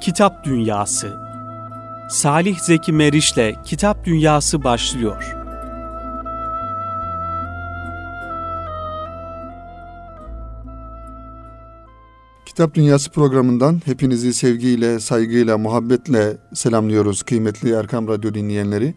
Kitap 0.00 0.44
Dünyası 0.44 1.16
Salih 2.10 2.58
Zeki 2.58 2.92
Meriç'le 2.92 3.64
Kitap 3.64 4.04
Dünyası 4.04 4.64
başlıyor. 4.64 5.34
Kitap 12.46 12.74
Dünyası 12.74 13.10
programından 13.10 13.80
hepinizi 13.84 14.34
sevgiyle, 14.34 15.00
saygıyla, 15.00 15.58
muhabbetle 15.58 16.36
selamlıyoruz 16.54 17.22
kıymetli 17.22 17.72
Erkam 17.72 18.08
Radyo 18.08 18.34
dinleyenleri. 18.34 18.94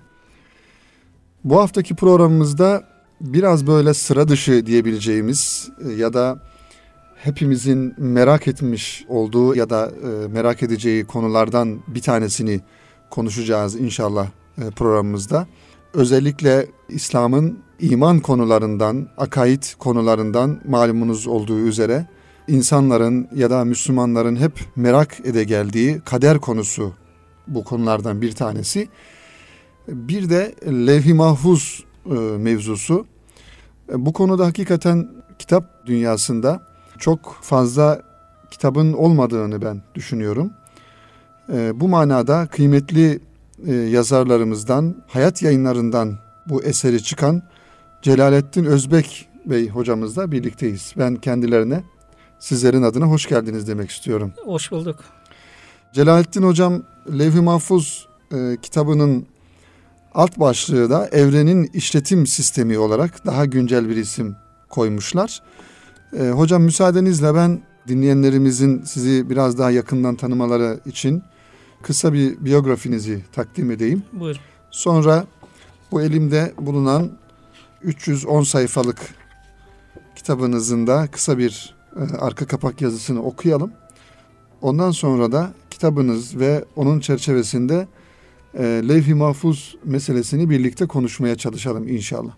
Bu 1.44 1.60
haftaki 1.60 1.96
programımızda 1.96 2.84
biraz 3.22 3.68
böyle 3.68 3.94
sıra 3.94 4.28
dışı 4.28 4.66
diyebileceğimiz 4.66 5.70
e, 5.86 5.92
ya 5.92 6.14
da 6.14 6.53
hepimizin 7.24 7.94
merak 7.98 8.48
etmiş 8.48 9.06
olduğu 9.08 9.56
ya 9.56 9.70
da 9.70 9.92
e, 10.04 10.28
merak 10.28 10.64
edeceği 10.64 11.06
konulardan 11.06 11.80
bir 11.88 12.02
tanesini 12.02 12.62
konuşacağız 13.10 13.76
inşallah 13.76 14.28
e, 14.58 14.70
programımızda. 14.70 15.48
Özellikle 15.94 16.68
İslam'ın 16.90 17.60
iman 17.80 18.20
konularından, 18.20 19.08
akaid 19.18 19.64
konularından 19.80 20.62
malumunuz 20.66 21.28
olduğu 21.28 21.60
üzere 21.60 22.08
insanların 22.48 23.28
ya 23.36 23.50
da 23.50 23.66
Müslümanların 23.66 24.36
hep 24.36 24.52
merak 24.76 25.20
ede 25.26 25.44
geldiği 25.44 26.02
kader 26.06 26.40
konusu 26.40 26.94
bu 27.48 27.64
konulardan 27.64 28.22
bir 28.22 28.32
tanesi. 28.32 28.88
Bir 29.88 30.30
de 30.30 30.56
levh-i 30.66 31.14
mahfuz 31.14 31.84
e, 32.06 32.14
mevzusu. 32.38 33.06
Bu 33.94 34.14
konuda 34.14 34.46
hakikaten 34.46 35.08
kitap 35.40 35.88
dünyasında 35.88 36.73
çok 36.98 37.38
fazla 37.42 38.02
kitabın 38.52 38.94
olmadığını 38.94 39.62
ben 39.62 39.82
düşünüyorum. 39.96 40.54
E, 41.54 41.80
bu 41.80 41.88
manada 41.88 42.48
kıymetli 42.48 43.20
e, 43.68 43.74
yazarlarımızdan, 43.74 44.96
hayat 45.08 45.42
yayınlarından 45.42 46.18
bu 46.50 46.64
eseri 46.64 47.04
çıkan 47.04 47.44
Celalettin 48.02 48.66
Özbek 48.66 49.30
Bey 49.46 49.70
hocamızla 49.70 50.32
birlikteyiz. 50.32 50.94
Ben 50.98 51.16
kendilerine 51.16 51.84
sizlerin 52.40 52.84
adına 52.84 53.06
hoş 53.06 53.26
geldiniz 53.26 53.68
demek 53.68 53.92
istiyorum. 53.92 54.34
Hoş 54.46 54.72
bulduk. 54.72 55.00
Celalettin 55.94 56.44
Hocam 56.44 56.84
Levh-i 57.20 57.42
Mahfuz 57.42 58.08
e, 58.34 58.58
kitabının 58.62 59.26
alt 60.14 60.40
başlığı 60.40 60.90
da 60.90 61.08
evrenin 61.08 61.70
işletim 61.74 62.28
sistemi 62.28 62.78
olarak 62.78 63.26
daha 63.26 63.46
güncel 63.46 63.90
bir 63.90 63.96
isim 63.96 64.36
koymuşlar. 64.70 65.42
E, 66.20 66.30
hocam 66.30 66.64
müsaadenizle 66.64 67.36
ben 67.36 67.62
dinleyenlerimizin 67.88 68.84
sizi 68.84 69.30
biraz 69.30 69.58
daha 69.58 69.72
yakından 69.72 70.16
tanımaları 70.16 70.80
için 70.86 71.24
kısa 71.82 72.14
bir 72.14 72.46
biyografinizi 72.46 73.24
takdim 73.32 73.72
edeyim. 73.72 74.04
Buyurun. 74.14 74.42
Sonra 74.72 75.26
bu 75.92 76.02
elimde 76.02 76.54
bulunan 76.60 77.12
310 77.84 78.44
sayfalık 78.44 78.98
kitabınızın 80.16 80.88
da 80.88 81.08
kısa 81.08 81.38
bir 81.38 81.76
e, 81.96 82.18
arka 82.18 82.46
kapak 82.46 82.82
yazısını 82.82 83.24
okuyalım. 83.24 83.72
Ondan 84.62 84.92
sonra 84.92 85.32
da 85.32 85.54
kitabınız 85.70 86.40
ve 86.40 86.66
onun 86.76 87.00
çerçevesinde 87.00 87.88
e, 88.54 88.64
levh-i 88.64 89.14
mahfuz 89.14 89.78
meselesini 89.84 90.50
birlikte 90.50 90.86
konuşmaya 90.86 91.36
çalışalım 91.36 91.88
inşallah. 91.88 92.34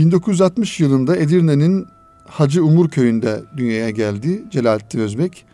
1960 0.00 0.80
yılında 0.80 1.16
Edirne'nin 1.16 1.88
Hacı 2.26 2.64
Umur 2.64 2.88
köyünde 2.88 3.42
dünyaya 3.56 3.90
geldi 3.90 4.44
Celalettin 4.50 5.00
Özbek. 5.00 5.44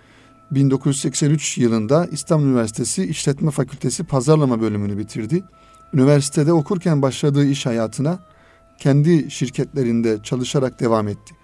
1983 0.51 1.59
yılında 1.59 2.07
İstanbul 2.07 2.47
Üniversitesi 2.47 3.05
İşletme 3.05 3.51
Fakültesi 3.51 4.05
Pazarlama 4.05 4.61
bölümünü 4.61 4.99
bitirdi. 4.99 5.45
Üniversitede 5.95 6.53
okurken 6.53 7.03
başladığı 7.03 7.47
iş 7.47 7.67
hayatına 7.67 8.19
kendi 8.79 9.31
şirketlerinde 9.31 10.19
çalışarak 10.23 10.81
devam 10.81 11.09
etti. 11.09 11.35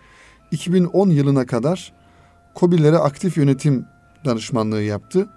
2010 0.50 1.10
yılına 1.10 1.46
kadar 1.46 1.92
COBİ'lere 2.56 2.98
aktif 2.98 3.36
yönetim 3.36 3.86
danışmanlığı 4.24 4.82
yaptı. 4.82 5.28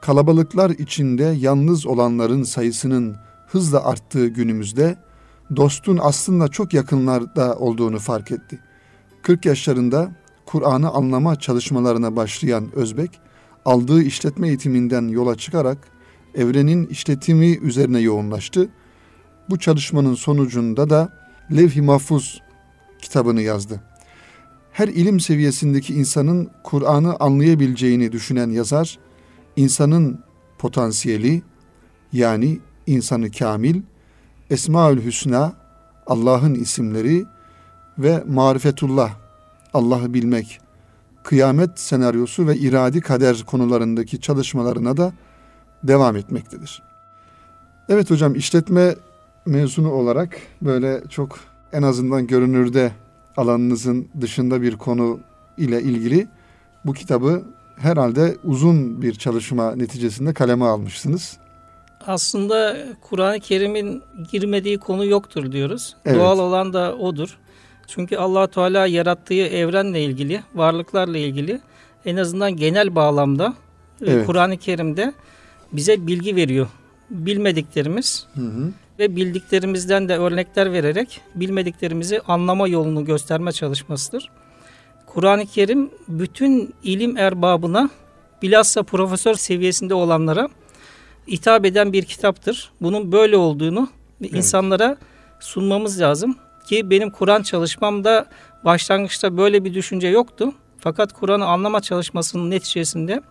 Kalabalıklar 0.00 0.70
içinde 0.70 1.24
yalnız 1.24 1.86
olanların 1.86 2.42
sayısının 2.42 3.16
hızla 3.46 3.84
arttığı 3.84 4.26
günümüzde 4.26 4.96
dostun 5.56 5.98
aslında 6.02 6.48
çok 6.48 6.74
yakınlarda 6.74 7.56
olduğunu 7.56 7.98
fark 7.98 8.30
etti. 8.32 8.58
40 9.22 9.46
yaşlarında 9.46 10.12
Kur'an'ı 10.46 10.90
anlama 10.90 11.36
çalışmalarına 11.36 12.16
başlayan 12.16 12.74
Özbek, 12.74 13.20
aldığı 13.64 14.02
işletme 14.02 14.48
eğitiminden 14.48 15.08
yola 15.08 15.36
çıkarak 15.36 15.78
evrenin 16.34 16.86
işletimi 16.86 17.56
üzerine 17.56 18.00
yoğunlaştı. 18.00 18.68
Bu 19.50 19.58
çalışmanın 19.58 20.14
sonucunda 20.14 20.90
da 20.90 21.12
Levh-i 21.56 21.82
Mahfuz 21.82 22.42
kitabını 23.02 23.42
yazdı. 23.42 23.80
Her 24.72 24.88
ilim 24.88 25.20
seviyesindeki 25.20 25.94
insanın 25.94 26.50
Kur'an'ı 26.64 27.16
anlayabileceğini 27.20 28.12
düşünen 28.12 28.50
yazar, 28.50 28.98
insanın 29.56 30.20
potansiyeli 30.58 31.42
yani 32.12 32.58
insanı 32.86 33.30
kamil, 33.30 33.82
Esmaül 34.52 35.04
Hüsna, 35.04 35.52
Allah'ın 36.06 36.54
isimleri 36.54 37.26
ve 37.98 38.24
marifetullah, 38.28 39.10
Allah'ı 39.74 40.14
bilmek, 40.14 40.60
kıyamet 41.22 41.80
senaryosu 41.80 42.46
ve 42.46 42.56
iradi 42.56 43.00
kader 43.00 43.42
konularındaki 43.46 44.20
çalışmalarına 44.20 44.96
da 44.96 45.12
devam 45.84 46.16
etmektedir. 46.16 46.82
Evet 47.88 48.10
hocam 48.10 48.34
işletme 48.34 48.94
mezunu 49.46 49.92
olarak 49.92 50.36
böyle 50.62 51.02
çok 51.10 51.40
en 51.72 51.82
azından 51.82 52.26
görünürde 52.26 52.92
alanınızın 53.36 54.08
dışında 54.20 54.62
bir 54.62 54.76
konu 54.76 55.20
ile 55.58 55.82
ilgili 55.82 56.28
bu 56.84 56.92
kitabı 56.92 57.42
herhalde 57.76 58.36
uzun 58.44 59.02
bir 59.02 59.14
çalışma 59.14 59.74
neticesinde 59.74 60.34
kaleme 60.34 60.64
almışsınız. 60.64 61.41
Aslında 62.06 62.76
Kur'an-ı 63.00 63.40
Kerim'in 63.40 64.02
girmediği 64.32 64.78
konu 64.78 65.06
yoktur 65.06 65.52
diyoruz. 65.52 65.96
Evet. 66.04 66.16
Doğal 66.16 66.38
olan 66.38 66.72
da 66.72 66.96
odur. 66.96 67.38
Çünkü 67.86 68.16
allah 68.16 68.46
Teala 68.46 68.86
yarattığı 68.86 69.34
evrenle 69.34 70.04
ilgili, 70.04 70.42
varlıklarla 70.54 71.18
ilgili 71.18 71.60
en 72.04 72.16
azından 72.16 72.56
genel 72.56 72.94
bağlamda 72.94 73.54
e, 74.00 74.10
evet. 74.10 74.26
Kur'an-ı 74.26 74.56
Kerim'de 74.56 75.12
bize 75.72 76.06
bilgi 76.06 76.36
veriyor. 76.36 76.66
Bilmediklerimiz 77.10 78.26
hı 78.34 78.40
hı. 78.40 78.72
ve 78.98 79.16
bildiklerimizden 79.16 80.08
de 80.08 80.18
örnekler 80.18 80.72
vererek 80.72 81.20
bilmediklerimizi 81.34 82.20
anlama 82.20 82.68
yolunu 82.68 83.04
gösterme 83.04 83.52
çalışmasıdır. 83.52 84.30
Kur'an-ı 85.06 85.46
Kerim 85.46 85.90
bütün 86.08 86.74
ilim 86.82 87.16
erbabına 87.16 87.90
bilhassa 88.42 88.82
profesör 88.82 89.34
seviyesinde 89.34 89.94
olanlara 89.94 90.48
hitap 91.28 91.64
eden 91.64 91.92
bir 91.92 92.02
kitaptır. 92.04 92.70
Bunun 92.80 93.12
böyle 93.12 93.36
olduğunu 93.36 93.88
evet. 94.20 94.34
insanlara 94.34 94.96
sunmamız 95.40 96.00
lazım. 96.00 96.36
Ki 96.66 96.90
benim 96.90 97.10
Kur'an 97.10 97.42
çalışmamda 97.42 98.26
başlangıçta 98.64 99.36
böyle 99.36 99.64
bir 99.64 99.74
düşünce 99.74 100.08
yoktu. 100.08 100.52
Fakat 100.78 101.12
Kur'an'ı 101.12 101.46
anlama 101.46 101.80
çalışmasının 101.80 102.50
neticesinde 102.50 103.22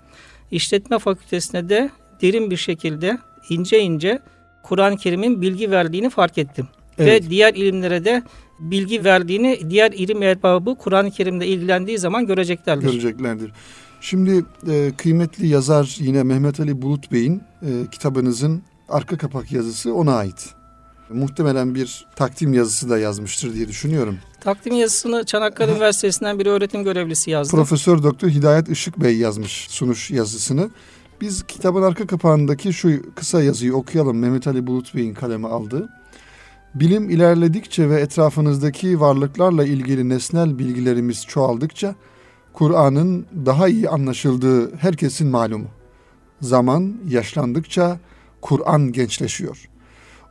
işletme 0.51 0.99
fakültesine 0.99 1.69
de 1.69 1.89
derin 2.21 2.51
bir 2.51 2.57
şekilde 2.57 3.17
ince 3.49 3.79
ince 3.79 4.19
Kur'an-ı 4.63 4.97
Kerim'in 4.97 5.41
bilgi 5.41 5.71
verdiğini 5.71 6.09
fark 6.09 6.37
ettim. 6.37 6.67
Evet. 6.97 7.23
Ve 7.25 7.29
diğer 7.29 7.53
ilimlere 7.53 8.05
de 8.05 8.23
bilgi 8.59 9.03
verdiğini 9.03 9.59
diğer 9.69 9.91
ilim 9.91 10.23
erbabı 10.23 10.75
Kur'an-ı 10.75 11.11
Kerim'de 11.11 11.47
ilgilendiği 11.47 11.97
zaman 11.97 12.27
göreceklerdir. 12.27 12.85
Göreceklerdir. 12.85 13.51
Şimdi 14.01 14.45
e, 14.69 14.91
kıymetli 14.97 15.47
yazar 15.47 15.97
yine 15.99 16.23
Mehmet 16.23 16.59
Ali 16.59 16.81
Bulut 16.81 17.11
Bey'in 17.11 17.41
e, 17.61 17.69
kitabınızın 17.91 18.61
arka 18.89 19.17
kapak 19.17 19.51
yazısı 19.51 19.93
ona 19.93 20.15
ait. 20.15 20.49
Muhtemelen 21.09 21.75
bir 21.75 22.07
takdim 22.15 22.53
yazısı 22.53 22.89
da 22.89 22.99
yazmıştır 22.99 23.53
diye 23.53 23.67
düşünüyorum. 23.67 24.17
Takdim 24.41 24.75
yazısını 24.75 25.25
Çanakkale 25.25 25.71
Üniversitesi'nden 25.75 26.39
bir 26.39 26.45
öğretim 26.45 26.83
görevlisi 26.83 27.31
yazdı. 27.31 27.51
Profesör 27.51 28.03
Doktor 28.03 28.29
Hidayet 28.29 28.69
Işık 28.69 29.01
Bey 29.01 29.17
yazmış 29.17 29.67
sunuş 29.69 30.11
yazısını. 30.11 30.69
Biz 31.21 31.43
kitabın 31.43 31.81
arka 31.81 32.07
kapağındaki 32.07 32.73
şu 32.73 33.15
kısa 33.15 33.43
yazıyı 33.43 33.75
okuyalım. 33.75 34.19
Mehmet 34.19 34.47
Ali 34.47 34.67
Bulut 34.67 34.95
Bey'in 34.95 35.13
kaleme 35.13 35.47
aldığı. 35.47 35.89
Bilim 36.75 37.09
ilerledikçe 37.09 37.89
ve 37.89 38.01
etrafınızdaki 38.01 38.99
varlıklarla 38.99 39.65
ilgili 39.65 40.09
nesnel 40.09 40.59
bilgilerimiz 40.59 41.25
çoğaldıkça 41.25 41.95
Kur'an'ın 42.53 43.25
daha 43.45 43.67
iyi 43.67 43.89
anlaşıldığı 43.89 44.75
herkesin 44.75 45.27
malumu. 45.27 45.67
Zaman 46.41 46.93
yaşlandıkça 47.07 47.99
Kur'an 48.41 48.91
gençleşiyor. 48.91 49.69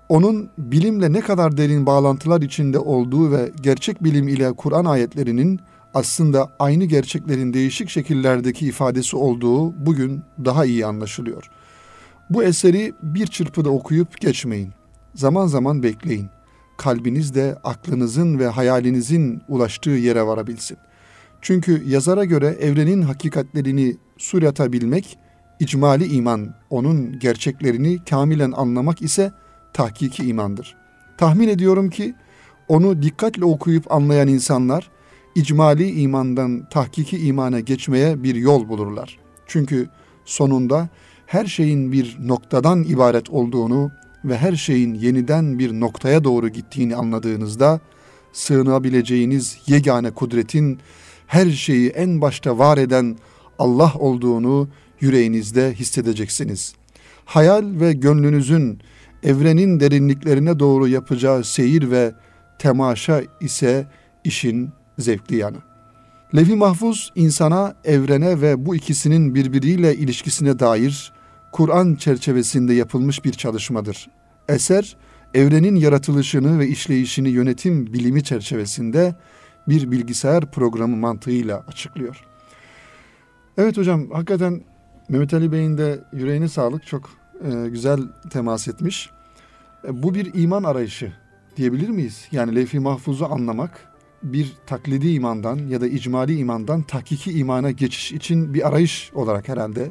Onun 0.08 0.50
bilimle 0.58 1.12
ne 1.12 1.20
kadar 1.20 1.56
derin 1.56 1.86
bağlantılar 1.86 2.42
içinde 2.42 2.78
olduğu 2.78 3.32
ve 3.32 3.52
gerçek 3.62 4.04
bilim 4.04 4.28
ile 4.28 4.52
Kur'an 4.52 4.84
ayetlerinin 4.84 5.60
aslında 5.94 6.52
aynı 6.58 6.84
gerçeklerin 6.84 7.52
değişik 7.52 7.88
şekillerdeki 7.88 8.66
ifadesi 8.66 9.16
olduğu 9.16 9.86
bugün 9.86 10.22
daha 10.44 10.64
iyi 10.64 10.86
anlaşılıyor. 10.86 11.50
Bu 12.30 12.42
eseri 12.42 12.92
bir 13.02 13.26
çırpıda 13.26 13.70
okuyup 13.70 14.20
geçmeyin. 14.20 14.70
Zaman 15.14 15.46
zaman 15.46 15.82
bekleyin. 15.82 16.28
Kalbiniz 16.76 17.34
de 17.34 17.58
aklınızın 17.64 18.38
ve 18.38 18.46
hayalinizin 18.48 19.42
ulaştığı 19.48 19.90
yere 19.90 20.26
varabilsin. 20.26 20.78
Çünkü 21.42 21.82
yazara 21.86 22.24
göre 22.24 22.46
evrenin 22.60 23.02
hakikatlerini 23.02 23.96
suratabilmek, 24.18 25.18
icmali 25.60 26.06
iman, 26.06 26.54
onun 26.70 27.18
gerçeklerini 27.18 28.04
kamilen 28.04 28.52
anlamak 28.52 29.02
ise 29.02 29.32
tahkiki 29.72 30.24
imandır. 30.24 30.76
Tahmin 31.18 31.48
ediyorum 31.48 31.90
ki 31.90 32.14
onu 32.68 33.02
dikkatle 33.02 33.44
okuyup 33.44 33.92
anlayan 33.92 34.28
insanlar 34.28 34.90
icmali 35.34 35.90
imandan 35.90 36.68
tahkiki 36.70 37.18
imana 37.18 37.60
geçmeye 37.60 38.22
bir 38.22 38.34
yol 38.34 38.68
bulurlar. 38.68 39.18
Çünkü 39.46 39.88
sonunda 40.24 40.88
her 41.26 41.46
şeyin 41.46 41.92
bir 41.92 42.16
noktadan 42.20 42.82
ibaret 42.82 43.30
olduğunu 43.30 43.90
ve 44.24 44.38
her 44.38 44.56
şeyin 44.56 44.94
yeniden 44.94 45.58
bir 45.58 45.72
noktaya 45.72 46.24
doğru 46.24 46.48
gittiğini 46.48 46.96
anladığınızda 46.96 47.80
sığınabileceğiniz 48.32 49.58
yegane 49.66 50.10
kudretin 50.10 50.78
her 51.30 51.50
şeyi 51.50 51.88
en 51.88 52.20
başta 52.20 52.58
var 52.58 52.78
eden 52.78 53.16
Allah 53.58 53.92
olduğunu 53.98 54.68
yüreğinizde 55.00 55.74
hissedeceksiniz. 55.74 56.74
Hayal 57.24 57.80
ve 57.80 57.92
gönlünüzün 57.92 58.80
evrenin 59.22 59.80
derinliklerine 59.80 60.58
doğru 60.58 60.88
yapacağı 60.88 61.44
seyir 61.44 61.90
ve 61.90 62.12
temaşa 62.58 63.22
ise 63.40 63.86
işin 64.24 64.70
zevkli 64.98 65.36
yanı. 65.36 65.56
Levi 66.36 66.54
Mahfuz 66.54 67.12
insana, 67.14 67.74
evrene 67.84 68.40
ve 68.40 68.66
bu 68.66 68.76
ikisinin 68.76 69.34
birbiriyle 69.34 69.96
ilişkisine 69.96 70.58
dair 70.58 71.12
Kur'an 71.52 71.94
çerçevesinde 71.94 72.74
yapılmış 72.74 73.24
bir 73.24 73.32
çalışmadır. 73.32 74.08
Eser, 74.48 74.96
evrenin 75.34 75.76
yaratılışını 75.76 76.58
ve 76.58 76.68
işleyişini 76.68 77.28
yönetim 77.28 77.92
bilimi 77.92 78.24
çerçevesinde 78.24 79.14
bir 79.70 79.90
bilgisayar 79.90 80.50
programı 80.50 80.96
mantığıyla 80.96 81.64
açıklıyor. 81.68 82.24
Evet 83.58 83.76
hocam, 83.76 84.10
hakikaten 84.10 84.62
Mehmet 85.08 85.34
Ali 85.34 85.52
Bey'in 85.52 85.78
de 85.78 86.04
yüreğine 86.12 86.48
sağlık. 86.48 86.86
Çok 86.86 87.10
e, 87.44 87.68
güzel 87.68 88.00
temas 88.30 88.68
etmiş. 88.68 89.10
E, 89.84 90.02
bu 90.02 90.14
bir 90.14 90.34
iman 90.34 90.62
arayışı 90.62 91.12
diyebilir 91.56 91.88
miyiz? 91.88 92.28
Yani 92.32 92.56
levh-i 92.56 92.78
mahfuzu 92.80 93.24
anlamak 93.24 93.88
bir 94.22 94.52
taklidi 94.66 95.08
imandan 95.08 95.56
ya 95.56 95.80
da 95.80 95.86
icmali 95.86 96.36
imandan 96.36 96.82
tahkiki 96.82 97.32
imana 97.32 97.70
geçiş 97.70 98.12
için 98.12 98.54
bir 98.54 98.68
arayış 98.68 99.10
olarak 99.14 99.48
herhalde 99.48 99.90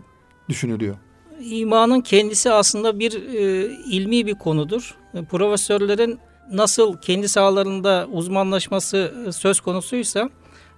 düşünülüyor. 0.50 0.96
İmanın 1.42 2.02
kendisi 2.02 2.52
aslında 2.52 3.00
bir 3.00 3.14
e, 3.14 3.66
ilmi 3.86 4.26
bir 4.26 4.36
konudur. 4.36 4.96
E, 5.14 5.24
profesörlerin 5.24 6.20
nasıl 6.51 6.98
kendi 6.98 7.30
sahalarında 7.30 8.07
uzmanlaşması 8.12 9.13
e, 9.28 9.31
söz 9.31 9.62
konusuysa 9.62 10.30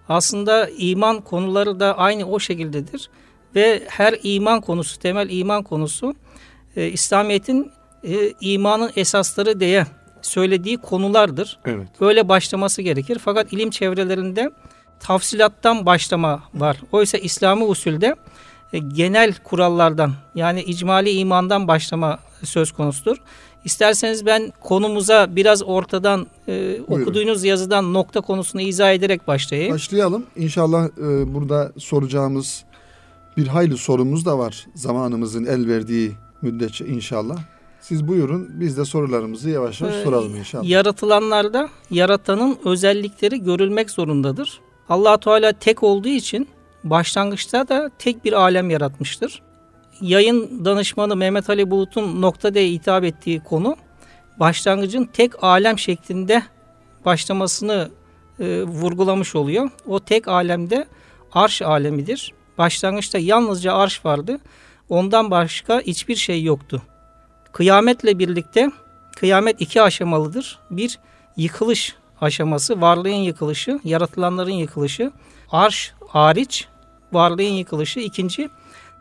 aslında 0.09 0.69
iman 0.77 1.21
konuları 1.21 1.79
da 1.79 1.97
aynı 1.97 2.25
o 2.25 2.39
şekildedir. 2.39 3.09
Ve 3.55 3.83
her 3.87 4.15
iman 4.23 4.61
konusu, 4.61 4.99
temel 4.99 5.29
iman 5.29 5.63
konusu 5.63 6.15
e, 6.75 6.87
İslamiyet'in 6.87 7.71
e, 8.03 8.33
imanın 8.41 8.91
esasları 8.95 9.59
diye 9.59 9.85
söylediği 10.21 10.77
konulardır. 10.77 11.59
Evet. 11.65 11.87
Böyle 12.01 12.29
başlaması 12.29 12.81
gerekir. 12.81 13.19
Fakat 13.25 13.53
ilim 13.53 13.69
çevrelerinde 13.69 14.51
tafsilattan 14.99 15.85
başlama 15.85 16.43
var. 16.53 16.77
Oysa 16.91 17.17
İslami 17.17 17.63
usulde 17.63 18.15
e, 18.73 18.79
genel 18.79 19.33
kurallardan 19.43 20.13
yani 20.35 20.61
icmali 20.61 21.11
imandan 21.11 21.67
başlama 21.67 22.19
söz 22.43 22.71
konusudur. 22.71 23.17
İsterseniz 23.65 24.25
ben 24.25 24.53
konumuza 24.61 25.35
biraz 25.35 25.63
ortadan 25.63 26.27
e, 26.47 26.81
okuduğunuz 26.87 27.43
yazıdan 27.43 27.93
nokta 27.93 28.21
konusunu 28.21 28.61
izah 28.61 28.91
ederek 28.91 29.27
başlayayım. 29.27 29.73
Başlayalım. 29.73 30.25
İnşallah 30.35 30.85
e, 30.85 31.33
burada 31.33 31.71
soracağımız 31.77 32.63
bir 33.37 33.47
hayli 33.47 33.77
sorumuz 33.77 34.25
da 34.25 34.37
var. 34.37 34.67
Zamanımızın 34.75 35.45
el 35.45 35.67
verdiği 35.67 36.11
müddetçe 36.41 36.85
inşallah. 36.85 37.37
Siz 37.81 38.07
buyurun 38.07 38.49
biz 38.53 38.77
de 38.77 38.85
sorularımızı 38.85 39.49
yavaş 39.49 39.81
yavaş 39.81 39.95
ee, 39.95 40.03
soralım 40.03 40.35
inşallah. 40.35 40.63
Yaratılanlarda 40.63 41.69
yaratanın 41.91 42.57
özellikleri 42.65 43.43
görülmek 43.43 43.89
zorundadır. 43.89 44.61
allah 44.89 45.17
Teala 45.17 45.53
tek 45.53 45.83
olduğu 45.83 46.07
için 46.07 46.47
başlangıçta 46.83 47.67
da 47.67 47.91
tek 47.99 48.25
bir 48.25 48.33
alem 48.33 48.69
yaratmıştır. 48.69 49.41
Yayın 50.01 50.65
danışmanı 50.65 51.15
Mehmet 51.15 51.49
Ali 51.49 51.71
Bulut'un 51.71 52.21
nokta 52.21 52.53
diye 52.53 52.69
hitap 52.71 53.03
ettiği 53.03 53.39
konu 53.39 53.75
başlangıcın 54.39 55.05
tek 55.05 55.43
alem 55.43 55.79
şeklinde 55.79 56.43
başlamasını 57.05 57.91
e, 58.39 58.63
vurgulamış 58.63 59.35
oluyor. 59.35 59.69
O 59.87 59.99
tek 59.99 60.27
alemde 60.27 60.85
arş 61.33 61.61
alemidir. 61.61 62.33
Başlangıçta 62.57 63.17
yalnızca 63.17 63.73
arş 63.73 64.05
vardı. 64.05 64.39
Ondan 64.89 65.31
başka 65.31 65.81
hiçbir 65.81 66.15
şey 66.15 66.43
yoktu. 66.43 66.81
Kıyametle 67.51 68.19
birlikte 68.19 68.71
kıyamet 69.15 69.61
iki 69.61 69.81
aşamalıdır. 69.81 70.59
Bir 70.71 70.99
yıkılış 71.37 71.95
aşaması, 72.21 72.81
varlığın 72.81 73.09
yıkılışı, 73.09 73.79
yaratılanların 73.83 74.51
yıkılışı. 74.51 75.11
Arş 75.51 75.93
hariç 76.07 76.67
varlığın 77.13 77.43
yıkılışı. 77.43 77.99
İkinci 77.99 78.49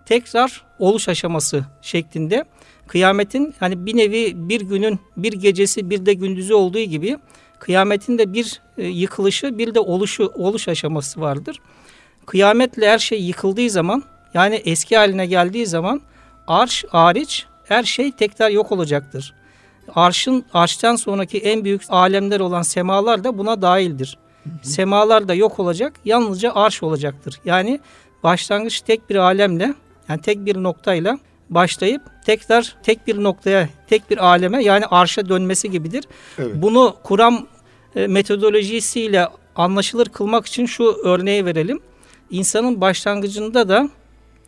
tekrar 0.07 0.65
oluş 0.79 1.09
aşaması 1.09 1.65
şeklinde 1.83 2.45
kıyametin 2.87 3.55
hani 3.61 3.87
bir 3.87 3.97
nevi 3.97 4.33
bir 4.37 4.61
günün 4.61 5.01
bir 5.17 5.33
gecesi 5.33 5.91
bir 5.91 6.07
de 6.07 6.15
gündüzü 6.15 6.55
olduğu 6.55 6.79
gibi 6.79 7.19
kıyametin 7.59 8.19
de 8.19 8.33
bir 8.33 8.61
e, 8.79 8.87
yıkılışı 8.87 9.59
bir 9.59 9.75
de 9.75 9.81
oluşu 9.81 10.33
oluş 10.35 10.69
aşaması 10.69 11.21
vardır. 11.21 11.61
Kıyametle 12.27 12.91
her 12.91 12.99
şey 12.99 13.23
yıkıldığı 13.23 13.71
zaman 13.71 14.03
yani 14.35 14.55
eski 14.55 14.97
haline 14.97 15.27
geldiği 15.27 15.67
zaman 15.67 16.01
arş 16.47 16.85
hariç 16.89 17.47
her 17.65 17.83
şey 17.83 18.13
tekrar 18.13 18.51
yok 18.51 18.73
olacaktır. 18.73 19.35
Arşın 19.95 20.45
arştan 20.53 20.97
sonraki 20.97 21.39
en 21.39 21.65
büyük 21.65 21.83
alemler 21.89 22.41
olan 22.41 22.63
semalar 22.63 23.25
da 23.25 23.39
buna 23.39 23.63
dahildir. 23.63 24.19
Hı 24.45 24.51
hı. 24.51 24.69
Semalar 24.69 25.29
da 25.29 25.35
yok 25.35 25.59
olacak, 25.59 25.93
yalnızca 26.05 26.53
arş 26.55 26.83
olacaktır. 26.83 27.41
Yani 27.45 27.81
başlangıç 28.23 28.81
tek 28.81 29.11
bir 29.11 29.17
alemle, 29.17 29.75
yani 30.11 30.21
tek 30.21 30.47
bir 30.47 30.63
noktayla 30.63 31.19
başlayıp 31.51 32.03
tekrar 32.27 32.77
tek 32.83 33.07
bir 33.07 33.23
noktaya, 33.23 33.69
tek 33.89 34.11
bir 34.11 34.25
aleme 34.27 34.65
yani 34.65 34.87
arşa 34.87 35.29
dönmesi 35.29 35.71
gibidir. 35.71 36.05
Evet. 36.39 36.53
Bunu 36.55 36.97
Kur'an 37.03 37.47
e, 37.97 38.07
metodolojisiyle 38.07 39.29
anlaşılır 39.57 40.07
kılmak 40.07 40.47
için 40.47 40.67
şu 40.67 40.85
örneği 41.05 41.47
verelim. 41.47 41.81
İnsanın 42.31 42.81
başlangıcında 42.81 43.69
da 43.69 43.89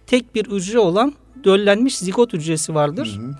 tek 0.06 0.34
bir 0.34 0.46
hücre 0.46 0.78
olan 0.78 1.12
döllenmiş 1.44 1.98
zigot 1.98 2.32
hücresi 2.32 2.74
vardır. 2.74 3.18
Hı 3.18 3.26
hı. 3.26 3.30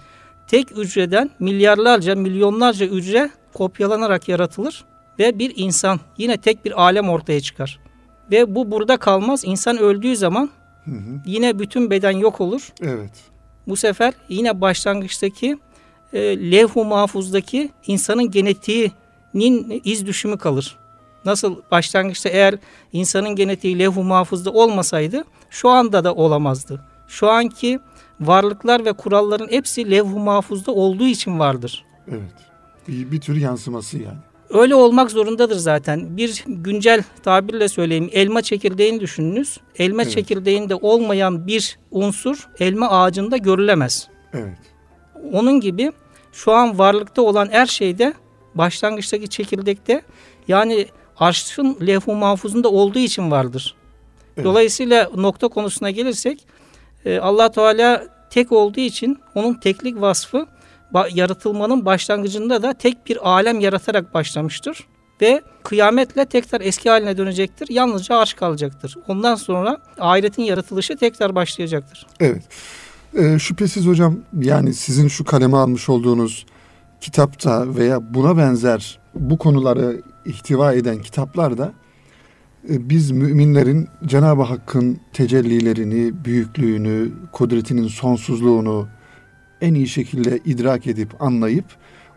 Tek 0.49 0.71
hücreden 0.71 1.31
milyarlarca, 1.39 2.15
milyonlarca 2.15 2.87
hücre 2.87 3.31
kopyalanarak 3.53 4.29
yaratılır 4.29 4.85
ve 5.19 5.39
bir 5.39 5.53
insan 5.57 6.01
yine 6.19 6.37
tek 6.37 6.65
bir 6.65 6.83
alem 6.83 7.09
ortaya 7.09 7.41
çıkar. 7.41 7.79
Ve 8.31 8.55
bu 8.55 8.71
burada 8.71 8.97
kalmaz. 8.97 9.43
İnsan 9.45 9.79
öldüğü 9.79 10.17
zaman 10.17 10.51
hı 10.85 10.91
hı. 10.91 11.21
yine 11.27 11.59
bütün 11.59 11.91
beden 11.91 12.17
yok 12.17 12.41
olur. 12.41 12.73
Evet. 12.83 13.13
Bu 13.69 13.77
sefer 13.77 14.15
yine 14.29 14.61
başlangıçtaki 14.61 15.59
e, 16.13 16.51
levh-u 16.51 16.85
mahfuzdaki 16.85 17.71
insanın 17.87 18.31
genetiğinin 18.31 19.83
iz 19.85 20.07
düşümü 20.07 20.39
kalır. 20.39 20.79
Nasıl 21.25 21.57
başlangıçta 21.71 22.29
eğer 22.29 22.55
insanın 22.93 23.37
genetiği 23.37 23.79
levh-u 23.79 24.05
mahfuzda 24.05 24.53
olmasaydı 24.53 25.25
şu 25.51 25.69
anda 25.69 26.05
da 26.05 26.15
olamazdı. 26.15 26.81
Şu 27.09 27.31
anki 27.31 27.81
varlıklar 28.21 28.85
ve 28.85 28.93
kuralların 28.93 29.49
hepsi 29.51 29.91
levh-u 29.91 30.19
mahfuzda 30.19 30.73
olduğu 30.73 31.07
için 31.07 31.39
vardır. 31.39 31.85
Evet. 32.09 32.33
Bir, 32.89 33.13
bir 33.13 33.21
tür 33.21 33.37
yansıması 33.37 33.99
yani. 33.99 34.19
Öyle 34.53 34.75
olmak 34.75 35.11
zorundadır 35.11 35.57
zaten. 35.57 36.17
Bir 36.17 36.45
güncel 36.47 37.03
tabirle 37.23 37.69
söyleyeyim. 37.69 38.11
Elma 38.13 38.43
çekirdeğini 38.43 39.01
düşününüz. 39.01 39.61
Elma 39.79 40.03
evet. 40.03 40.13
çekirdeğinde 40.13 40.75
olmayan 40.75 41.47
bir 41.47 41.79
unsur 41.91 42.49
elma 42.59 42.91
ağacında 42.91 43.37
görülemez. 43.37 44.09
Evet. 44.33 44.59
Onun 45.33 45.61
gibi 45.61 45.93
şu 46.33 46.53
an 46.53 46.79
varlıkta 46.79 47.23
olan 47.23 47.49
her 47.51 47.67
şeyde 47.67 48.15
başlangıçtaki 48.55 49.29
çekirdekte 49.29 50.03
yani 50.49 50.87
arşın 51.17 51.77
levh-u 51.87 52.15
mahfuzunda 52.15 52.69
olduğu 52.69 52.99
için 52.99 53.31
vardır. 53.31 53.75
Evet. 54.37 54.45
Dolayısıyla 54.45 55.11
nokta 55.17 55.49
konusuna 55.49 55.91
gelirsek 55.91 56.47
e, 57.05 57.19
allah 57.19 57.51
Teala 57.51 58.05
tek 58.31 58.53
olduğu 58.53 58.81
için 58.81 59.19
onun 59.35 59.55
teklik 59.55 60.01
vasfı 60.01 60.47
yaratılmanın 61.13 61.85
başlangıcında 61.85 62.63
da 62.63 62.75
tek 62.75 63.07
bir 63.07 63.29
alem 63.29 63.61
yaratarak 63.61 64.15
başlamıştır. 64.15 64.87
ve 65.23 65.43
kıyametle 65.63 66.25
tekrar 66.25 66.61
eski 66.61 66.91
haline 66.91 67.17
dönecektir. 67.17 67.69
Yalnızca 67.71 68.17
arş 68.17 68.35
kalacaktır. 68.35 68.97
Ondan 69.09 69.35
sonra 69.35 69.79
ahiretin 69.99 70.43
yaratılışı 70.43 70.97
tekrar 70.97 71.35
başlayacaktır. 71.35 72.07
Evet. 72.21 72.43
E, 73.15 73.39
şüphesiz 73.39 73.87
hocam 73.87 74.19
yani 74.41 74.75
sizin 74.75 75.09
şu 75.09 75.25
kaleme 75.25 75.57
almış 75.57 75.89
olduğunuz 75.89 76.47
kitapta 77.01 77.75
veya 77.75 78.15
buna 78.15 78.37
benzer 78.37 78.99
bu 79.15 79.39
konuları 79.39 80.03
ihtiva 80.25 80.73
eden 80.73 80.99
kitaplarda 80.99 81.73
e, 82.71 82.89
biz 82.91 83.11
müminlerin 83.11 83.89
Cenab-ı 84.07 84.43
Hakk'ın 84.43 85.01
tecellilerini, 85.13 86.25
büyüklüğünü, 86.25 87.13
kudretinin 87.33 87.89
sonsuzluğunu 87.89 88.89
en 89.63 89.75
iyi 89.75 89.89
şekilde 89.89 90.41
idrak 90.45 90.87
edip 90.87 91.23
anlayıp 91.23 91.65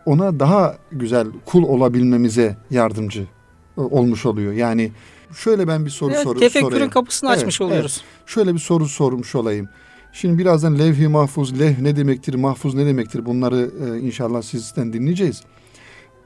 ona 0.06 0.40
daha 0.40 0.76
güzel 0.92 1.26
kul 1.44 1.62
olabilmemize 1.62 2.56
yardımcı 2.70 3.26
e, 3.78 3.80
olmuş 3.80 4.26
oluyor. 4.26 4.52
Yani 4.52 4.92
şöyle 5.34 5.68
ben 5.68 5.84
bir 5.84 5.90
soru 5.90 6.12
evet, 6.12 6.22
soru 6.22 6.38
tefekkürün 6.38 6.70
sorayım. 6.70 6.90
kapısını 6.90 7.30
evet, 7.30 7.38
açmış 7.38 7.60
oluyoruz. 7.60 8.02
Evet. 8.04 8.28
Şöyle 8.28 8.54
bir 8.54 8.58
soru 8.58 8.88
sormuş 8.88 9.34
olayım. 9.34 9.68
Şimdi 10.12 10.38
birazdan 10.38 10.78
levh-i 10.78 11.08
mahfuz, 11.08 11.60
levh 11.60 11.78
ne 11.78 11.96
demektir, 11.96 12.34
mahfuz 12.34 12.74
ne 12.74 12.86
demektir 12.86 13.26
bunları 13.26 13.70
e, 13.86 14.00
inşallah 14.00 14.42
sizden 14.42 14.92
dinleyeceğiz. 14.92 15.42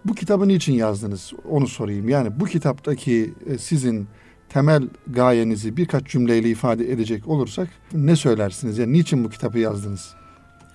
Bu 0.04 0.14
kitabı 0.14 0.48
niçin 0.48 0.72
yazdınız? 0.72 1.32
Onu 1.50 1.68
sorayım. 1.68 2.08
Yani 2.08 2.40
bu 2.40 2.44
kitaptaki 2.44 3.34
e, 3.46 3.58
sizin 3.58 4.08
temel 4.48 4.82
gayenizi 5.06 5.76
birkaç 5.76 6.06
cümleyle 6.06 6.50
ifade 6.50 6.92
edecek 6.92 7.28
olursak 7.28 7.68
ne 7.92 8.16
söylersiniz? 8.16 8.78
Yani 8.78 8.92
niçin 8.92 9.24
bu 9.24 9.30
kitabı 9.30 9.58
yazdınız? 9.58 10.14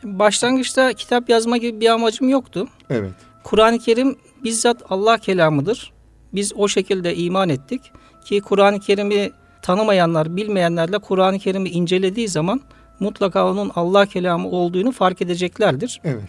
Başlangıçta 0.06 0.94
kitap 0.94 1.30
yazma 1.30 1.58
gibi 1.58 1.82
bir 1.82 1.90
amacım 1.90 2.30
yoktu. 2.30 2.68
Evet. 2.90 3.14
Kur'an-ı 3.44 3.80
Kerim 3.80 4.16
bizzat 4.44 4.78
Allah 4.90 5.18
kelamıdır. 5.18 5.94
Biz 6.34 6.54
o 6.56 6.68
şekilde 6.68 7.16
iman 7.16 7.50
ettik 7.50 7.82
ki 8.26 8.42
Kur'an-ı 8.42 8.80
Kerim'i 8.80 9.32
tanımayanlar, 9.62 10.36
bilmeyenlerle 10.36 10.98
Kur'an-ı 10.98 11.40
Kerim'i 11.40 11.70
incelediği 11.70 12.28
zaman 12.28 12.62
mutlaka 13.00 13.52
onun 13.52 13.72
Allah 13.76 14.06
kelamı 14.06 14.50
olduğunu 14.50 14.92
fark 14.92 15.22
edeceklerdir. 15.22 16.02
Evet. 16.04 16.24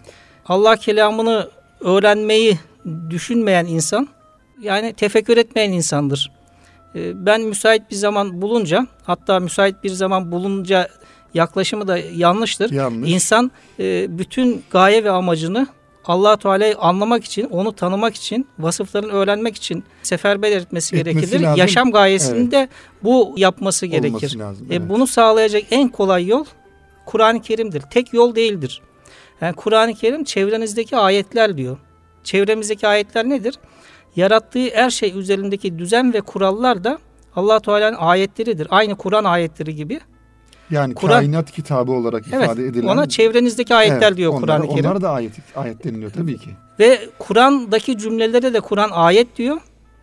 Allah 0.45 0.75
kelamını 0.75 1.49
öğrenmeyi 1.79 2.59
düşünmeyen 3.09 3.65
insan 3.65 4.07
yani 4.61 4.93
tefekkür 4.93 5.37
etmeyen 5.37 5.71
insandır. 5.71 6.31
Ee, 6.95 7.25
ben 7.25 7.41
müsait 7.41 7.91
bir 7.91 7.95
zaman 7.95 8.41
bulunca 8.41 8.87
hatta 9.03 9.39
müsait 9.39 9.83
bir 9.83 9.89
zaman 9.89 10.31
bulunca 10.31 10.87
yaklaşımı 11.37 11.87
da 11.87 11.97
yanlıştır. 11.97 12.71
Yanlış. 12.71 13.11
İnsan 13.11 13.51
e, 13.79 14.17
bütün 14.17 14.63
gaye 14.71 15.03
ve 15.03 15.11
amacını 15.11 15.67
allah 16.05 16.37
Teala'yı 16.37 16.77
anlamak 16.77 17.23
için, 17.23 17.43
onu 17.43 17.75
tanımak 17.75 18.15
için, 18.15 18.47
vasıflarını 18.59 19.11
öğrenmek 19.11 19.55
için 19.55 19.83
seferber 20.03 20.51
etmesi, 20.51 20.95
etmesi 20.95 21.21
gerekir. 21.21 21.41
Lazım. 21.41 21.59
Yaşam 21.59 21.91
gayesinde 21.91 22.57
evet. 22.57 22.69
bu 23.03 23.33
yapması 23.37 23.85
gerekir. 23.85 24.39
Lazım, 24.39 24.67
e, 24.71 24.75
evet. 24.75 24.85
e, 24.85 24.89
bunu 24.89 25.07
sağlayacak 25.07 25.63
en 25.71 25.89
kolay 25.89 26.27
yol 26.27 26.45
Kur'an-ı 27.05 27.41
Kerim'dir. 27.41 27.81
Tek 27.81 28.13
yol 28.13 28.35
değildir. 28.35 28.81
Yani 29.41 29.53
Kur'an-ı 29.55 29.93
Kerim 29.93 30.23
çevrenizdeki 30.23 30.97
ayetler 30.97 31.57
diyor. 31.57 31.77
Çevremizdeki 32.23 32.87
ayetler 32.87 33.29
nedir? 33.29 33.55
Yarattığı 34.15 34.69
her 34.73 34.89
şey 34.89 35.19
üzerindeki 35.19 35.79
düzen 35.79 36.13
ve 36.13 36.21
kurallar 36.21 36.83
da 36.83 36.99
allah 37.35 37.59
Teala'nın 37.59 37.97
ayetleridir. 37.97 38.67
Aynı 38.69 38.95
Kur'an 38.95 39.23
ayetleri 39.23 39.75
gibi. 39.75 39.99
Yani 40.71 40.93
Kur'an, 40.93 41.19
kainat 41.19 41.51
kitabı 41.51 41.91
olarak 41.91 42.25
evet, 42.31 42.43
ifade 42.43 42.65
edilen. 42.65 42.87
Ona 42.87 43.09
çevrenizdeki 43.09 43.75
ayetler 43.75 44.07
evet, 44.07 44.17
diyor 44.17 44.31
Kur'an-ı 44.31 44.67
Kerim. 44.67 44.85
Onlar 44.85 45.01
da 45.01 45.09
ayet, 45.09 45.31
ayet 45.55 45.83
deniliyor 45.83 46.11
tabii 46.11 46.37
ki. 46.37 46.49
Ve 46.79 47.09
Kur'an'daki 47.19 47.97
cümlelere 47.97 48.53
de 48.53 48.59
Kur'an 48.59 48.89
ayet 48.91 49.37
diyor. 49.37 49.57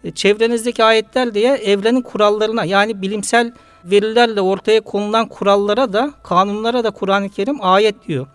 E, 0.04 0.10
çevrenizdeki 0.10 0.84
ayetler 0.84 1.34
diye 1.34 1.54
evrenin 1.54 2.02
kurallarına 2.02 2.64
yani 2.64 3.02
bilimsel 3.02 3.52
verilerle 3.84 4.40
ortaya 4.40 4.80
konulan 4.80 5.28
kurallara 5.28 5.92
da 5.92 6.12
kanunlara 6.22 6.84
da 6.84 6.90
Kur'an-ı 6.90 7.28
Kerim 7.28 7.56
ayet 7.60 8.08
diyor. 8.08 8.26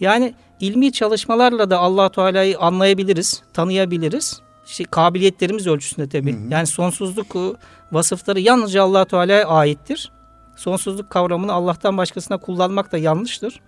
Yani 0.00 0.34
ilmi 0.60 0.92
çalışmalarla 0.92 1.70
da 1.70 1.78
allah 1.78 2.08
Teala'yı 2.08 2.58
anlayabiliriz, 2.58 3.42
tanıyabiliriz. 3.52 4.40
İşte 4.66 4.84
kabiliyetlerimiz 4.84 5.66
ölçüsünde 5.66 6.08
tabii. 6.08 6.32
Hı 6.32 6.36
hı. 6.36 6.48
Yani 6.50 6.66
sonsuzluk 6.66 7.34
ıı, 7.34 7.54
vasıfları 7.92 8.40
yalnızca 8.40 8.82
allah 8.82 9.04
Teala'ya 9.04 9.48
aittir. 9.48 10.12
Sonsuzluk 10.56 11.10
kavramını 11.10 11.52
Allah'tan 11.52 11.96
başkasına 11.96 12.38
kullanmak 12.38 12.92
da 12.92 12.98
yanlıştır. 12.98 13.60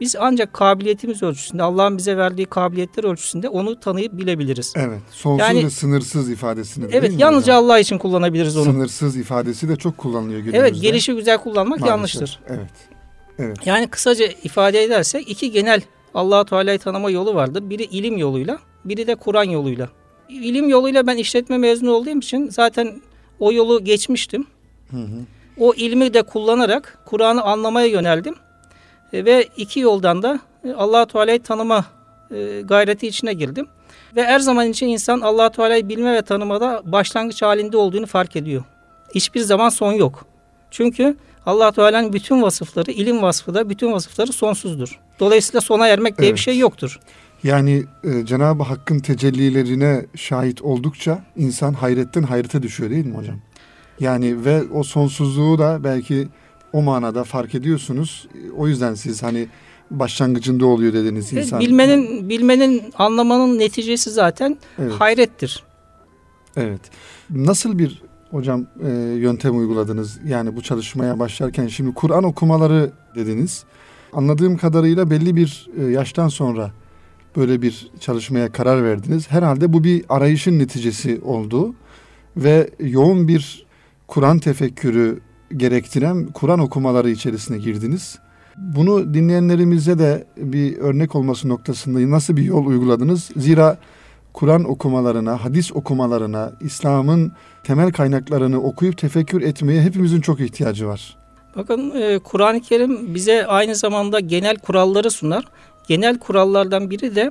Biz 0.00 0.16
ancak 0.18 0.52
kabiliyetimiz 0.52 1.22
ölçüsünde, 1.22 1.62
Allah'ın 1.62 1.98
bize 1.98 2.16
verdiği 2.16 2.46
kabiliyetler 2.46 3.04
ölçüsünde 3.04 3.48
onu 3.48 3.80
tanıyıp 3.80 4.12
bilebiliriz. 4.12 4.72
Evet. 4.76 5.00
Sonsuz 5.10 5.40
yani, 5.40 5.64
ve 5.64 5.70
sınırsız 5.70 6.30
ifadesini. 6.30 6.86
Evet. 6.92 7.12
Yalnızca 7.18 7.54
hocam? 7.54 7.64
Allah 7.64 7.78
için 7.78 7.98
kullanabiliriz 7.98 8.56
onu. 8.56 8.64
Sınırsız 8.64 9.16
ifadesi 9.16 9.68
de 9.68 9.76
çok 9.76 9.98
kullanılıyor 9.98 10.38
günümüzde. 10.38 10.58
Evet. 10.58 10.82
Gelişi 10.82 11.14
güzel 11.14 11.38
kullanmak 11.38 11.80
Maalesef. 11.80 11.88
yanlıştır. 11.88 12.40
Evet. 12.48 12.70
Evet. 13.38 13.66
Yani 13.66 13.88
kısaca 13.88 14.26
ifade 14.44 14.82
edersek 14.82 15.30
iki 15.30 15.50
genel 15.50 15.82
allah 16.14 16.44
Teala'yı 16.44 16.78
tanıma 16.78 17.10
yolu 17.10 17.34
vardır. 17.34 17.70
Biri 17.70 17.82
ilim 17.82 18.16
yoluyla, 18.16 18.58
biri 18.84 19.06
de 19.06 19.14
Kur'an 19.14 19.44
yoluyla. 19.44 19.88
İlim 20.28 20.68
yoluyla 20.68 21.06
ben 21.06 21.16
işletme 21.16 21.58
mezunu 21.58 21.90
olduğum 21.90 22.18
için 22.18 22.48
zaten 22.48 23.00
o 23.40 23.52
yolu 23.52 23.84
geçmiştim. 23.84 24.46
Hı 24.90 24.96
hı. 24.96 25.18
O 25.58 25.74
ilmi 25.74 26.14
de 26.14 26.22
kullanarak 26.22 26.98
Kur'an'ı 27.04 27.42
anlamaya 27.42 27.86
yöneldim. 27.86 28.34
E, 29.12 29.24
ve 29.24 29.48
iki 29.56 29.80
yoldan 29.80 30.22
da 30.22 30.40
e, 30.64 30.72
allah 30.72 31.06
Teala'yı 31.06 31.42
tanıma 31.42 31.84
e, 32.30 32.60
gayreti 32.64 33.06
içine 33.06 33.32
girdim. 33.32 33.66
Ve 34.16 34.24
her 34.24 34.38
zaman 34.38 34.68
için 34.70 34.86
insan 34.86 35.20
allah 35.20 35.50
Teala'yı 35.50 35.88
bilme 35.88 36.14
ve 36.14 36.22
tanımada 36.22 36.82
başlangıç 36.84 37.42
halinde 37.42 37.76
olduğunu 37.76 38.06
fark 38.06 38.36
ediyor. 38.36 38.64
Hiçbir 39.14 39.40
zaman 39.40 39.68
son 39.68 39.92
yok. 39.92 40.26
Çünkü 40.70 41.16
allah 41.46 41.72
Teala'nın 41.72 42.12
bütün 42.12 42.42
vasıfları, 42.42 42.90
ilim 42.90 43.22
vasfı 43.22 43.54
da 43.54 43.70
bütün 43.70 43.92
vasıfları 43.92 44.32
sonsuzdur. 44.32 45.00
Dolayısıyla 45.20 45.60
sona 45.60 45.88
ermek 45.88 46.18
diye 46.18 46.28
evet. 46.28 46.36
bir 46.36 46.42
şey 46.42 46.58
yoktur. 46.58 47.00
Yani 47.42 47.84
e, 48.04 48.26
Cenab-ı 48.26 48.62
Hakk'ın 48.62 48.98
tecellilerine 48.98 50.06
şahit 50.14 50.62
oldukça 50.62 51.24
insan 51.36 51.72
hayretten 51.72 52.22
hayrete 52.22 52.62
düşüyor 52.62 52.90
değil 52.90 53.06
mi 53.06 53.16
hocam? 53.16 53.36
Yani 54.00 54.44
ve 54.44 54.62
o 54.74 54.82
sonsuzluğu 54.82 55.58
da 55.58 55.84
belki 55.84 56.28
o 56.72 56.82
manada 56.82 57.24
fark 57.24 57.54
ediyorsunuz. 57.54 58.28
O 58.56 58.68
yüzden 58.68 58.94
siz 58.94 59.22
hani 59.22 59.48
başlangıcında 59.90 60.66
oluyor 60.66 60.92
dediniz 60.92 61.32
insan. 61.32 61.60
Bilmenin 61.60 62.28
bilmenin 62.28 62.82
anlamanın 62.98 63.58
neticesi 63.58 64.10
zaten 64.10 64.56
evet. 64.78 64.92
hayrettir. 64.92 65.64
Evet. 66.56 66.80
Nasıl 67.30 67.78
bir 67.78 68.02
hocam 68.30 68.66
e, 68.84 68.88
yöntem 69.18 69.58
uyguladınız? 69.58 70.18
Yani 70.26 70.56
bu 70.56 70.62
çalışmaya 70.62 71.18
başlarken 71.18 71.66
şimdi 71.66 71.94
Kur'an 71.94 72.24
okumaları 72.24 72.90
dediniz. 73.14 73.64
Anladığım 74.12 74.56
kadarıyla 74.56 75.10
belli 75.10 75.36
bir 75.36 75.68
e, 75.80 75.84
yaştan 75.84 76.28
sonra 76.28 76.70
böyle 77.36 77.62
bir 77.62 77.90
çalışmaya 78.00 78.52
karar 78.52 78.84
verdiniz. 78.84 79.30
Herhalde 79.30 79.72
bu 79.72 79.84
bir 79.84 80.04
arayışın 80.08 80.58
neticesi 80.58 81.20
oldu 81.24 81.74
ve 82.36 82.70
yoğun 82.80 83.28
bir 83.28 83.65
Kur'an 84.08 84.38
tefekkürü 84.38 85.20
gerektiren 85.56 86.26
Kur'an 86.26 86.58
okumaları 86.58 87.10
içerisine 87.10 87.58
girdiniz. 87.58 88.18
Bunu 88.56 89.14
dinleyenlerimize 89.14 89.98
de 89.98 90.26
bir 90.36 90.78
örnek 90.78 91.14
olması 91.14 91.48
noktasında 91.48 92.10
nasıl 92.10 92.36
bir 92.36 92.42
yol 92.42 92.66
uyguladınız? 92.66 93.30
Zira 93.36 93.78
Kur'an 94.32 94.64
okumalarına, 94.64 95.44
hadis 95.44 95.72
okumalarına, 95.72 96.52
İslam'ın 96.60 97.32
temel 97.64 97.92
kaynaklarını 97.92 98.62
okuyup 98.62 98.98
tefekkür 98.98 99.42
etmeye 99.42 99.82
hepimizin 99.82 100.20
çok 100.20 100.40
ihtiyacı 100.40 100.86
var. 100.86 101.16
Bakın 101.56 101.90
e, 101.90 102.18
Kur'an-ı 102.18 102.60
Kerim 102.60 103.14
bize 103.14 103.46
aynı 103.46 103.74
zamanda 103.74 104.20
genel 104.20 104.56
kuralları 104.56 105.10
sunar. 105.10 105.44
Genel 105.88 106.18
kurallardan 106.18 106.90
biri 106.90 107.14
de 107.14 107.30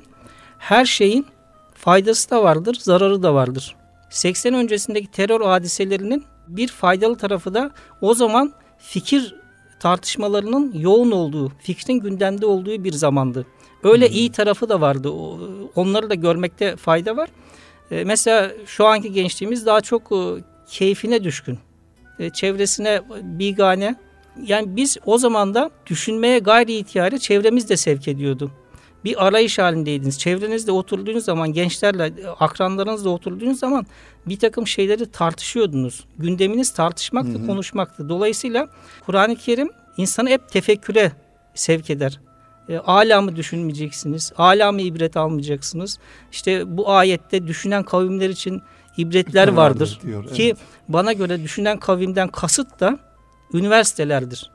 her 0.58 0.86
şeyin 0.86 1.26
faydası 1.74 2.30
da 2.30 2.44
vardır, 2.44 2.78
zararı 2.82 3.24
da 3.24 3.34
vardır. 3.34 3.76
80 4.10 4.54
öncesindeki 4.54 5.12
terör 5.12 5.42
hadiselerinin 5.42 6.24
bir 6.48 6.68
faydalı 6.68 7.16
tarafı 7.16 7.54
da 7.54 7.72
o 8.02 8.14
zaman 8.14 8.54
fikir 8.78 9.36
tartışmalarının 9.80 10.74
yoğun 10.80 11.12
olduğu, 11.12 11.52
fikrin 11.60 12.00
gündemde 12.00 12.46
olduğu 12.46 12.84
bir 12.84 12.94
zamandı. 12.94 13.46
Öyle 13.84 14.10
iyi 14.10 14.32
tarafı 14.32 14.70
da 14.70 14.82
vardı. 14.82 15.10
Onları 15.76 16.10
da 16.10 16.16
görmekte 16.16 16.76
fayda 16.76 17.18
var. 17.18 17.30
E, 17.92 18.04
mesela 18.04 18.52
şu 18.66 18.86
anki 18.86 19.12
gençliğimiz 19.12 19.66
daha 19.66 19.82
çok 19.82 20.12
e, 20.12 20.44
keyfine 20.70 21.24
düşkün. 21.24 21.60
E, 22.20 22.30
çevresine 22.30 23.02
bigane. 23.22 23.96
Yani 24.46 24.76
biz 24.76 24.98
o 25.06 25.18
zaman 25.18 25.54
da 25.54 25.70
düşünmeye 25.88 26.40
gayri 26.40 26.74
ihtiyarı 26.74 27.20
çevremiz 27.20 27.70
de 27.70 27.78
sevk 27.78 28.08
ediyordu 28.08 28.52
bir 29.06 29.28
arayış 29.28 29.60
halindeydiniz. 29.60 30.20
Çevrenizde 30.20 30.72
oturduğunuz 30.72 31.26
zaman 31.26 31.54
gençlerle, 31.54 32.14
akranlarınızla 32.40 33.10
oturduğunuz 33.10 33.60
zaman 33.60 33.86
bir 34.26 34.40
takım 34.40 34.68
şeyleri 34.68 35.12
tartışıyordunuz. 35.12 36.06
Gündeminiz 36.18 36.74
tartışmaktı, 36.74 37.34
hı 37.34 37.44
hı. 37.44 37.48
konuşmaktı. 37.48 38.10
Dolayısıyla 38.10 38.68
Kur'an-ı 39.06 39.36
Kerim 39.36 39.70
insanı 39.98 40.30
hep 40.30 40.50
tefekküre 40.50 41.12
sevk 41.54 41.90
eder. 41.90 42.20
E, 42.70 42.78
alamı 42.78 43.36
düşünmeyeceksiniz. 43.36 44.34
Alamı 44.38 44.82
ibret 44.82 45.18
almayacaksınız. 45.18 46.00
İşte 46.32 46.78
bu 46.78 46.92
ayette 46.92 47.48
düşünen 47.48 47.84
kavimler 47.84 48.30
için 48.30 48.62
ibretler 48.98 49.48
vardır, 49.48 49.56
vardır 49.58 50.00
diyor, 50.04 50.28
ki 50.34 50.44
evet. 50.44 50.58
bana 50.88 51.14
göre 51.14 51.44
düşünen 51.44 51.80
kavimden 51.80 52.28
kasıt 52.28 52.80
da 52.80 53.00
üniversitelerdir. 53.54 54.55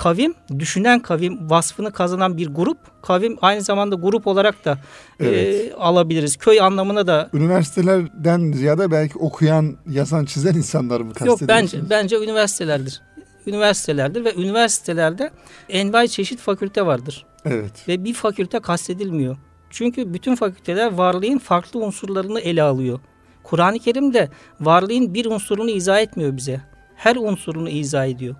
Kavim, 0.00 0.34
düşünen 0.58 1.00
kavim 1.00 1.50
vasfını 1.50 1.92
kazanan 1.92 2.36
bir 2.36 2.48
grup. 2.48 2.78
Kavim 3.02 3.38
aynı 3.42 3.62
zamanda 3.62 3.94
grup 3.94 4.26
olarak 4.26 4.64
da 4.64 4.78
e, 5.20 5.26
evet. 5.26 5.72
e, 5.72 5.74
alabiliriz. 5.74 6.36
Köy 6.36 6.60
anlamına 6.60 7.06
da. 7.06 7.30
Üniversitelerden 7.32 8.52
ziyade 8.52 8.90
belki 8.90 9.18
okuyan, 9.18 9.76
yazan, 9.88 10.24
çizen 10.24 10.54
insanlar 10.54 11.00
mı 11.00 11.08
kastediyorsunuz? 11.08 11.50
Yok 11.50 11.58
bence, 11.58 11.90
bence 11.90 12.16
üniversitelerdir. 12.16 13.02
Üniversitelerdir 13.46 14.24
ve 14.24 14.34
üniversitelerde 14.34 15.30
envai 15.68 16.08
çeşit 16.08 16.40
fakülte 16.40 16.86
vardır. 16.86 17.26
Evet. 17.44 17.88
Ve 17.88 18.04
bir 18.04 18.14
fakülte 18.14 18.60
kastedilmiyor. 18.60 19.36
Çünkü 19.70 20.14
bütün 20.14 20.34
fakülteler 20.34 20.92
varlığın 20.92 21.38
farklı 21.38 21.80
unsurlarını 21.80 22.40
ele 22.40 22.62
alıyor. 22.62 23.00
Kur'an-ı 23.42 23.78
Kerim 23.78 24.14
de 24.14 24.28
varlığın 24.60 25.14
bir 25.14 25.26
unsurunu 25.26 25.70
izah 25.70 26.00
etmiyor 26.00 26.36
bize. 26.36 26.60
Her 26.96 27.16
unsurunu 27.16 27.68
izah 27.68 28.06
ediyor. 28.06 28.36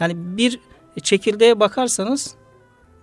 Yani 0.00 0.12
bir 0.16 0.60
çekirdeğe 1.02 1.60
bakarsanız 1.60 2.34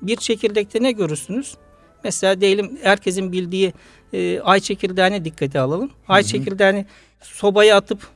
bir 0.01 0.15
çekirdekte 0.15 0.83
ne 0.83 0.91
görürsünüz? 0.91 1.55
Mesela 2.03 2.41
diyelim 2.41 2.77
herkesin 2.83 3.31
bildiği 3.31 3.74
e, 4.13 4.39
ay 4.39 4.60
çekirdeğine 4.60 5.25
dikkate 5.25 5.60
alalım. 5.60 5.91
Ay 6.07 6.21
hı 6.21 6.25
hı. 6.25 6.29
çekirdeğini 6.29 6.86
sobaya 7.21 7.77
atıp 7.77 8.07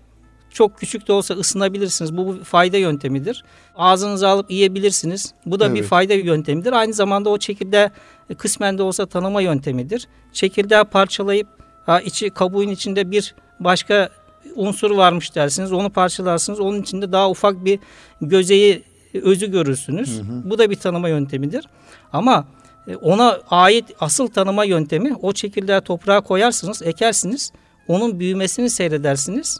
çok 0.50 0.80
küçük 0.80 1.08
de 1.08 1.14
olsa 1.14 1.34
ısınabilirsiniz. 1.34 2.18
Bu 2.18 2.36
bir 2.36 2.44
fayda 2.44 2.78
yöntemidir. 2.78 3.44
Ağzınıza 3.76 4.30
alıp 4.30 4.52
yiyebilirsiniz. 4.52 5.34
Bu 5.46 5.60
da 5.60 5.66
evet. 5.66 5.76
bir 5.76 5.84
fayda 5.84 6.14
yöntemidir. 6.14 6.74
Aynı 6.74 6.94
zamanda 6.94 7.30
o 7.30 7.38
çekirdeği 7.38 7.90
kısmen 8.38 8.78
de 8.78 8.84
olsa 8.84 9.06
tanıma 9.06 9.42
yöntemidir. 9.42 10.08
Çekirdeği 10.34 10.84
parçalayıp 10.84 11.48
ha, 11.86 12.02
içi 12.02 12.30
kabuğun 12.30 12.68
içinde 12.68 13.12
bir 13.12 13.36
başka 13.60 14.10
unsur 14.56 14.92
varmış 14.92 15.36
dersiniz. 15.36 15.72
Onu 15.72 15.90
parçalarsınız. 15.90 16.60
Onun 16.60 16.82
içinde 16.82 17.12
daha 17.12 17.30
ufak 17.30 17.66
bir 17.66 17.80
gözeyi 18.22 18.84
özü 19.14 19.52
görürsünüz. 19.52 20.18
Hı 20.18 20.22
hı. 20.22 20.50
Bu 20.50 20.58
da 20.58 20.70
bir 20.70 20.76
tanıma 20.76 21.10
yöntemidir. 21.10 21.66
Ama 22.14 22.46
e, 22.88 22.96
ona 22.96 23.40
ait 23.50 23.86
asıl 24.00 24.28
tanıma 24.28 24.64
yöntemi 24.64 25.16
o 25.22 25.34
çekirdeği 25.34 25.82
toprağa 25.82 26.22
koyarsınız, 26.22 26.82
ekersiniz. 26.82 27.52
Onun 27.88 28.20
büyümesini 28.20 28.70
seyredersiniz. 28.70 29.60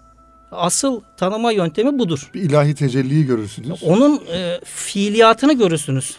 Asıl 0.52 1.02
tanıma 1.18 1.52
yöntemi 1.52 2.00
budur. 2.00 2.30
Bir 2.34 2.42
ilahi 2.42 2.76
tecelliyi 2.76 3.26
görürsünüz. 3.26 3.84
Onun 3.84 4.22
e, 4.34 4.60
fiiliyatını 4.64 5.54
görürsünüz. 5.54 6.18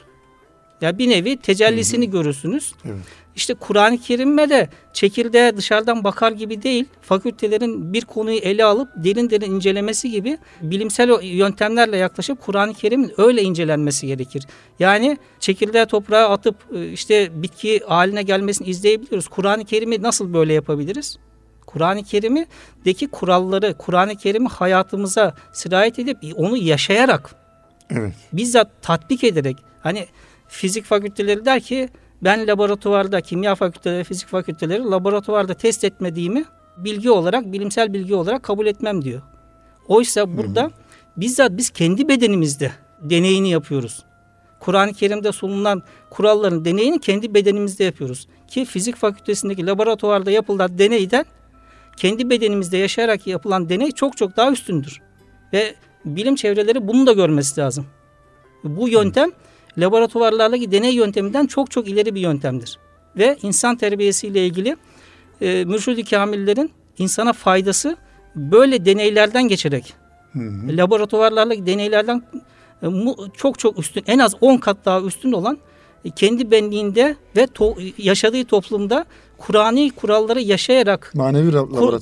Ya 0.80 0.98
bir 0.98 1.10
nevi 1.10 1.36
tecellisini 1.36 2.04
hı 2.04 2.08
hı. 2.08 2.12
görürsünüz. 2.12 2.74
Evet. 2.84 2.96
İşte 3.36 3.54
Kur'an-ı 3.54 3.98
Kerim'e 3.98 4.50
de 4.50 4.68
çekirdeğe 4.92 5.56
dışarıdan 5.56 6.04
bakar 6.04 6.32
gibi 6.32 6.62
değil, 6.62 6.84
fakültelerin 7.02 7.92
bir 7.92 8.04
konuyu 8.04 8.36
ele 8.36 8.64
alıp 8.64 8.88
derin 8.96 9.30
derin 9.30 9.50
incelemesi 9.50 10.10
gibi 10.10 10.38
bilimsel 10.60 11.22
yöntemlerle 11.22 11.96
yaklaşıp 11.96 12.40
Kur'an-ı 12.40 12.74
Kerim'in 12.74 13.12
öyle 13.16 13.42
incelenmesi 13.42 14.06
gerekir. 14.06 14.46
Yani 14.78 15.18
çekirdeğe 15.40 15.86
toprağa 15.86 16.28
atıp 16.28 16.56
e, 16.74 16.88
işte 16.88 17.42
bitki 17.42 17.80
haline 17.86 18.22
gelmesini 18.22 18.68
izleyebiliyoruz. 18.68 19.28
Kur'an-ı 19.28 19.64
Kerim'i 19.64 20.02
nasıl 20.02 20.34
böyle 20.34 20.52
yapabiliriz? 20.52 21.18
Kur'an-ı 21.66 22.04
Kerim'deki 22.04 23.08
kuralları, 23.08 23.74
Kur'an-ı 23.78 24.16
Kerim'i 24.16 24.48
hayatımıza 24.48 25.34
sirayet 25.52 25.98
edip 25.98 26.18
onu 26.34 26.56
yaşayarak, 26.56 27.34
evet. 27.90 28.14
bizzat 28.32 28.82
tatbik 28.82 29.24
ederek, 29.24 29.56
hani 29.80 30.06
fizik 30.48 30.84
fakülteleri 30.84 31.44
der 31.44 31.60
ki 31.60 31.88
ben 32.22 32.46
laboratuvarda, 32.46 33.20
kimya 33.20 33.54
fakülteleri, 33.54 34.04
fizik 34.04 34.28
fakülteleri 34.28 34.82
laboratuvarda 34.82 35.54
test 35.54 35.84
etmediğimi 35.84 36.44
bilgi 36.76 37.10
olarak, 37.10 37.52
bilimsel 37.52 37.92
bilgi 37.92 38.14
olarak 38.14 38.42
kabul 38.42 38.66
etmem 38.66 39.02
diyor. 39.02 39.22
Oysa 39.88 40.36
burada 40.36 40.62
hı 40.62 40.66
hı. 40.66 40.70
bizzat 41.16 41.50
biz 41.56 41.70
kendi 41.70 42.08
bedenimizde 42.08 42.72
deneyini 43.00 43.50
yapıyoruz. 43.50 44.04
Kur'an-ı 44.60 44.92
Kerim'de 44.92 45.32
sunulan 45.32 45.82
kuralların 46.10 46.64
deneyini 46.64 46.98
kendi 47.00 47.34
bedenimizde 47.34 47.84
yapıyoruz. 47.84 48.28
Ki 48.48 48.64
fizik 48.64 48.96
fakültesindeki 48.96 49.66
laboratuvarda 49.66 50.30
yapılan 50.30 50.78
deneyden 50.78 51.24
kendi 51.96 52.30
bedenimizde 52.30 52.76
yaşayarak 52.76 53.26
yapılan 53.26 53.68
deney 53.68 53.92
çok 53.92 54.16
çok 54.16 54.36
daha 54.36 54.52
üstündür. 54.52 55.02
Ve 55.52 55.74
bilim 56.04 56.34
çevreleri 56.34 56.88
bunu 56.88 57.06
da 57.06 57.12
görmesi 57.12 57.60
lazım. 57.60 57.86
Bu 58.64 58.88
yöntem 58.88 59.30
laboratuvarlardaki 59.78 60.72
deney 60.72 60.94
yönteminden 60.94 61.46
çok 61.46 61.70
çok 61.70 61.88
ileri 61.88 62.14
bir 62.14 62.20
yöntemdir. 62.20 62.78
Ve 63.16 63.36
insan 63.42 63.76
terbiyesiyle 63.76 64.46
ilgili 64.46 64.76
e, 65.40 65.64
mürşid-i 65.64 66.04
kamillerin 66.04 66.70
insana 66.98 67.32
faydası 67.32 67.96
böyle 68.34 68.84
deneylerden 68.84 69.48
geçerek 69.48 69.94
hı 70.32 70.38
hı. 70.38 70.76
laboratuvarlarla 70.76 71.66
deneylerden 71.66 72.22
e, 72.82 72.86
çok 73.36 73.58
çok 73.58 73.78
üstün 73.78 74.04
en 74.06 74.18
az 74.18 74.34
10 74.40 74.56
kat 74.56 74.76
daha 74.84 75.00
üstün 75.00 75.32
olan 75.32 75.58
e, 76.04 76.10
kendi 76.10 76.50
benliğinde 76.50 77.16
ve 77.36 77.46
to, 77.46 77.76
yaşadığı 77.98 78.44
toplumda 78.44 79.04
Kur'ani 79.38 79.90
kuralları 79.90 80.40
yaşayarak 80.40 81.12
manevi 81.14 81.52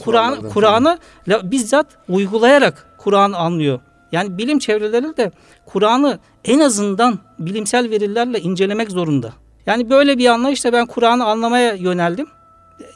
Kur'an'ı 0.05 0.49
Kur'an'ı 0.49 0.99
bizzat 1.43 1.87
uygulayarak 2.09 2.95
Kur'an 2.99 3.33
anlıyor. 3.33 3.81
Yani 4.14 4.38
bilim 4.38 4.59
çevreleri 4.59 5.16
de 5.16 5.31
Kur'an'ı 5.66 6.18
en 6.44 6.61
azından 6.61 7.18
bilimsel 7.38 7.90
verilerle 7.90 8.40
incelemek 8.40 8.90
zorunda. 8.90 9.33
Yani 9.66 9.90
böyle 9.90 10.18
bir 10.18 10.27
anlayışla 10.27 10.72
ben 10.72 10.87
Kur'an'ı 10.87 11.24
anlamaya 11.24 11.74
yöneldim. 11.74 12.27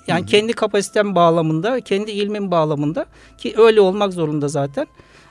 Yani 0.06 0.20
hı 0.20 0.22
hı. 0.22 0.26
kendi 0.26 0.52
kapasitem 0.52 1.14
bağlamında, 1.14 1.80
kendi 1.80 2.10
ilmin 2.10 2.50
bağlamında 2.50 3.06
ki 3.38 3.54
öyle 3.56 3.80
olmak 3.80 4.12
zorunda 4.12 4.48
zaten. 4.48 4.86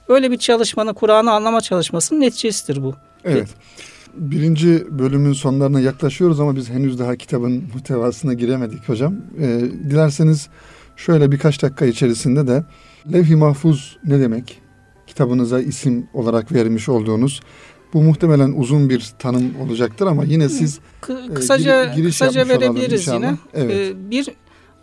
Öyle 0.08 0.32
bir 0.32 0.38
çalışmanın 0.38 0.93
Kur'an'ı 0.93 1.32
anlama 1.32 1.62
çalışmasının 1.62 2.21
neticesidir 2.21 2.84
bu. 2.84 2.95
Evet. 3.23 3.50
Birinci 4.13 5.00
bölümün 5.00 5.34
sonlarına 5.34 5.80
yaklaşıyoruz 5.80 6.39
ama 6.39 6.56
biz 6.56 6.69
henüz 6.69 7.00
daha 7.00 7.15
kitabın 7.15 7.63
muhtevasına 7.73 8.34
giremedik 8.34 8.89
hocam. 8.89 9.15
Ee, 9.39 9.60
dilerseniz 9.89 10.47
şöyle 10.95 11.32
birkaç 11.32 11.62
dakika 11.62 11.86
içerisinde 11.86 12.47
de 12.47 12.63
levh-i 13.13 13.36
mahfuz 13.36 13.97
ne 14.06 14.19
demek? 14.19 14.66
Kitabınıza 15.17 15.62
isim 15.62 16.08
olarak 16.13 16.51
vermiş 16.51 16.89
olduğunuz 16.89 17.41
bu 17.93 18.03
muhtemelen 18.03 18.51
uzun 18.51 18.89
bir 18.89 19.13
tanım 19.19 19.62
olacaktır 19.62 20.08
ama 20.08 20.23
yine 20.23 20.49
siz 20.49 20.80
K- 21.01 21.34
kısaca 21.34 21.84
e, 21.84 21.95
giriş 21.95 22.19
kısaca 22.19 22.47
verebiliriz 22.47 23.08
yine. 23.08 23.36
Evet. 23.53 23.75
Ee, 23.75 24.12
bir 24.12 24.30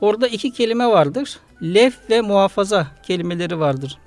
orada 0.00 0.28
iki 0.28 0.52
kelime 0.52 0.86
vardır. 0.86 1.38
Lef 1.62 1.94
ve 2.10 2.20
muhafaza 2.20 2.86
kelimeleri 3.02 3.60
vardır. 3.60 3.98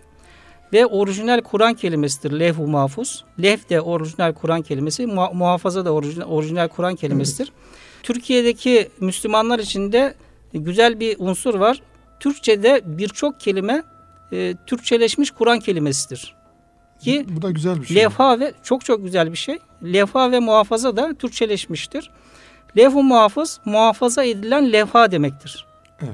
Ve 0.73 0.85
orijinal 0.85 1.41
Kur'an 1.41 1.73
kelimesidir 1.73 2.39
lef-u 2.39 2.67
mahfuz. 2.67 3.25
Lef 3.41 3.69
de 3.69 3.81
orijinal 3.81 4.33
Kur'an 4.33 4.61
kelimesi, 4.61 5.07
muhafaza 5.33 5.85
da 5.85 5.91
orijinal, 5.91 6.27
orijinal 6.27 6.67
Kur'an 6.67 6.95
kelimesidir. 6.95 7.51
Evet. 7.53 8.03
Türkiye'deki 8.03 8.89
Müslümanlar 8.99 9.59
için 9.59 9.91
de 9.91 10.13
güzel 10.53 10.99
bir 10.99 11.15
unsur 11.19 11.55
var. 11.55 11.81
Türkçe'de 12.19 12.81
birçok 12.85 13.39
kelime 13.39 13.83
e, 14.31 14.55
Türkçeleşmiş 14.65 15.31
Kur'an 15.31 15.59
kelimesidir. 15.59 16.35
Ki 16.99 17.25
bu 17.29 17.41
da 17.41 17.51
güzel 17.51 17.81
bir 17.81 17.85
şey. 17.85 17.95
Levha 17.95 18.39
ve 18.39 18.53
çok 18.63 18.85
çok 18.85 19.03
güzel 19.03 19.31
bir 19.31 19.37
şey. 19.37 19.59
Levha 19.83 20.31
ve 20.31 20.39
muhafaza 20.39 20.97
da 20.97 21.13
Türkçeleşmiştir. 21.13 22.11
Levh-u 22.77 23.03
muhafız 23.03 23.59
muhafaza 23.65 24.23
edilen 24.23 24.73
levha 24.73 25.11
demektir. 25.11 25.65
Evet. 26.01 26.11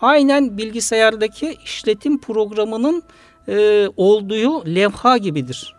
Aynen 0.00 0.58
bilgisayardaki 0.58 1.56
işletim 1.64 2.20
programının 2.20 3.02
e, 3.48 3.88
olduğu 3.96 4.74
levha 4.74 5.16
gibidir. 5.16 5.74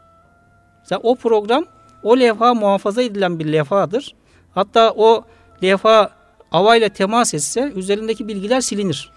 Mesela 0.79 0.99
o 1.03 1.15
program 1.15 1.65
o 2.03 2.19
levha 2.19 2.53
muhafaza 2.53 3.01
edilen 3.01 3.39
bir 3.39 3.45
levhadır. 3.45 4.15
Hatta 4.53 4.93
o 4.97 5.23
levha 5.63 6.09
avayla 6.51 6.89
temas 6.89 7.33
etse 7.33 7.71
üzerindeki 7.75 8.27
bilgiler 8.27 8.61
silinir. 8.61 9.11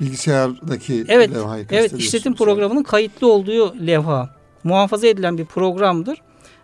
Bilgisayardaki 0.00 1.04
evet, 1.08 1.34
levhayı 1.34 1.66
Evet, 1.70 1.92
işletim 1.92 2.34
programının 2.34 2.82
kayıtlı 2.82 3.32
olduğu 3.32 3.86
levha 3.86 4.30
muhafaza 4.64 5.06
edilen 5.06 5.38
bir 5.38 5.44
programdır. 5.44 6.22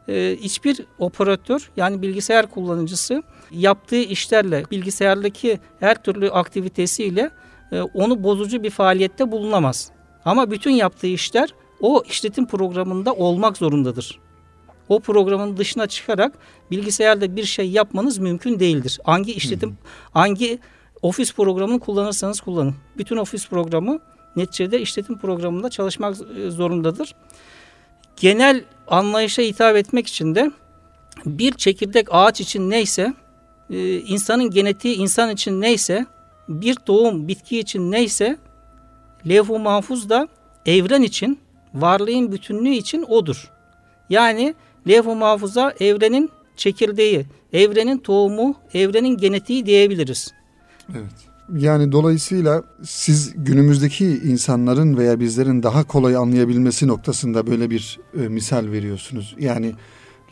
Ee, 0.08 0.36
hiçbir 0.40 0.80
operatör 0.98 1.70
yani 1.76 2.02
bilgisayar 2.02 2.46
kullanıcısı 2.46 3.22
yaptığı 3.50 4.00
işlerle 4.00 4.64
bilgisayardaki 4.70 5.60
her 5.80 6.02
türlü 6.02 6.30
aktivitesiyle 6.30 7.30
e, 7.72 7.80
onu 7.80 8.22
bozucu 8.22 8.62
bir 8.62 8.70
faaliyette 8.70 9.32
bulunamaz. 9.32 9.90
Ama 10.24 10.50
bütün 10.50 10.70
yaptığı 10.70 11.06
işler 11.06 11.54
o 11.80 12.02
işletim 12.08 12.46
programında 12.46 13.12
olmak 13.12 13.56
zorundadır. 13.56 14.20
O 14.88 15.00
programın 15.00 15.56
dışına 15.56 15.86
çıkarak 15.86 16.32
bilgisayarda 16.70 17.36
bir 17.36 17.44
şey 17.44 17.70
yapmanız 17.70 18.18
mümkün 18.18 18.60
değildir. 18.60 19.00
Hangi 19.04 19.32
işletim, 19.32 19.70
hı. 19.70 19.74
hangi 20.12 20.58
ofis 21.04 21.34
programını 21.34 21.80
kullanırsanız 21.80 22.40
kullanın. 22.40 22.74
Bütün 22.98 23.16
ofis 23.16 23.48
programı 23.48 23.98
neticede 24.36 24.80
işletim 24.80 25.18
programında 25.18 25.70
çalışmak 25.70 26.16
e, 26.36 26.50
zorundadır 26.50 27.14
genel 28.16 28.64
anlayışa 28.88 29.42
hitap 29.42 29.76
etmek 29.76 30.06
için 30.06 30.34
de 30.34 30.50
bir 31.26 31.52
çekirdek 31.52 32.08
ağaç 32.10 32.40
için 32.40 32.70
neyse, 32.70 33.14
e, 33.70 33.98
insanın 33.98 34.50
genetiği 34.50 34.96
insan 34.96 35.30
için 35.30 35.60
neyse, 35.60 36.06
bir 36.48 36.74
tohum 36.74 37.28
bitki 37.28 37.58
için 37.58 37.92
neyse, 37.92 38.36
levh-u 39.28 39.58
mahfuz 39.58 40.08
da 40.08 40.28
evren 40.66 41.02
için, 41.02 41.38
varlığın 41.74 42.32
bütünlüğü 42.32 42.74
için 42.74 43.02
odur. 43.02 43.50
Yani 44.10 44.54
levh-u 44.88 45.14
mahfuza 45.14 45.74
evrenin 45.80 46.30
çekirdeği, 46.56 47.26
evrenin 47.52 47.98
tohumu, 47.98 48.54
evrenin 48.74 49.16
genetiği 49.16 49.66
diyebiliriz. 49.66 50.32
Evet. 50.90 51.34
Yani 51.56 51.92
dolayısıyla 51.92 52.62
siz 52.82 53.32
günümüzdeki 53.36 54.06
insanların 54.06 54.96
veya 54.96 55.20
bizlerin 55.20 55.62
daha 55.62 55.84
kolay 55.84 56.16
anlayabilmesi 56.16 56.88
noktasında 56.88 57.46
böyle 57.46 57.70
bir 57.70 58.00
e, 58.20 58.28
misal 58.28 58.70
veriyorsunuz. 58.70 59.36
Yani 59.38 59.74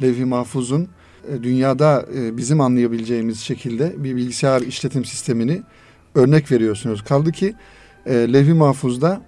Levh-i 0.03 0.25
Mahfuz'un 0.25 0.89
e, 1.29 1.43
dünyada 1.43 2.07
e, 2.17 2.37
bizim 2.37 2.61
anlayabileceğimiz 2.61 3.41
şekilde 3.41 3.95
bir 4.05 4.17
bilgisayar 4.17 4.61
işletim 4.61 5.05
sistemini 5.05 5.63
örnek 6.15 6.53
veriyorsunuz. 6.53 7.03
Kaldı 7.05 7.33
ki 7.33 7.55
e, 8.07 8.15
Levh-i 8.15 8.55
Mahfuz'da 8.55 9.23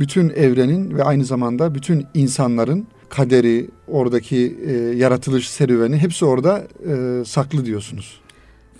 bütün 0.00 0.30
evrenin 0.30 0.96
ve 0.96 1.04
aynı 1.04 1.24
zamanda 1.24 1.74
bütün 1.74 2.06
insanların 2.14 2.86
kaderi, 3.08 3.70
oradaki 3.88 4.58
e, 4.66 4.72
yaratılış 4.72 5.50
serüveni 5.50 5.98
hepsi 5.98 6.24
orada 6.24 6.66
e, 6.88 7.24
saklı 7.24 7.64
diyorsunuz. 7.64 8.20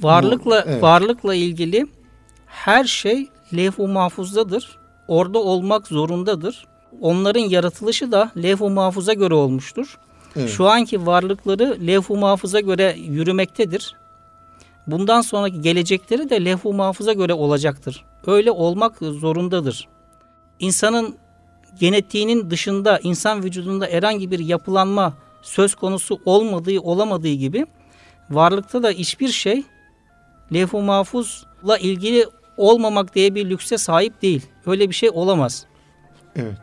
Varlıkla 0.02 0.64
evet. 0.66 0.82
varlıkla 0.82 1.34
ilgili 1.34 1.86
her 2.46 2.84
şey 2.84 3.28
levh-u 3.56 3.88
mahfuzdadır. 3.88 4.78
Orada 5.08 5.38
olmak 5.38 5.86
zorundadır. 5.86 6.66
Onların 7.00 7.40
yaratılışı 7.40 8.12
da 8.12 8.30
levh-u 8.36 8.70
mahfuza 8.70 9.12
göre 9.12 9.34
olmuştur. 9.34 9.98
Evet. 10.36 10.50
Şu 10.50 10.68
anki 10.68 11.06
varlıkları 11.06 11.78
levh-u 11.86 12.16
mahfuza 12.16 12.60
göre 12.60 12.96
yürümektedir. 12.98 13.94
Bundan 14.86 15.20
sonraki 15.20 15.60
gelecekleri 15.60 16.30
de 16.30 16.44
levh-u 16.44 16.72
mahfuza 16.72 17.12
göre 17.12 17.34
olacaktır. 17.34 18.04
Öyle 18.26 18.50
olmak 18.50 18.98
zorundadır. 18.98 19.88
İnsanın 20.58 21.16
genetiğinin 21.80 22.50
dışında 22.50 22.98
insan 23.02 23.44
vücudunda 23.44 23.86
herhangi 23.86 24.30
bir 24.30 24.38
yapılanma 24.38 25.14
söz 25.42 25.74
konusu 25.74 26.20
olmadığı 26.24 26.80
olamadığı 26.80 27.32
gibi 27.32 27.66
varlıkta 28.30 28.82
da 28.82 28.90
hiçbir 28.90 29.28
şey 29.28 29.62
levh-u 30.52 30.82
mahfuzla 30.82 31.78
ilgili 31.78 32.26
olmamak 32.56 33.14
diye 33.14 33.34
bir 33.34 33.50
lükse 33.50 33.78
sahip 33.78 34.22
değil. 34.22 34.46
Öyle 34.66 34.88
bir 34.88 34.94
şey 34.94 35.10
olamaz. 35.12 35.66
Evet. 36.36 36.58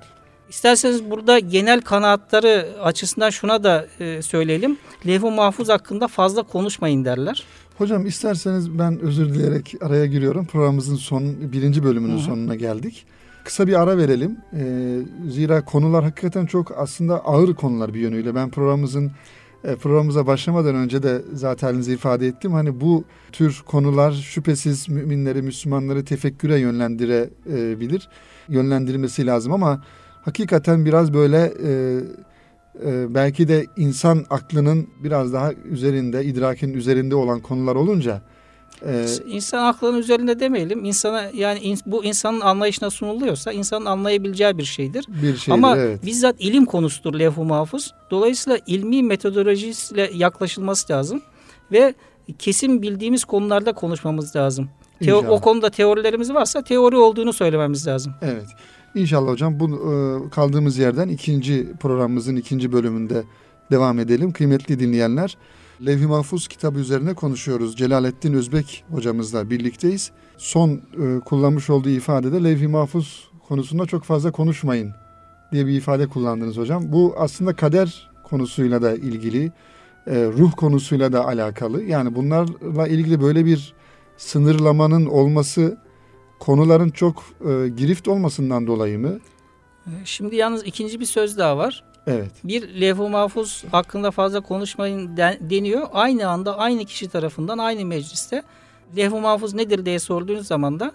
İsterseniz 0.50 1.12
burada 1.12 1.40
genel 1.40 1.82
kanaatları 1.82 2.68
açısından 2.82 3.30
şuna 3.30 3.64
da 3.64 3.88
e, 4.00 4.22
söyleyelim. 4.22 4.78
Levh-i 5.08 5.32
mahfuz 5.32 5.70
hakkında 5.70 6.08
fazla 6.08 6.44
konuşmayın 6.44 7.06
derler. 7.06 7.44
Hocam 7.78 8.06
isterseniz 8.06 8.80
ben 8.80 9.00
özür 9.00 9.34
dileyerek 9.34 9.76
araya 9.82 10.06
giriyorum. 10.06 10.46
Programımızın 10.46 10.96
son 10.96 11.52
birinci 11.52 11.84
bölümünün 11.84 12.18
Hı-hı. 12.18 12.24
sonuna 12.24 12.56
geldik. 12.56 13.06
Kısa 13.44 13.68
bir 13.68 13.82
ara 13.82 13.98
verelim. 13.98 14.38
Ee, 14.54 15.00
zira 15.30 15.66
konular 15.66 16.04
hakikaten 16.04 16.46
çok 16.46 16.78
aslında 16.78 17.26
ağır 17.26 17.56
konular 17.56 17.94
bir 17.94 18.00
yönüyle. 18.00 18.36
Ben 18.36 18.50
programımızın 18.50 19.12
programımıza 19.64 20.28
başlamadan 20.28 20.76
önce 20.76 21.04
de 21.04 21.22
zaten 21.34 21.76
ifade 21.82 22.28
ettim. 22.28 22.52
Hani 22.54 22.82
bu 22.82 23.04
tür 23.32 23.62
konular 23.66 24.12
şüphesiz 24.12 24.90
müminleri, 24.90 25.42
Müslümanları 25.42 26.06
tefekküre 26.06 26.60
yönlendirebilir. 26.60 28.10
Yönlendirmesi 28.50 29.26
lazım 29.26 29.54
ama 29.54 29.84
hakikaten 30.22 30.86
biraz 30.86 31.14
böyle 31.14 31.54
e, 31.64 32.00
e, 32.86 33.14
belki 33.14 33.48
de 33.48 33.66
insan 33.78 34.26
aklının 34.30 34.88
biraz 35.04 35.34
daha 35.34 35.54
üzerinde, 35.54 36.26
idrakin 36.26 36.74
üzerinde 36.74 37.16
olan 37.16 37.40
konular 37.40 37.76
olunca 37.76 38.22
ee, 38.88 39.06
insan 39.28 39.66
aklının 39.66 39.98
üzerinde 39.98 40.40
demeyelim. 40.40 40.86
İnsana 40.86 41.30
yani 41.34 41.60
in, 41.60 41.78
bu 41.86 42.04
insanın 42.04 42.40
anlayışına 42.40 42.90
sunuluyorsa 42.90 43.52
insanın 43.52 43.86
anlayabileceği 43.86 44.58
bir 44.58 44.64
şeydir. 44.64 45.06
Bir 45.22 45.38
şeydir 45.38 45.52
Ama 45.52 45.78
evet. 45.78 46.06
bizzat 46.06 46.36
ilim 46.40 46.66
konusudur 46.66 47.20
levh-u 47.20 47.44
mahfuz. 47.44 47.94
Dolayısıyla 48.12 48.60
ilmi 48.68 49.04
metodolojisiyle 49.04 50.12
yaklaşılması 50.14 50.94
lazım 50.94 51.22
ve 51.72 51.94
kesin 52.40 52.82
bildiğimiz 52.82 53.26
konularda 53.26 53.74
konuşmamız 53.74 54.36
lazım. 54.36 54.70
Teo, 55.00 55.18
o 55.18 55.42
konuda 55.42 55.70
teorilerimiz 55.70 56.34
varsa 56.34 56.62
teori 56.64 56.98
olduğunu 56.98 57.34
söylememiz 57.34 57.88
lazım. 57.88 58.14
Evet. 58.22 58.48
İnşallah 58.96 59.32
hocam 59.32 59.60
bu 59.60 59.66
e, 59.66 60.30
kaldığımız 60.30 60.78
yerden 60.78 61.10
ikinci 61.10 61.68
programımızın 61.80 62.36
ikinci 62.36 62.72
bölümünde 62.72 63.24
devam 63.72 64.00
edelim. 64.00 64.32
Kıymetli 64.32 64.80
dinleyenler 64.80 65.38
Levh-i 65.82 66.08
Mahfuz 66.08 66.48
kitabı 66.48 66.80
üzerine 66.80 67.14
konuşuyoruz. 67.14 67.76
Celalettin 67.76 68.34
Özbek 68.34 68.84
hocamızla 68.92 69.50
birlikteyiz. 69.50 70.12
Son 70.38 70.70
e, 70.70 71.20
kullanmış 71.20 71.70
olduğu 71.70 71.90
ifadede 71.90 72.44
Levh-i 72.44 72.68
Mahfuz 72.68 73.30
konusunda 73.48 73.86
çok 73.86 74.04
fazla 74.04 74.32
konuşmayın 74.32 74.94
diye 75.52 75.68
bir 75.68 75.74
ifade 75.74 76.08
kullandınız 76.08 76.58
hocam. 76.58 76.84
Bu 76.92 77.16
aslında 77.18 77.56
kader 77.56 78.12
konusuyla 78.24 78.82
da 78.82 78.96
ilgili, 78.96 79.52
e, 80.08 80.26
ruh 80.26 80.52
konusuyla 80.52 81.14
da 81.14 81.26
alakalı. 81.26 81.84
Yani 81.84 82.16
bunlarla 82.16 82.88
ilgili 82.88 83.22
böyle 83.22 83.46
bir 83.46 83.74
sınırlamanın 84.18 85.06
olması 85.06 85.78
konuların 86.40 86.90
çok 86.90 87.24
e, 87.50 87.70
girift 87.70 88.08
olmasından 88.08 88.68
dolayı 88.68 89.00
mı? 89.00 89.20
Şimdi 90.06 90.36
yalnız 90.36 90.64
ikinci 90.64 91.00
bir 91.00 91.06
söz 91.06 91.38
daha 91.38 91.58
var. 91.58 91.84
Evet. 92.08 92.32
Bir 92.44 92.82
levh-i 92.82 93.10
mahfuz 93.10 93.64
hakkında 93.72 94.12
fazla 94.12 94.42
konuşmayın 94.42 95.18
deniyor. 95.18 95.88
Aynı 95.94 96.28
anda 96.28 96.58
aynı 96.58 96.86
kişi 96.86 97.10
tarafından 97.10 97.58
aynı 97.58 97.86
mecliste 97.86 98.44
levh-i 98.98 99.20
mahfuz 99.20 99.54
nedir 99.54 99.86
diye 99.86 100.00
sorduğunuz 100.00 100.48
zaman 100.48 100.80
da 100.80 100.92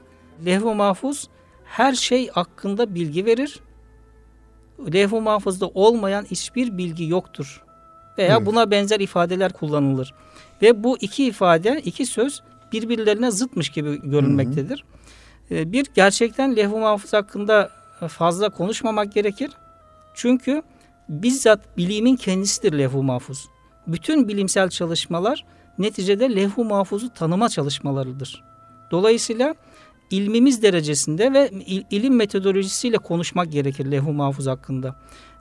levh-i 0.46 0.74
mahfuz 0.74 1.28
her 1.64 1.92
şey 1.92 2.28
hakkında 2.28 2.94
bilgi 2.94 3.26
verir. 3.26 3.60
Levh-i 4.92 5.20
mahfuzda 5.20 5.68
olmayan 5.68 6.24
hiçbir 6.24 6.78
bilgi 6.78 7.08
yoktur. 7.08 7.62
Veya 8.18 8.36
evet. 8.36 8.46
buna 8.46 8.70
benzer 8.70 9.00
ifadeler 9.00 9.52
kullanılır. 9.52 10.14
Ve 10.62 10.84
bu 10.84 10.98
iki 11.00 11.24
ifade, 11.24 11.80
iki 11.84 12.06
söz 12.06 12.42
birbirlerine 12.72 13.30
zıtmış 13.30 13.68
gibi 13.68 14.10
görünmektedir. 14.10 14.84
Hı 15.48 15.54
hı. 15.54 15.58
Ee, 15.58 15.72
bir, 15.72 15.86
gerçekten 15.94 16.56
levh-i 16.56 16.78
mahfuz 16.78 17.12
hakkında 17.12 17.70
fazla 18.08 18.48
konuşmamak 18.48 19.12
gerekir. 19.12 19.50
Çünkü 20.14 20.62
bizzat 21.08 21.76
bilimin 21.76 22.16
kendisidir 22.16 22.78
levh-u 22.78 23.02
mahfuz. 23.02 23.48
Bütün 23.86 24.28
bilimsel 24.28 24.70
çalışmalar 24.70 25.44
neticede 25.78 26.36
levh-u 26.36 26.64
mahfuzu 26.64 27.08
tanıma 27.14 27.48
çalışmalarıdır. 27.48 28.44
Dolayısıyla 28.90 29.54
ilmimiz 30.10 30.62
derecesinde 30.62 31.32
ve 31.32 31.50
ilim 31.90 32.16
metodolojisiyle 32.16 32.98
konuşmak 32.98 33.52
gerekir 33.52 33.90
levh-u 33.90 34.12
mahfuz 34.12 34.46
hakkında. 34.46 34.96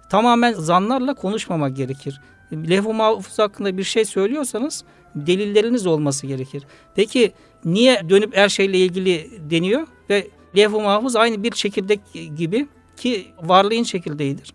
Tamamen 0.10 0.54
zanlarla 0.54 1.14
konuşmamak 1.14 1.76
gerekir. 1.76 2.22
Levh-u 2.54 2.94
mahfuz 2.94 3.40
hakkında 3.40 3.78
bir 3.78 3.84
şey 3.84 4.06
söylüyorsanız 4.06 4.84
delilleriniz 5.16 5.88
olması 5.88 6.28
gerekir. 6.28 6.64
Peki 6.96 7.32
niye 7.66 8.10
dönüp 8.10 8.38
her 8.38 8.50
şeyle 8.50 8.78
ilgili 8.78 9.32
deniyor 9.50 9.88
ve 10.10 10.28
levh-u 10.58 10.82
mahfuz 10.82 11.16
aynı 11.16 11.44
bir 11.44 11.52
çekirdek 11.52 12.00
gibi 12.38 12.68
ki 12.98 13.28
varlığın 13.44 13.84
çekirdeğidir 13.84 14.54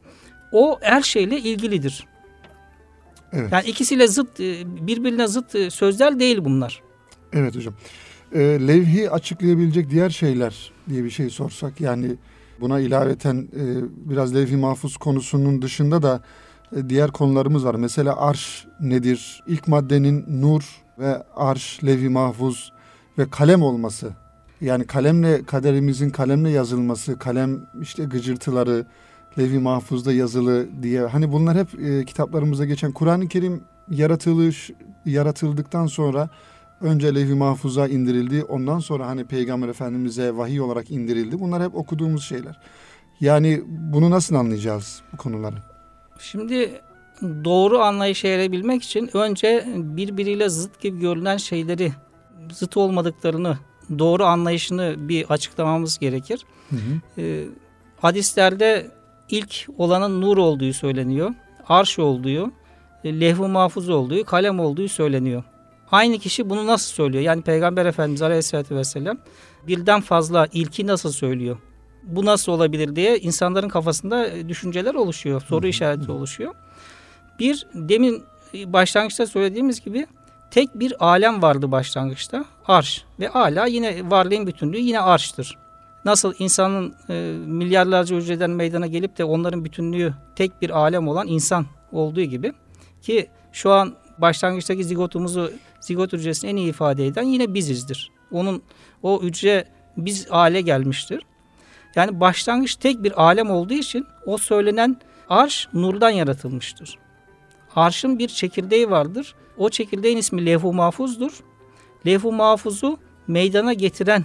o 0.52 0.78
her 0.80 1.02
şeyle 1.02 1.38
ilgilidir. 1.38 2.06
Evet. 3.32 3.52
Yani 3.52 3.66
ikisiyle 3.66 4.08
zıt, 4.08 4.40
e, 4.40 4.62
birbirine 4.86 5.28
zıt 5.28 5.54
e, 5.54 5.70
sözler 5.70 6.20
değil 6.20 6.44
bunlar. 6.44 6.82
Evet 7.32 7.56
hocam. 7.56 7.74
E, 8.34 8.40
levhi 8.40 9.10
açıklayabilecek 9.10 9.90
diğer 9.90 10.10
şeyler 10.10 10.72
diye 10.88 11.04
bir 11.04 11.10
şey 11.10 11.30
sorsak 11.30 11.80
yani 11.80 12.16
buna 12.60 12.80
ilaveten 12.80 13.48
e, 13.56 13.62
biraz 14.10 14.34
levhi 14.34 14.56
mahfuz 14.56 14.96
konusunun 14.96 15.62
dışında 15.62 16.02
da 16.02 16.22
e, 16.76 16.88
diğer 16.88 17.10
konularımız 17.10 17.64
var. 17.64 17.74
Mesela 17.74 18.16
arş 18.20 18.66
nedir? 18.80 19.42
İlk 19.46 19.68
maddenin 19.68 20.42
nur 20.42 20.62
ve 20.98 21.22
arş, 21.36 21.84
levhi 21.84 22.08
mahfuz 22.08 22.72
ve 23.18 23.30
kalem 23.30 23.62
olması. 23.62 24.10
Yani 24.60 24.86
kalemle 24.86 25.44
kaderimizin 25.44 26.10
kalemle 26.10 26.50
yazılması, 26.50 27.18
kalem 27.18 27.66
işte 27.80 28.04
gıcırtıları, 28.04 28.86
Levi 29.38 29.58
Mahfuz'da 29.58 30.12
yazılı 30.12 30.82
diye. 30.82 31.00
Hani 31.00 31.32
bunlar 31.32 31.56
hep 31.56 31.80
e, 31.80 32.04
kitaplarımızda 32.04 32.64
geçen 32.64 32.92
Kur'an-ı 32.92 33.28
Kerim 33.28 33.64
yaratılış 33.90 34.70
yaratıldıktan 35.06 35.86
sonra 35.86 36.28
önce 36.80 37.14
Levi 37.14 37.34
Mahfuz'a 37.34 37.88
indirildi. 37.88 38.44
Ondan 38.44 38.78
sonra 38.78 39.06
hani 39.06 39.24
Peygamber 39.24 39.68
Efendimiz'e 39.68 40.36
vahiy 40.36 40.60
olarak 40.60 40.90
indirildi. 40.90 41.40
Bunlar 41.40 41.62
hep 41.62 41.74
okuduğumuz 41.74 42.24
şeyler. 42.24 42.60
Yani 43.20 43.62
bunu 43.66 44.10
nasıl 44.10 44.34
anlayacağız 44.34 45.02
bu 45.12 45.16
konuları? 45.16 45.56
Şimdi 46.18 46.80
doğru 47.44 47.78
anlayışa 47.78 48.28
erebilmek 48.28 48.82
için 48.82 49.10
önce 49.16 49.64
birbiriyle 49.76 50.48
zıt 50.48 50.80
gibi 50.80 51.00
görünen 51.00 51.36
şeyleri 51.36 51.92
zıt 52.52 52.76
olmadıklarını 52.76 53.58
doğru 53.98 54.24
anlayışını 54.24 54.94
bir 54.98 55.30
açıklamamız 55.30 55.98
gerekir. 55.98 56.46
Hı 56.70 56.76
hı. 56.76 57.20
Ee, 57.22 57.44
hadislerde 57.96 58.90
ilk 59.32 59.66
olanın 59.78 60.20
nur 60.20 60.36
olduğu 60.36 60.72
söyleniyor. 60.72 61.30
Arş 61.68 61.98
olduğu, 61.98 62.52
e, 63.04 63.20
levh-i 63.20 63.48
mahfuz 63.48 63.88
olduğu, 63.88 64.24
kalem 64.24 64.60
olduğu 64.60 64.88
söyleniyor. 64.88 65.44
Aynı 65.90 66.18
kişi 66.18 66.50
bunu 66.50 66.66
nasıl 66.66 66.94
söylüyor? 66.94 67.24
Yani 67.24 67.42
Peygamber 67.42 67.86
Efendimiz 67.86 68.22
Aleyhisselatü 68.22 68.76
Vesselam 68.76 69.18
birden 69.66 70.00
fazla 70.00 70.46
ilki 70.52 70.86
nasıl 70.86 71.12
söylüyor? 71.12 71.56
bu 72.02 72.24
nasıl 72.24 72.52
olabilir 72.52 72.96
diye 72.96 73.18
insanların 73.18 73.68
kafasında 73.68 74.26
e, 74.26 74.48
düşünceler 74.48 74.94
oluşuyor. 74.94 75.42
Soru 75.42 75.66
işareti 75.66 76.12
oluşuyor. 76.12 76.54
Bir, 77.38 77.66
demin 77.74 78.24
başlangıçta 78.54 79.26
söylediğimiz 79.26 79.84
gibi 79.84 80.06
tek 80.50 80.74
bir 80.74 81.06
alem 81.06 81.42
vardı 81.42 81.70
başlangıçta. 81.70 82.44
Arş. 82.66 83.04
Ve 83.20 83.26
hala 83.26 83.66
yine 83.66 84.10
varlığın 84.10 84.46
bütünlüğü 84.46 84.78
yine 84.78 85.00
arştır. 85.00 85.58
Nasıl 86.04 86.34
insanın 86.38 86.94
e, 87.08 87.36
milyarlarca 87.46 88.16
hücreden 88.16 88.50
meydana 88.50 88.86
gelip 88.86 89.18
de 89.18 89.24
onların 89.24 89.64
bütünlüğü 89.64 90.14
tek 90.36 90.62
bir 90.62 90.70
alem 90.70 91.08
olan 91.08 91.28
insan 91.28 91.66
olduğu 91.92 92.22
gibi 92.22 92.52
ki 93.02 93.30
şu 93.52 93.72
an 93.72 93.94
başlangıçtaki 94.18 94.84
zigotumuzu 94.84 95.52
zigot 95.80 96.12
hücresini 96.12 96.50
en 96.50 96.56
iyi 96.56 96.68
ifade 96.68 97.06
eden 97.06 97.22
yine 97.22 97.54
bizizdir. 97.54 98.10
Onun 98.32 98.62
o 99.02 99.22
hücre 99.22 99.64
biz 99.96 100.30
hale 100.30 100.60
gelmiştir. 100.60 101.26
Yani 101.94 102.20
başlangıç 102.20 102.74
tek 102.76 103.02
bir 103.02 103.22
alem 103.22 103.50
olduğu 103.50 103.74
için 103.74 104.06
o 104.26 104.38
söylenen 104.38 104.96
arş 105.28 105.68
nurdan 105.72 106.10
yaratılmıştır. 106.10 106.98
Arşın 107.76 108.18
bir 108.18 108.28
çekirdeği 108.28 108.90
vardır. 108.90 109.34
O 109.56 109.68
çekirdeğin 109.68 110.16
ismi 110.16 110.46
levh-u 110.46 110.72
mahfuzdur. 110.72 111.32
Levh-u 112.06 112.32
mahfuzu 112.32 112.98
meydana 113.26 113.72
getiren 113.72 114.24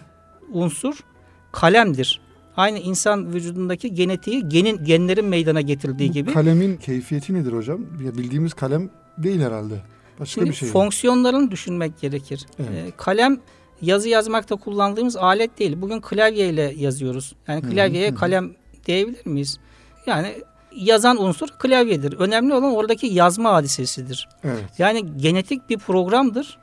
unsur 0.52 1.04
kalemdir. 1.52 2.22
Aynı 2.58 2.80
insan 2.80 3.34
vücudundaki 3.34 3.94
genetiği 3.94 4.50
genin, 4.50 4.84
genlerin 4.84 5.26
meydana 5.26 5.62
getirdiği 5.62 6.10
Bu 6.10 6.14
gibi. 6.14 6.34
Kalemin 6.34 6.78
keyfiyeti 6.78 7.34
nedir 7.34 7.54
hocam? 7.54 7.82
Ya 8.06 8.18
bildiğimiz 8.18 8.54
kalem 8.54 8.90
değil 9.18 9.42
herhalde. 9.42 9.82
Başka 10.20 10.34
Şimdi 10.34 10.50
bir 10.50 10.56
şey. 10.56 10.68
mi? 10.68 10.74
fonksiyonlarını 10.74 11.52
düşünmek 11.52 12.00
gerekir. 12.00 12.46
Evet. 12.60 12.70
Ee, 12.72 12.92
kalem 12.98 13.40
yazı 13.82 14.10
yazmakta 14.10 14.56
kullandığımız 14.56 15.18
alet 15.18 15.60
değil. 15.60 15.82
Bugün 15.82 16.02
klavye 16.02 16.50
ile 16.50 16.74
yazıyoruz. 16.78 17.36
Yani 17.48 17.62
klavyeye 17.62 18.12
hı. 18.12 18.16
kalem 18.16 18.52
diyebilir 18.86 19.26
miyiz? 19.26 19.60
Yani 20.06 20.34
yazan 20.76 21.24
unsur 21.24 21.48
klavyedir. 21.48 22.14
Önemli 22.14 22.54
olan 22.54 22.76
oradaki 22.76 23.08
yazma 23.08 23.54
hadisesidir. 23.54 24.30
Evet. 24.44 24.64
Yani 24.78 25.18
genetik 25.18 25.70
bir 25.70 25.78
programdır. 25.78 26.58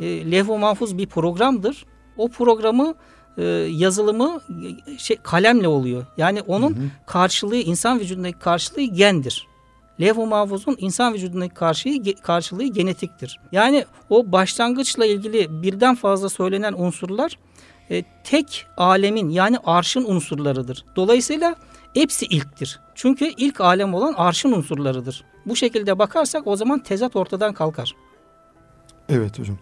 E, 0.00 0.30
levh-u 0.30 0.58
mahfuz 0.58 0.98
bir 0.98 1.06
programdır. 1.06 1.86
O 2.16 2.28
programı 2.28 2.94
e, 3.38 3.42
yazılımı 3.70 4.40
e, 4.86 4.98
şey 4.98 5.16
kalemle 5.16 5.68
oluyor. 5.68 6.06
Yani 6.16 6.42
onun 6.42 6.70
Hı 6.70 6.80
hı. 6.80 6.86
karşılığı 7.06 7.56
insan 7.56 8.00
vücudundaki 8.00 8.38
karşılığı 8.38 8.82
gendir. 8.82 9.46
Levh-u 10.00 10.26
mahfuzun 10.26 10.76
insan 10.78 11.14
vücudundaki 11.14 11.54
karşılığı, 11.54 12.14
karşılığı 12.22 12.64
genetiktir. 12.64 13.40
Yani 13.52 13.84
o 14.10 14.32
başlangıçla 14.32 15.06
ilgili 15.06 15.62
birden 15.62 15.94
fazla 15.94 16.28
söylenen 16.28 16.72
unsurlar 16.72 17.38
e, 17.90 18.04
tek 18.24 18.66
alemin 18.76 19.28
yani 19.28 19.58
arşın 19.64 20.04
unsurlarıdır. 20.04 20.84
Dolayısıyla 20.96 21.54
hepsi 21.94 22.26
ilktir. 22.26 22.80
Çünkü 22.94 23.24
ilk 23.36 23.60
alem 23.60 23.94
olan 23.94 24.14
arşın 24.16 24.52
unsurlarıdır. 24.52 25.24
Bu 25.46 25.56
şekilde 25.56 25.98
bakarsak 25.98 26.46
o 26.46 26.56
zaman 26.56 26.78
tezat 26.78 27.16
ortadan 27.16 27.52
kalkar. 27.54 27.94
Evet 29.08 29.38
hocam. 29.38 29.58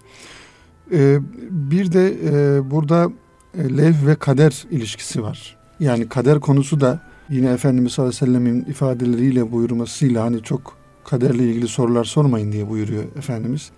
Ee, 0.93 1.19
bir 1.51 1.93
de 1.93 2.15
e, 2.25 2.71
burada 2.71 3.11
lev 3.57 3.95
ve 4.07 4.15
kader 4.15 4.65
ilişkisi 4.71 5.23
var. 5.23 5.57
Yani 5.81 6.09
kader 6.09 6.41
konusu 6.41 6.81
da 6.81 7.01
yine 7.31 7.51
Efendimiz 7.51 7.93
sallallahu 7.93 8.17
aleyhi 8.17 8.23
ve 8.23 8.27
sellemin 8.27 8.65
ifadeleriyle 8.65 9.53
buyurmasıyla 9.53 10.25
hani 10.25 10.43
çok 10.43 10.77
kaderle 11.05 11.45
ilgili 11.45 11.69
sorular 11.69 12.05
sormayın 12.05 12.53
diye 12.53 12.69
buyuruyor 12.69 13.05
Efendimiz. 13.17 13.71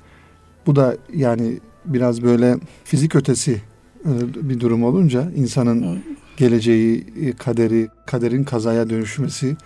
Bu 0.67 0.77
da 0.77 0.97
yani 1.15 1.61
biraz 1.85 2.23
böyle 2.23 2.57
fizik 2.85 3.17
ötesi 3.17 3.63
e, 4.05 4.11
bir 4.49 4.61
durum 4.61 4.85
olunca 4.85 5.31
insanın 5.37 6.03
geleceği, 6.37 7.07
e, 7.21 7.33
kaderi, 7.33 7.89
kaderin 8.07 8.45
kazaya 8.45 8.91
dönüşmesi 8.91 9.57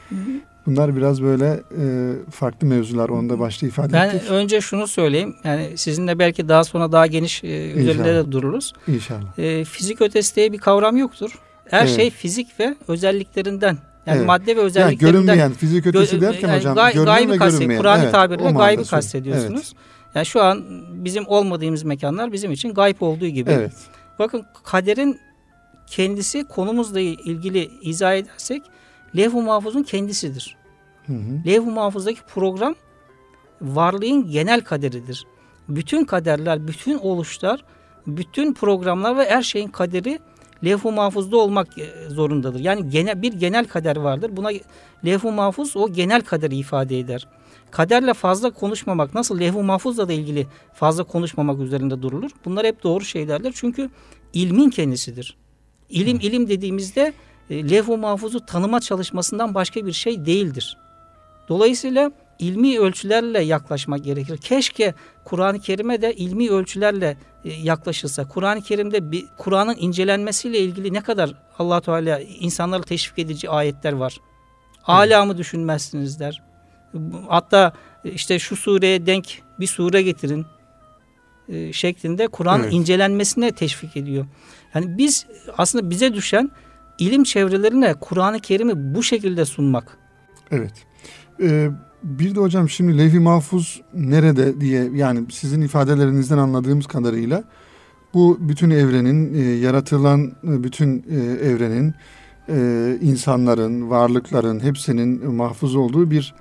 bunlar 0.69 0.97
biraz 0.97 1.23
böyle 1.23 1.63
e, 1.81 2.13
farklı 2.31 2.67
mevzular. 2.67 3.09
Onu 3.09 3.29
da 3.29 3.39
başta 3.39 3.67
ifade 3.67 3.93
Ben 3.93 4.09
ettik. 4.09 4.31
önce 4.31 4.61
şunu 4.61 4.87
söyleyeyim. 4.87 5.37
Yani 5.45 5.73
sizinle 5.79 6.19
belki 6.19 6.49
daha 6.49 6.65
sonra 6.65 6.93
daha 6.93 7.07
geniş 7.07 7.45
e, 7.45 7.71
üzerinde 7.73 8.15
de 8.15 8.33
dururuz. 8.33 8.73
İnşallah. 8.89 9.39
E, 9.39 9.65
fizik 9.65 10.01
ötesi 10.03 10.37
diye 10.37 10.53
bir 10.53 10.59
kavram 10.59 10.97
yoktur. 10.97 11.39
Her 11.71 11.87
Evet. 11.87 11.97
şey 11.97 12.11
fizik 12.11 12.61
ve 12.61 12.75
özelliklerinden. 12.89 13.79
Yani 14.07 14.17
Evet. 14.19 14.27
madde 14.27 14.47
ve 14.47 14.51
Yani 14.61 14.61
özelliklerinden. 14.67 15.13
görünmeyen 15.13 15.53
fizik 15.53 15.87
ötesi 15.87 16.17
Gö- 16.17 16.21
derken 16.21 16.49
yani 16.49 16.59
hocam 16.59 16.75
gay- 16.75 16.93
görünen 16.95 17.15
gaybi 17.15 17.33
ve 17.33 17.37
kast- 17.37 17.57
görünmeyen. 17.57 17.81
Kur'an'ı 17.81 18.03
Evet, 18.03 18.13
tabirle 18.13 18.51
gaybi 18.51 18.85
kastediyorsunuz. 18.85 19.73
Yani 20.15 20.27
şu 20.27 20.43
an 20.43 20.65
bizim 20.93 21.25
olmadığımız 21.27 21.83
mekanlar 21.83 22.33
bizim 22.33 22.53
için 22.53 22.75
gayb 22.75 22.97
olduğu 23.01 23.27
gibi. 23.27 23.51
Evet. 23.51 23.73
Bakın 24.19 24.45
kaderin 24.65 25.19
kendisi 25.87 26.45
konumuzla 26.49 27.01
ilgili 27.01 27.71
izah 27.83 28.15
edersek 28.15 28.63
levh-u 29.17 29.43
mahfuzun 29.43 29.83
kendisidir. 29.83 30.57
Levh-u 31.47 31.71
mahfuzdaki 31.71 32.21
program 32.35 32.75
varlığın 33.61 34.31
genel 34.31 34.61
kaderidir. 34.61 35.27
Bütün 35.69 36.05
kaderler, 36.05 36.69
bütün 36.69 36.99
oluşlar, 36.99 37.65
bütün 38.07 38.55
programlar 38.55 39.17
ve 39.17 39.31
her 39.31 39.43
şeyin 39.43 39.69
kaderi 39.69 40.19
levh-u 40.65 40.93
mahfuzda 40.93 41.37
olmak 41.37 41.79
e, 41.79 42.09
zorundadır. 42.09 42.61
Yani 42.61 42.91
genel, 42.91 43.23
bir 43.23 43.33
genel 43.33 43.65
kader 43.65 43.97
vardır. 43.97 44.37
Buna 44.37 44.49
levh-u 45.05 45.33
mahfuz 45.33 45.77
o 45.77 45.93
genel 45.93 46.21
kaderi 46.21 46.57
ifade 46.57 46.99
eder. 46.99 47.29
Kaderle 47.71 48.15
fazla 48.15 48.51
konuşmamak, 48.51 49.15
nasıl 49.15 49.41
levh-u 49.41 49.63
mahfuzla 49.63 50.09
da 50.09 50.13
ilgili 50.13 50.47
fazla 50.75 51.05
konuşmamak 51.05 51.61
üzerinde 51.61 52.03
durulur. 52.03 52.31
Bunlar 52.45 52.67
hep 52.67 52.83
doğru 52.83 53.05
şeylerdir. 53.05 53.53
Çünkü 53.57 53.91
ilmin 54.33 54.71
kendisidir. 54.71 55.37
İlim 55.89 56.21
ilim 56.21 56.49
dediğimizde 56.49 57.13
e, 57.51 57.71
levh-u 57.71 57.97
mahfuzu 57.97 58.47
tanıma 58.47 58.81
çalışmasından 58.81 59.55
başka 59.55 59.87
bir 59.87 59.93
şey 59.93 60.27
değildir. 60.27 60.79
Dolayısıyla 61.49 62.11
ilmi 62.39 62.81
ölçülerle 62.81 63.41
yaklaşmak 63.41 64.05
gerekir. 64.05 64.37
Keşke 64.37 64.95
Kur'an-ı 65.25 65.61
Kerim'e 65.61 66.03
de 66.03 66.15
ilmi 66.15 66.51
ölçülerle 66.51 67.17
e, 67.45 67.53
yaklaşılsa. 67.53 68.29
Kur'an-ı 68.29 68.63
Kerim'de 68.63 69.11
bir 69.13 69.25
Kur'an'ın 69.39 69.77
incelenmesiyle 69.79 70.59
ilgili 70.59 70.93
ne 70.93 71.01
kadar 71.01 71.35
Allah 71.59 71.81
Teala 71.81 72.21
insanları 72.21 72.83
teşvik 72.83 73.19
edici 73.19 73.51
ayetler 73.51 73.93
var. 73.93 74.19
Hala 74.83 75.25
mı 75.25 75.39
düşünmezsiniz 75.39 76.21
der. 76.21 76.43
Hatta 77.29 77.73
e, 78.05 78.11
işte 78.11 78.39
şu 78.39 78.57
sureye 78.57 79.07
denk 79.07 79.43
bir 79.61 79.67
sure 79.67 80.03
getirin 80.03 80.47
e, 81.49 81.73
şeklinde 81.73 82.29
Kur'an 82.29 82.63
Evet. 82.63 82.73
incelenmesine 82.73 83.53
teşvik 83.53 83.97
ediyor. 83.97 84.27
Yani 84.75 84.99
biz 84.99 85.27
aslında 85.59 85.91
bize 85.91 86.15
düşen 86.15 86.51
ilim 86.99 87.25
çevrelerine 87.25 87.95
Kur'an-ı 87.95 88.41
Kerim'i 88.41 88.95
bu 88.95 89.03
şekilde 89.03 89.45
sunmak. 89.45 89.99
Evet. 90.51 90.88
Ee, 91.43 91.71
bir 92.03 92.35
de 92.35 92.41
hocam 92.41 92.69
şimdi 92.69 92.99
levh-i 92.99 93.21
mahfuz 93.21 93.83
nerede 93.95 94.61
diye 94.61 94.91
yani 94.95 95.25
sizin 95.31 95.61
ifadelerinizden 95.61 96.39
anladığımız 96.39 96.87
kadarıyla 96.87 97.45
bu 98.15 98.39
bütün 98.41 98.71
evrenin 98.71 99.35
e, 99.35 99.39
yaratılan 99.41 100.33
e, 100.45 100.65
bütün 100.65 101.05
e, 101.11 101.17
evrenin 101.49 101.95
e, 102.49 102.99
insanların, 103.01 103.91
varlıkların 103.91 104.61
hepsinin 104.61 105.35
mahfuz 105.35 105.77
olduğu 105.77 106.11
bir 106.11 106.35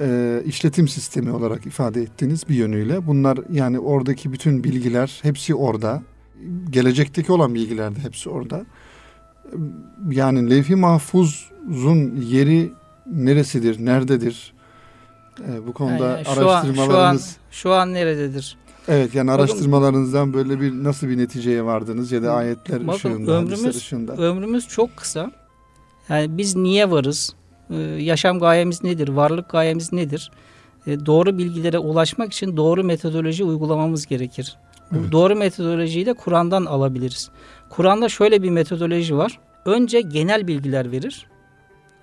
e, 0.00 0.42
işletim 0.46 0.88
sistemi 0.88 1.30
olarak 1.30 1.66
ifade 1.66 2.02
ettiniz 2.02 2.48
bir 2.48 2.54
yönüyle. 2.54 3.06
Bunlar 3.06 3.38
yani 3.52 3.78
oradaki 3.78 4.32
bütün 4.32 4.64
bilgiler 4.64 5.20
hepsi 5.22 5.54
orada. 5.54 6.02
Gelecekteki 6.70 7.32
olan 7.32 7.54
bilgiler 7.54 7.96
de 7.96 8.00
hepsi 8.00 8.30
orada. 8.30 8.66
Yani 10.10 10.50
levh-i 10.50 10.74
mahfuzun 10.74 12.16
yeri 12.16 12.72
neresidir, 13.12 13.84
nerededir? 13.86 14.52
Ee, 15.40 15.66
bu 15.66 15.72
konuda 15.72 16.08
Yani 16.08 16.24
şu 16.24 16.30
an, 16.30 16.34
şu 16.34 16.48
an, 16.50 16.54
araştırmalarınız 16.54 17.36
şu 17.50 17.72
an 17.72 17.92
nerededir? 17.94 18.56
evet 18.88 19.14
yani 19.14 19.30
araştırmalarınızdan 19.30 20.34
böyle 20.34 20.60
bir 20.60 20.72
nasıl 20.84 21.08
bir 21.08 21.18
neticeye 21.18 21.64
vardınız 21.64 22.12
ya 22.12 22.22
da 22.22 22.32
ayetler 22.32 22.86
Bakın, 22.86 22.96
ışığında, 22.96 23.30
ömrümüz- 23.32 23.76
ışığında. 23.76 24.12
Ömrümüz 24.12 24.68
çok 24.68 24.96
kısa. 24.96 25.32
Yani 26.08 26.38
biz 26.38 26.56
niye 26.56 26.90
varız? 26.90 27.34
Ee, 27.70 27.76
yaşam 27.82 28.38
gayemiz 28.40 28.84
nedir? 28.84 29.08
Varlık 29.08 29.48
gayemiz 29.50 29.92
nedir? 29.92 30.30
Ee, 30.86 31.06
doğru 31.06 31.38
bilgilere 31.38 31.78
ulaşmak 31.78 32.32
için 32.32 32.56
doğru 32.56 32.84
metodoloji 32.84 33.44
uygulamamız 33.44 34.06
gerekir. 34.06 34.56
Bu 34.92 34.96
Evet. 34.98 35.12
doğru 35.12 35.36
metodolojiyi 35.36 36.06
de 36.06 36.12
Kur'an'dan 36.14 36.64
alabiliriz. 36.64 37.30
Kur'an'da 37.70 38.08
şöyle 38.08 38.42
bir 38.42 38.50
metodoloji 38.50 39.16
var. 39.16 39.38
Önce 39.64 40.00
genel 40.00 40.46
bilgiler 40.46 40.92
verir. 40.92 41.26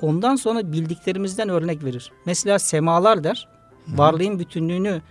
Ondan 0.01 0.35
sonra 0.35 0.71
bildiklerimizden 0.71 1.49
örnek 1.49 1.83
verir. 1.83 2.11
Mesela 2.25 2.59
semalar 2.59 3.23
der. 3.23 3.47
Varlığın 3.87 4.39
bütünlüğünü 4.39 5.01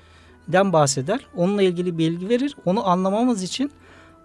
den 0.49 0.73
bahseder. 0.73 1.21
Onunla 1.37 1.63
ilgili 1.63 1.99
bilgi 1.99 2.29
verir. 2.29 2.57
Onu 2.65 2.89
anlamamız 2.89 3.43
için 3.43 3.73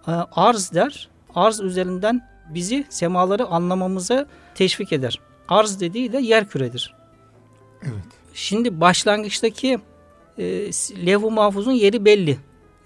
e, 0.06 0.10
arz 0.32 0.72
der. 0.72 1.08
Arz 1.34 1.60
üzerinden 1.60 2.28
bizi 2.54 2.84
semaları 2.88 3.46
anlamamıza 3.46 4.26
teşvik 4.54 4.92
eder. 4.92 5.20
Arz 5.48 5.80
dediği 5.80 6.12
de 6.12 6.18
yer 6.18 6.48
küredir. 6.48 6.94
Evet. 7.82 8.04
Şimdi 8.34 8.80
başlangıçtaki 8.80 9.78
e, 10.38 10.44
levh-u 11.06 11.30
mahfuzun 11.30 11.72
yeri 11.72 12.04
belli. 12.04 12.38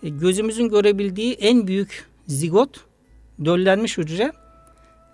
E, 0.02 0.08
gözümüzün 0.08 0.68
görebildiği 0.68 1.34
en 1.34 1.66
büyük 1.66 2.08
zigot, 2.26 2.84
döllenmiş 3.44 3.98
hücre 3.98 4.32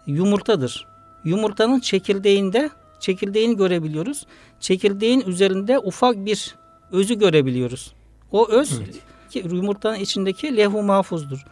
yumurtadır. 0.07 0.94
Yumurtanın 1.25 1.81
çekirdeğinde 1.81 2.71
çekirdeğini 3.01 3.57
görebiliyoruz. 3.57 4.27
Çekirdeğin 4.61 5.21
üzerinde 5.21 5.79
ufak 5.79 6.17
bir 6.17 6.55
özü 6.93 7.19
görebiliyoruz. 7.19 7.95
O 8.33 8.49
öz 8.49 8.81
evet. 8.85 9.53
yumurtanın 9.53 9.99
içindeki 9.99 10.57
levh-u 10.57 10.83
mahfuzdur. 10.83 11.45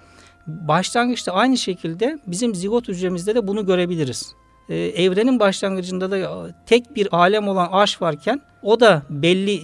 Başlangıçta 0.46 1.32
aynı 1.32 1.58
şekilde 1.58 2.18
bizim 2.26 2.54
zigot 2.54 2.88
hücremizde 2.88 3.34
de 3.34 3.46
bunu 3.48 3.66
görebiliriz. 3.66 4.34
Ee, 4.68 4.76
evrenin 4.76 5.40
başlangıcında 5.40 6.10
da 6.10 6.50
tek 6.66 6.96
bir 6.96 7.14
alem 7.14 7.48
olan 7.48 7.68
arş 7.72 8.02
varken 8.02 8.40
o 8.62 8.80
da 8.80 9.02
belli 9.10 9.60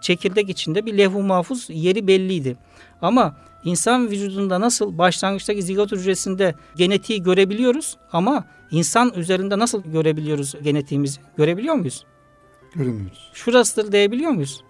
çekirdek 0.00 0.48
içinde 0.48 0.86
bir 0.86 0.98
levh-u 0.98 1.22
mahfuz 1.22 1.66
yeri 1.68 2.06
belliydi. 2.06 2.56
Ama 3.02 3.36
insan 3.66 4.10
vücudunda 4.10 4.60
nasıl 4.60 4.98
başlangıçtaki 4.98 5.62
zigot 5.62 5.92
hücresinde 5.92 6.54
genetiği 6.76 7.22
görebiliyoruz 7.22 7.96
ama 8.12 8.44
insan 8.70 9.12
üzerinde 9.16 9.58
nasıl 9.58 9.82
görebiliyoruz 9.82 10.54
genetiğimizi? 10.62 11.20
Görebiliyor 11.36 11.74
muyuz? 11.74 12.06
Göremiyoruz. 12.74 13.30
Şurasıdır 13.32 13.92
diyebiliyor 13.92 14.30
muyuz? 14.30 14.64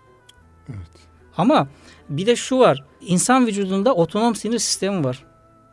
Evet. 0.68 0.90
Ama 1.36 1.68
bir 2.08 2.26
de 2.26 2.36
şu 2.36 2.58
var. 2.58 2.84
İnsan 3.00 3.46
vücudunda 3.46 3.94
otonom 3.94 4.34
sinir 4.34 4.58
sistemi 4.58 5.04
var. 5.04 5.24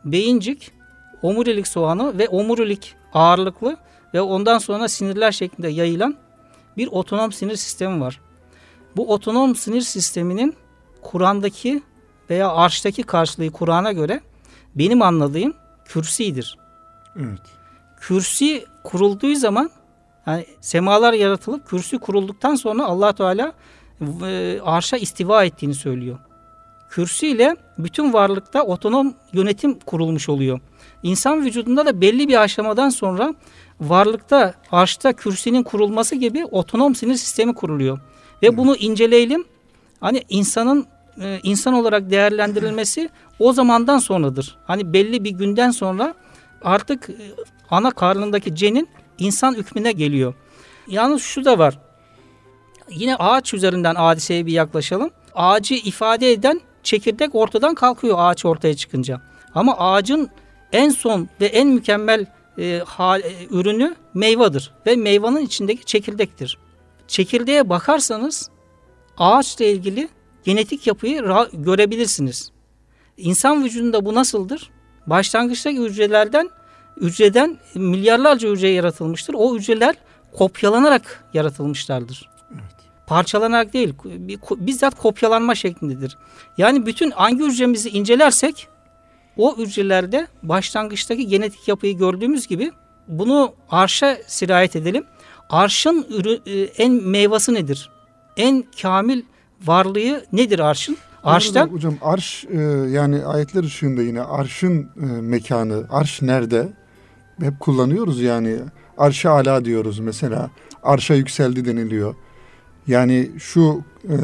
Beyincik, 0.04 0.70
omurilik 1.22 1.68
soğanı 1.68 2.18
ve 2.18 2.28
omurilik 2.28 2.94
ağırlıklı 3.12 3.76
ve 4.14 4.20
ondan 4.20 4.58
sonra 4.58 4.88
sinirler 4.88 5.32
şeklinde 5.32 5.68
yayılan 5.68 6.16
bir 6.76 6.86
otonom 6.86 7.32
sinir 7.32 7.56
sistemi 7.56 8.00
var. 8.00 8.20
Bu 8.96 9.12
otonom 9.12 9.54
sinir 9.54 9.80
sisteminin 9.80 10.54
Kur'an'daki 11.02 11.82
veya 12.30 12.52
arştaki 12.52 13.02
karşılığı 13.02 13.50
Kur'an'a 13.50 13.92
göre 13.92 14.20
benim 14.74 15.02
anladığım 15.02 15.54
kürsidir. 15.84 16.58
Evet. 17.16 17.40
Kürsi 18.00 18.64
kurulduğu 18.84 19.34
zaman 19.34 19.70
yani 20.26 20.46
semalar 20.60 21.12
yaratılıp 21.12 21.68
kürsü 21.68 21.98
kurulduktan 21.98 22.54
sonra 22.54 22.84
allah 22.84 23.12
Teala 23.12 23.52
e, 24.22 24.60
arşa 24.64 24.96
istiva 24.96 25.44
ettiğini 25.44 25.74
söylüyor. 25.74 26.18
Kürsü 26.90 27.26
ile 27.26 27.56
bütün 27.78 28.12
varlıkta 28.12 28.62
otonom 28.62 29.14
yönetim 29.32 29.78
kurulmuş 29.78 30.28
oluyor. 30.28 30.60
İnsan 31.02 31.44
vücudunda 31.44 31.86
da 31.86 32.00
belli 32.00 32.28
bir 32.28 32.42
aşamadan 32.42 32.88
sonra 32.88 33.34
varlıkta 33.80 34.54
arşta 34.72 35.12
kürsünün 35.12 35.62
kurulması 35.62 36.14
gibi 36.14 36.44
otonom 36.44 36.94
sinir 36.94 37.14
sistemi 37.14 37.54
kuruluyor. 37.54 37.98
Ve 38.42 38.46
evet. 38.46 38.56
bunu 38.58 38.76
inceleyelim. 38.76 39.44
Hani 40.00 40.22
insanın 40.28 40.86
e, 41.20 41.40
insan 41.42 41.74
olarak 41.74 42.10
değerlendirilmesi 42.10 43.10
o 43.38 43.52
zamandan 43.52 43.98
sonradır. 43.98 44.58
Hani 44.66 44.92
belli 44.92 45.24
bir 45.24 45.30
günden 45.30 45.70
sonra 45.70 46.14
artık 46.62 47.10
e, 47.10 47.14
ana 47.70 47.90
karnındaki 47.90 48.54
cenin 48.54 48.88
insan 49.18 49.54
hükmüne 49.54 49.92
geliyor. 49.92 50.34
Yalnız 50.88 51.22
şu 51.22 51.44
da 51.44 51.58
var. 51.58 51.78
Yine 52.90 53.16
ağaç 53.16 53.54
üzerinden 53.54 53.94
hadiseye 53.94 54.46
bir 54.46 54.52
yaklaşalım. 54.52 55.10
Ağacı 55.34 55.74
ifade 55.74 56.32
eden 56.32 56.60
çekirdek 56.82 57.34
ortadan 57.34 57.74
kalkıyor 57.74 58.16
ağaç 58.18 58.44
ortaya 58.44 58.76
çıkınca. 58.76 59.20
Ama 59.54 59.78
ağacın 59.78 60.30
en 60.72 60.90
son 60.90 61.28
ve 61.40 61.46
en 61.46 61.68
mükemmel 61.68 62.26
e, 62.58 62.82
hal, 62.86 63.20
e, 63.20 63.32
ürünü 63.50 63.94
meyvadır 64.14 64.72
ve 64.86 64.96
meyvanın 64.96 65.40
içindeki 65.40 65.84
çekirdektir. 65.84 66.58
Çekirdeğe 67.08 67.68
bakarsanız 67.68 68.50
ağaçla 69.18 69.64
ilgili 69.64 70.08
genetik 70.44 70.86
yapıyı 70.86 71.22
görebilirsiniz. 71.52 72.50
İnsan 73.16 73.64
vücudunda 73.64 74.04
bu 74.04 74.14
nasıldır? 74.14 74.70
Başlangıçtaki 75.06 75.80
hücrelerden 75.80 76.50
hücreden 77.00 77.58
milyarlarca 77.74 78.50
hücre 78.50 78.68
yaratılmıştır. 78.68 79.34
O 79.38 79.56
hücreler 79.56 79.94
kopyalanarak 80.32 81.24
yaratılmışlardır. 81.34 82.30
Evet. 82.52 82.74
Parçalanarak 83.06 83.72
değil, 83.72 83.94
bizzat 84.50 84.94
kopyalanma 84.94 85.54
şeklindedir. 85.54 86.18
Yani 86.58 86.86
bütün 86.86 87.10
hangi 87.10 87.44
hücremizi 87.44 87.88
incelersek 87.90 88.68
o 89.36 89.58
hücrelerde 89.58 90.26
başlangıçtaki 90.42 91.26
genetik 91.26 91.68
yapıyı 91.68 91.98
gördüğümüz 91.98 92.46
gibi 92.46 92.72
bunu 93.08 93.54
arşa 93.70 94.18
sirayet 94.26 94.76
edelim. 94.76 95.04
Arşın 95.50 96.06
ürü, 96.10 96.40
e, 96.46 96.60
en 96.60 96.92
meyvası 96.92 97.54
nedir? 97.54 97.90
En 98.36 98.64
kamil 98.82 99.22
varlığı 99.64 100.24
nedir 100.32 100.58
arşın? 100.58 100.96
Arşta 101.24 101.66
hocam 101.66 101.94
arş 102.02 102.44
e, 102.44 102.58
yani 102.90 103.24
ayetler 103.24 103.64
ışığında 103.64 104.02
yine 104.02 104.20
arşın 104.22 104.90
e, 105.02 105.04
mekanı, 105.06 105.84
arş 105.90 106.22
nerede? 106.22 106.68
Hep 107.40 107.60
kullanıyoruz 107.60 108.20
yani. 108.20 108.56
Arşa 108.98 109.30
ala 109.30 109.64
diyoruz 109.64 109.98
mesela. 109.98 110.50
Arşa 110.82 111.14
yükseldi 111.14 111.64
deniliyor. 111.64 112.14
Yani 112.86 113.30
şu 113.38 113.82
e, 114.04 114.14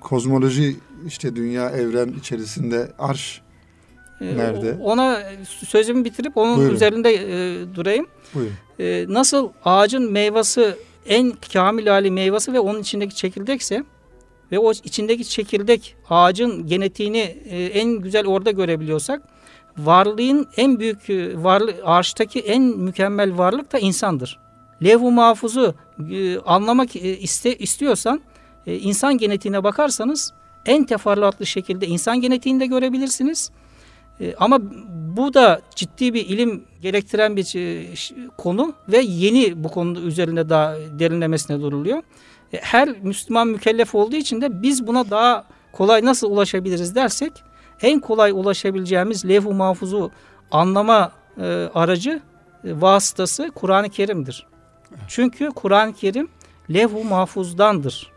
kozmoloji 0.00 0.76
işte 1.06 1.36
dünya 1.36 1.70
evren 1.70 2.08
içerisinde 2.08 2.92
arş 2.98 3.40
e, 4.20 4.36
nerede? 4.36 4.76
Ona 4.82 5.22
sözümü 5.44 6.04
bitirip 6.04 6.36
onun 6.36 6.56
Buyurun. 6.58 6.74
üzerinde 6.74 7.10
e, 7.14 7.74
durayım. 7.74 8.06
Buyurun. 8.34 8.54
E, 8.80 9.06
nasıl 9.08 9.48
ağacın 9.64 10.12
meyvesi 10.12 10.74
en 11.06 11.32
kamil 11.52 11.86
hali 11.86 12.10
meyvesi 12.10 12.52
ve 12.52 12.60
onun 12.60 12.80
içindeki 12.80 13.14
çekirdekse 13.16 13.84
ve 14.52 14.58
o 14.58 14.72
içindeki 14.72 15.28
çekirdek 15.28 15.96
ağacın 16.10 16.66
genetiğini 16.66 17.36
e, 17.50 17.64
en 17.64 17.92
güzel 17.92 18.26
orada 18.26 18.50
görebiliyorsak 18.50 19.22
varlığın 19.78 20.46
en 20.56 20.78
büyük 20.78 21.10
e, 21.10 21.42
varlık 21.42 21.76
ağaçtaki 21.84 22.40
en 22.40 22.62
mükemmel 22.62 23.38
varlık 23.38 23.72
da 23.72 23.78
insandır. 23.78 24.38
Levh-u 24.84 25.10
mahfuzu 25.10 25.74
e, 26.10 26.38
anlamak 26.38 26.96
e, 26.96 27.18
iste, 27.18 27.56
istiyorsan 27.56 28.20
e, 28.66 28.78
insan 28.78 29.18
genetiğine 29.18 29.64
bakarsanız 29.64 30.32
en 30.66 30.84
teferruatlı 30.84 31.46
şekilde 31.46 31.86
insan 31.86 32.20
genetiğini 32.20 32.60
de 32.60 32.66
görebilirsiniz. 32.66 33.50
E, 34.20 34.34
ama 34.34 34.58
bu 35.16 35.34
da 35.34 35.60
ciddi 35.74 36.14
bir 36.14 36.26
ilim 36.26 36.64
gerektiren 36.82 37.36
bir 37.36 37.56
e, 37.56 37.86
konu 38.36 38.74
ve 38.88 38.98
yeni 38.98 39.64
bu 39.64 39.68
konu 39.68 40.00
üzerinde 40.00 40.48
daha 40.48 40.76
derinlemesine 40.98 41.60
duruluyor. 41.60 42.02
Her 42.52 42.88
Müslüman 43.02 43.48
mükellef 43.48 43.94
olduğu 43.94 44.16
için 44.16 44.40
de 44.40 44.62
biz 44.62 44.86
buna 44.86 45.10
daha 45.10 45.44
kolay 45.72 46.04
nasıl 46.04 46.30
ulaşabiliriz 46.30 46.94
dersek 46.94 47.32
en 47.82 48.00
kolay 48.00 48.30
ulaşabileceğimiz 48.30 49.28
levh-u 49.28 49.54
mahfuzu 49.54 50.10
anlama 50.50 51.12
e, 51.38 51.68
aracı 51.74 52.20
e, 52.64 52.80
vasıtası 52.80 53.50
Kur'an-ı 53.54 53.88
Kerim'dir. 53.88 54.46
Çünkü 55.08 55.50
Kur'an-ı 55.50 55.92
Kerim 55.92 56.28
levh-u 56.70 57.04
mahfuzdandır. 57.04 58.12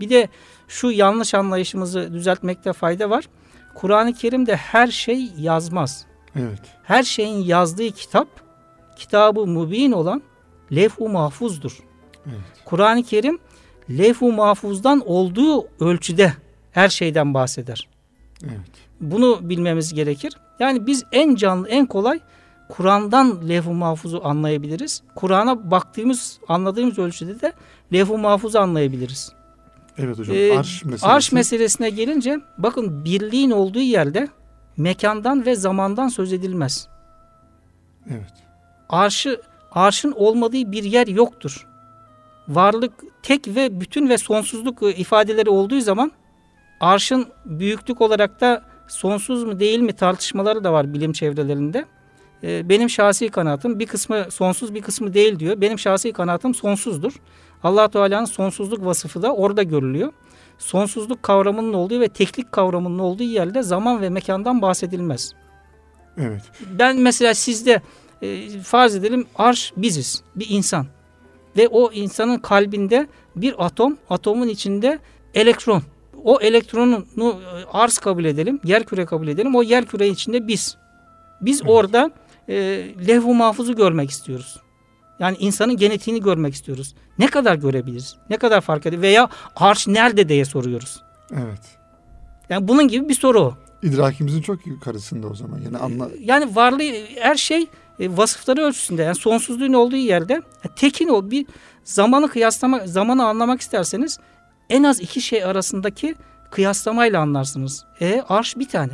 Bir 0.00 0.10
de 0.10 0.28
şu 0.68 0.90
yanlış 0.90 1.34
anlayışımızı 1.34 2.12
düzeltmekte 2.12 2.72
fayda 2.72 3.10
var. 3.10 3.28
Kur'an-ı 3.74 4.14
Kerim'de 4.14 4.56
her 4.56 4.86
şey 4.86 5.30
yazmaz. 5.38 6.06
Evet. 6.36 6.60
Her 6.82 7.02
şeyin 7.02 7.44
yazdığı 7.44 7.90
kitap, 7.90 8.28
kitabı 8.96 9.46
mübin 9.46 9.92
olan 9.92 10.22
levh-u 10.72 11.08
mahfuzdur. 11.08 11.78
Evet. 12.26 12.40
Kur'an-ı 12.64 13.02
Kerim 13.02 13.38
levh-u 13.90 14.32
mahfuzdan 14.32 15.02
olduğu 15.06 15.68
ölçüde 15.80 16.32
her 16.72 16.88
şeyden 16.88 17.34
bahseder. 17.34 17.88
Evet. 18.44 18.86
Bunu 19.00 19.38
bilmemiz 19.42 19.94
gerekir. 19.94 20.32
Yani 20.58 20.86
biz 20.86 21.04
en 21.12 21.34
canlı, 21.34 21.68
en 21.68 21.86
kolay 21.86 22.20
Kur'an'dan 22.68 23.48
levh-u 23.48 23.74
mahfuzu 23.74 24.20
anlayabiliriz. 24.24 25.02
Kur'an'a 25.14 25.70
baktığımız, 25.70 26.38
anladığımız 26.48 26.98
ölçüde 26.98 27.40
de 27.40 27.52
levh-u 27.92 28.18
mahfuzu 28.18 28.58
anlayabiliriz. 28.58 29.32
Evet 29.98 30.18
hocam. 30.18 30.36
Ee, 30.36 30.58
arş, 30.58 30.84
meselesi. 30.84 31.06
arş 31.06 31.32
meselesine 31.32 31.90
gelince 31.90 32.40
bakın 32.58 33.04
birliğin 33.04 33.50
olduğu 33.50 33.80
yerde 33.80 34.28
mekandan 34.76 35.46
ve 35.46 35.56
zamandan 35.56 36.08
söz 36.08 36.32
edilmez. 36.32 36.88
Evet. 38.10 38.32
Arşı, 38.88 39.40
arşın 39.72 40.12
olmadığı 40.12 40.72
bir 40.72 40.84
yer 40.84 41.06
yoktur. 41.06 41.66
Varlık 42.48 42.92
tek 43.26 43.48
ve 43.48 43.80
bütün 43.80 44.08
ve 44.08 44.18
sonsuzluk 44.18 44.82
ifadeleri 44.82 45.50
olduğu 45.50 45.80
zaman 45.80 46.12
arşın 46.80 47.26
büyüklük 47.44 48.00
olarak 48.00 48.40
da 48.40 48.62
sonsuz 48.88 49.44
mu 49.44 49.60
değil 49.60 49.78
mi 49.78 49.92
tartışmaları 49.92 50.64
da 50.64 50.72
var 50.72 50.94
bilim 50.94 51.12
çevrelerinde. 51.12 51.84
Ee, 52.42 52.68
benim 52.68 52.90
şahsi 52.90 53.28
kanaatim 53.28 53.78
bir 53.78 53.86
kısmı 53.86 54.26
sonsuz 54.30 54.74
bir 54.74 54.82
kısmı 54.82 55.14
değil 55.14 55.38
diyor. 55.38 55.60
Benim 55.60 55.78
şahsi 55.78 56.12
kanaatim 56.12 56.54
sonsuzdur. 56.54 57.12
allah 57.62 57.88
Teala'nın 57.88 58.24
sonsuzluk 58.24 58.84
vasıfı 58.84 59.22
da 59.22 59.34
orada 59.34 59.62
görülüyor. 59.62 60.12
Sonsuzluk 60.58 61.22
kavramının 61.22 61.72
olduğu 61.72 62.00
ve 62.00 62.08
teklik 62.08 62.52
kavramının 62.52 62.98
olduğu 62.98 63.22
yerde 63.22 63.62
zaman 63.62 64.02
ve 64.02 64.10
mekandan 64.10 64.62
bahsedilmez. 64.62 65.32
Evet. 66.18 66.42
Ben 66.78 66.96
mesela 66.96 67.34
sizde 67.34 67.82
e, 68.22 68.48
farz 68.48 68.96
edelim 68.96 69.26
arş 69.36 69.72
biziz. 69.76 70.22
Bir 70.36 70.46
insan. 70.50 70.86
Ve 71.56 71.68
o 71.68 71.92
insanın 71.92 72.38
kalbinde 72.38 73.06
bir 73.36 73.64
atom, 73.66 73.96
atomun 74.10 74.48
içinde 74.48 74.98
elektron. 75.34 75.82
O 76.24 76.40
elektronunu 76.40 77.06
e, 77.30 77.64
arz 77.72 77.98
kabul 77.98 78.24
edelim, 78.24 78.60
yer 78.64 78.84
küre 78.84 79.04
kabul 79.06 79.28
edelim. 79.28 79.54
O 79.54 79.62
yer 79.62 79.86
küre 79.86 80.08
içinde 80.08 80.48
biz. 80.48 80.76
Biz 81.40 81.60
evet. 81.60 81.70
orada 81.70 82.10
e, 82.48 82.54
levh-u 83.08 83.34
mahfuzu 83.34 83.76
görmek 83.76 84.10
istiyoruz. 84.10 84.60
Yani 85.18 85.36
insanın 85.40 85.76
genetiğini 85.76 86.22
görmek 86.22 86.54
istiyoruz. 86.54 86.94
Ne 87.18 87.26
kadar 87.26 87.54
görebiliriz? 87.54 88.16
Ne 88.30 88.36
kadar 88.36 88.60
fark 88.60 88.86
ediyor? 88.86 89.02
Veya 89.02 89.28
arş 89.56 89.88
nerede 89.88 90.28
diye 90.28 90.44
soruyoruz. 90.44 91.02
Evet. 91.32 91.78
Yani 92.48 92.68
bunun 92.68 92.88
gibi 92.88 93.08
bir 93.08 93.14
soru 93.14 93.40
o. 93.40 93.54
İdrakimizin 93.82 94.42
çok 94.42 94.66
yukarısında 94.66 95.26
o 95.26 95.34
zaman. 95.34 95.58
Yani 95.58 95.78
anla 95.78 96.08
Yani 96.20 96.56
varlığı 96.56 96.92
her 97.20 97.34
şey 97.34 97.66
e, 98.00 98.16
vasıfları 98.16 98.62
ölçüsünde 98.62 99.02
yani 99.02 99.14
sonsuzluğun 99.14 99.72
olduğu 99.72 99.96
yerde 99.96 100.42
e, 100.64 100.68
tekin 100.76 101.08
o 101.08 101.30
bir 101.30 101.46
zamanı 101.84 102.28
kıyaslama 102.28 102.86
zamanı 102.86 103.26
anlamak 103.26 103.60
isterseniz 103.60 104.18
en 104.70 104.82
az 104.82 105.00
iki 105.00 105.20
şey 105.20 105.44
arasındaki 105.44 106.14
kıyaslamayla 106.50 107.20
anlarsınız. 107.20 107.84
E 108.00 108.22
arş 108.28 108.56
bir 108.56 108.68
tane. 108.68 108.92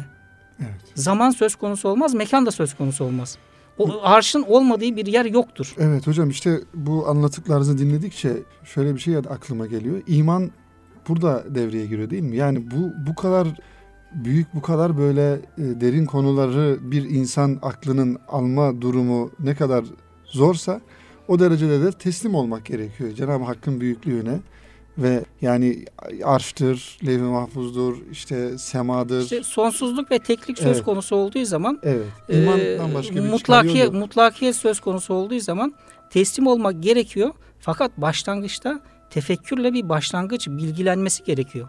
Evet. 0.61 0.81
Zaman 0.95 1.31
söz 1.31 1.55
konusu 1.55 1.89
olmaz, 1.89 2.15
mekan 2.15 2.47
da 2.47 2.51
söz 2.51 2.75
konusu 2.75 3.05
olmaz. 3.05 3.39
O 3.79 4.01
arşın 4.03 4.43
olmadığı 4.43 4.97
bir 4.97 5.07
yer 5.07 5.25
yoktur. 5.25 5.75
Evet 5.79 6.07
hocam 6.07 6.31
işte 6.31 6.61
bu 6.75 7.09
anlattıklarınızı 7.09 7.79
dinledikçe 7.79 8.33
şöyle 8.65 8.95
bir 8.95 9.01
şey 9.01 9.17
aklıma 9.17 9.67
geliyor. 9.67 10.03
İman 10.07 10.51
burada 11.09 11.55
devreye 11.55 11.87
giriyor 11.87 12.11
değil 12.11 12.23
mi? 12.23 12.37
Yani 12.37 12.71
bu 12.71 12.93
bu 13.07 13.15
kadar 13.15 13.49
büyük 14.15 14.55
bu 14.55 14.63
kadar 14.63 14.99
böyle 14.99 15.33
e, 15.33 15.41
derin 15.59 16.07
konuları 16.07 16.79
bir 16.81 17.11
insan 17.11 17.59
aklının 17.63 18.19
alma 18.29 18.81
durumu 18.81 19.31
ne 19.41 19.55
kadar 19.55 19.85
zorsa 20.25 20.81
o 21.29 21.39
derecede 21.39 21.85
de 21.85 21.93
teslim 21.93 22.35
olmak 22.35 22.65
gerekiyor. 22.65 23.11
Cenab-ı 23.11 23.45
Hakk'ın 23.45 23.81
büyüklüğüne 23.81 24.41
ve 24.99 25.25
yani 25.41 25.85
arştır, 26.25 26.99
levh-i 27.07 27.23
mahfuzdur, 27.23 27.97
işte 28.11 28.59
semadır. 28.59 29.23
İşte 29.23 29.43
sonsuzluk 29.43 30.11
ve 30.11 30.19
teklik 30.19 30.59
söz 30.59 30.77
evet. 30.77 30.85
konusu 30.85 31.17
olduğu 31.17 31.45
zaman 31.45 31.81
evet. 31.83 32.07
İmandan 32.29 32.95
başka 32.95 33.15
bir 33.15 33.21
mutlakiye, 33.21 33.89
mutlakiye 33.89 34.53
söz 34.53 34.81
konusu 34.81 35.15
olduğu 35.15 35.41
zaman 35.41 35.75
teslim 36.11 36.47
olmak 36.47 36.83
gerekiyor. 36.83 37.31
Fakat 37.61 37.97
başlangıçta 37.97 38.81
tefekkürle 39.11 39.73
bir 39.73 39.89
başlangıç 39.89 40.49
bilgilenmesi 40.49 41.25
gerekiyor. 41.25 41.69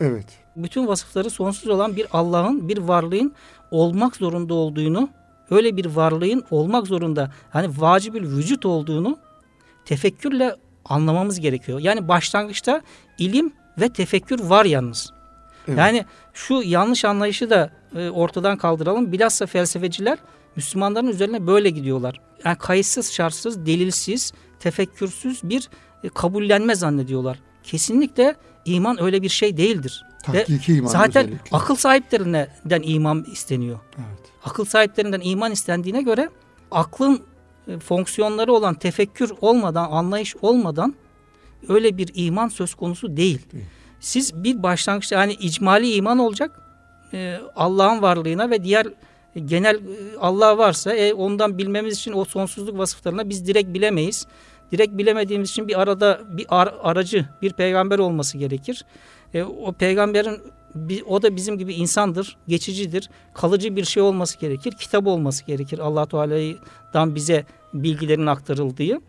Evet. 0.00 0.45
Bütün 0.56 0.86
vasıfları 0.86 1.30
sonsuz 1.30 1.68
olan 1.68 1.96
bir 1.96 2.06
Allah'ın, 2.12 2.68
bir 2.68 2.78
varlığın 2.78 3.32
olmak 3.70 4.16
zorunda 4.16 4.54
olduğunu, 4.54 5.08
öyle 5.50 5.76
bir 5.76 5.86
varlığın 5.86 6.44
olmak 6.50 6.86
zorunda, 6.86 7.30
hani 7.50 7.80
vacibül 7.80 8.36
vücut 8.36 8.66
olduğunu 8.66 9.18
tefekkürle 9.84 10.54
anlamamız 10.84 11.40
gerekiyor. 11.40 11.80
Yani 11.80 12.08
başlangıçta 12.08 12.82
ilim 13.18 13.52
ve 13.80 13.88
tefekkür 13.88 14.40
var 14.40 14.64
yalnız. 14.64 15.12
Evet. 15.68 15.78
Yani 15.78 16.04
şu 16.34 16.62
yanlış 16.64 17.04
anlayışı 17.04 17.50
da 17.50 17.70
e, 17.96 18.10
ortadan 18.10 18.58
kaldıralım. 18.58 19.12
Bilhassa 19.12 19.46
felsefeciler 19.46 20.18
Müslümanların 20.56 21.06
üzerine 21.06 21.46
böyle 21.46 21.70
gidiyorlar. 21.70 22.20
Yani 22.44 22.58
kayıtsız, 22.58 23.12
şartsız, 23.12 23.66
delilsiz, 23.66 24.32
tefekkürsüz 24.60 25.40
bir 25.42 25.68
e, 26.04 26.08
kabullenme 26.08 26.74
zannediyorlar. 26.74 27.38
Kesinlikle 27.62 28.34
iman 28.64 29.02
öyle 29.02 29.22
bir 29.22 29.28
şey 29.28 29.56
değildir. 29.56 30.04
Tahkiki 30.26 30.74
iman 30.74 30.88
Zaten 30.88 31.26
özellikle. 31.26 31.56
akıl 31.56 31.74
sahiplerinden 31.74 32.82
iman 32.84 33.24
isteniyor. 33.32 33.78
Evet. 33.96 34.18
Akıl 34.44 34.64
sahiplerinden 34.64 35.20
iman 35.24 35.52
istendiğine 35.52 36.02
göre 36.02 36.30
aklın 36.70 37.22
e, 37.68 37.78
fonksiyonları 37.78 38.52
olan 38.52 38.74
tefekkür 38.74 39.32
olmadan, 39.40 39.90
anlayış 39.90 40.36
olmadan 40.36 40.94
öyle 41.68 41.98
bir 41.98 42.10
iman 42.14 42.48
söz 42.48 42.74
konusu 42.74 43.16
değil. 43.16 43.40
değil. 43.52 43.64
Siz 44.00 44.44
bir 44.44 44.62
başlangıçta 44.62 45.16
yani 45.20 45.32
icmali 45.32 45.94
iman 45.94 46.18
olacak. 46.18 46.60
E, 47.12 47.40
Allah'ın 47.56 48.02
varlığına 48.02 48.50
ve 48.50 48.64
diğer 48.64 48.86
e, 49.34 49.40
genel 49.40 49.80
Allah 50.20 50.58
varsa 50.58 50.94
e, 50.94 51.14
ondan 51.14 51.58
bilmemiz 51.58 51.94
için 51.98 52.12
o 52.12 52.24
sonsuzluk 52.24 52.78
vasıflarına 52.78 53.28
biz 53.28 53.46
direkt 53.46 53.74
bilemeyiz. 53.74 54.26
Direkt 54.72 54.98
bilemediğimiz 54.98 55.50
için 55.50 55.68
bir 55.68 55.80
arada 55.80 56.20
bir 56.28 56.46
ar, 56.48 56.74
aracı, 56.82 57.26
bir 57.42 57.52
peygamber 57.52 57.98
olması 57.98 58.38
gerekir. 58.38 58.84
E, 59.36 59.44
o 59.44 59.72
peygamberin 59.72 60.38
o 61.06 61.22
da 61.22 61.36
bizim 61.36 61.58
gibi 61.58 61.74
insandır, 61.74 62.36
geçicidir. 62.48 63.10
Kalıcı 63.34 63.76
bir 63.76 63.84
şey 63.84 64.02
olması 64.02 64.38
gerekir. 64.38 64.72
Kitap 64.72 65.06
olması 65.06 65.44
gerekir. 65.44 65.78
Allah 65.78 66.06
Teala'dan 66.06 67.14
bize 67.14 67.44
bilgilerin 67.74 68.26
aktarıldığı. 68.26 69.00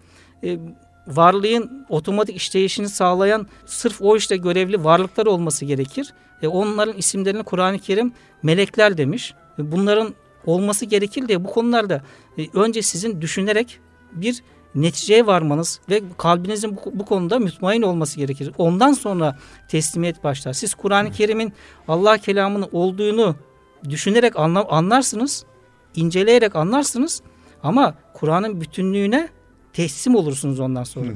E, 0.43 0.59
varlığın 1.07 1.85
otomatik 1.89 2.35
işleyişini 2.35 2.89
sağlayan 2.89 3.47
sırf 3.65 4.01
o 4.01 4.17
işte 4.17 4.37
görevli 4.37 4.83
varlıklar 4.83 5.25
olması 5.25 5.65
gerekir. 5.65 6.13
E, 6.41 6.47
onların 6.47 6.97
isimlerini 6.97 7.43
Kur'an-ı 7.43 7.79
Kerim 7.79 8.13
melekler 8.43 8.97
demiş. 8.97 9.33
E, 9.59 9.71
bunların 9.71 10.13
olması 10.45 10.85
gerekir 10.85 11.27
diye 11.27 11.43
bu 11.43 11.47
konularda 11.47 12.01
e, 12.37 12.47
önce 12.53 12.81
sizin 12.81 13.21
düşünerek 13.21 13.79
bir 14.11 14.43
neticeye 14.75 15.27
varmanız 15.27 15.79
ve 15.89 16.01
kalbinizin 16.17 16.77
bu, 16.77 16.99
bu 16.99 17.05
konuda 17.05 17.39
mütmain 17.39 17.81
olması 17.81 18.17
gerekir. 18.17 18.51
Ondan 18.57 18.93
sonra 18.93 19.37
teslimiyet 19.67 20.23
başlar. 20.23 20.53
Siz 20.53 20.73
Kur'an-ı 20.73 21.11
Kerim'in 21.11 21.53
Allah 21.87 22.17
kelamının 22.17 22.69
olduğunu 22.71 23.35
düşünerek 23.89 24.39
anla, 24.39 24.67
anlarsınız, 24.67 25.45
inceleyerek 25.95 26.55
anlarsınız 26.55 27.21
ama 27.63 27.93
Kur'an'ın 28.13 28.61
bütünlüğüne 28.61 29.29
teslim 29.73 30.15
olursunuz 30.15 30.59
ondan 30.59 30.83
sonra. 30.83 31.07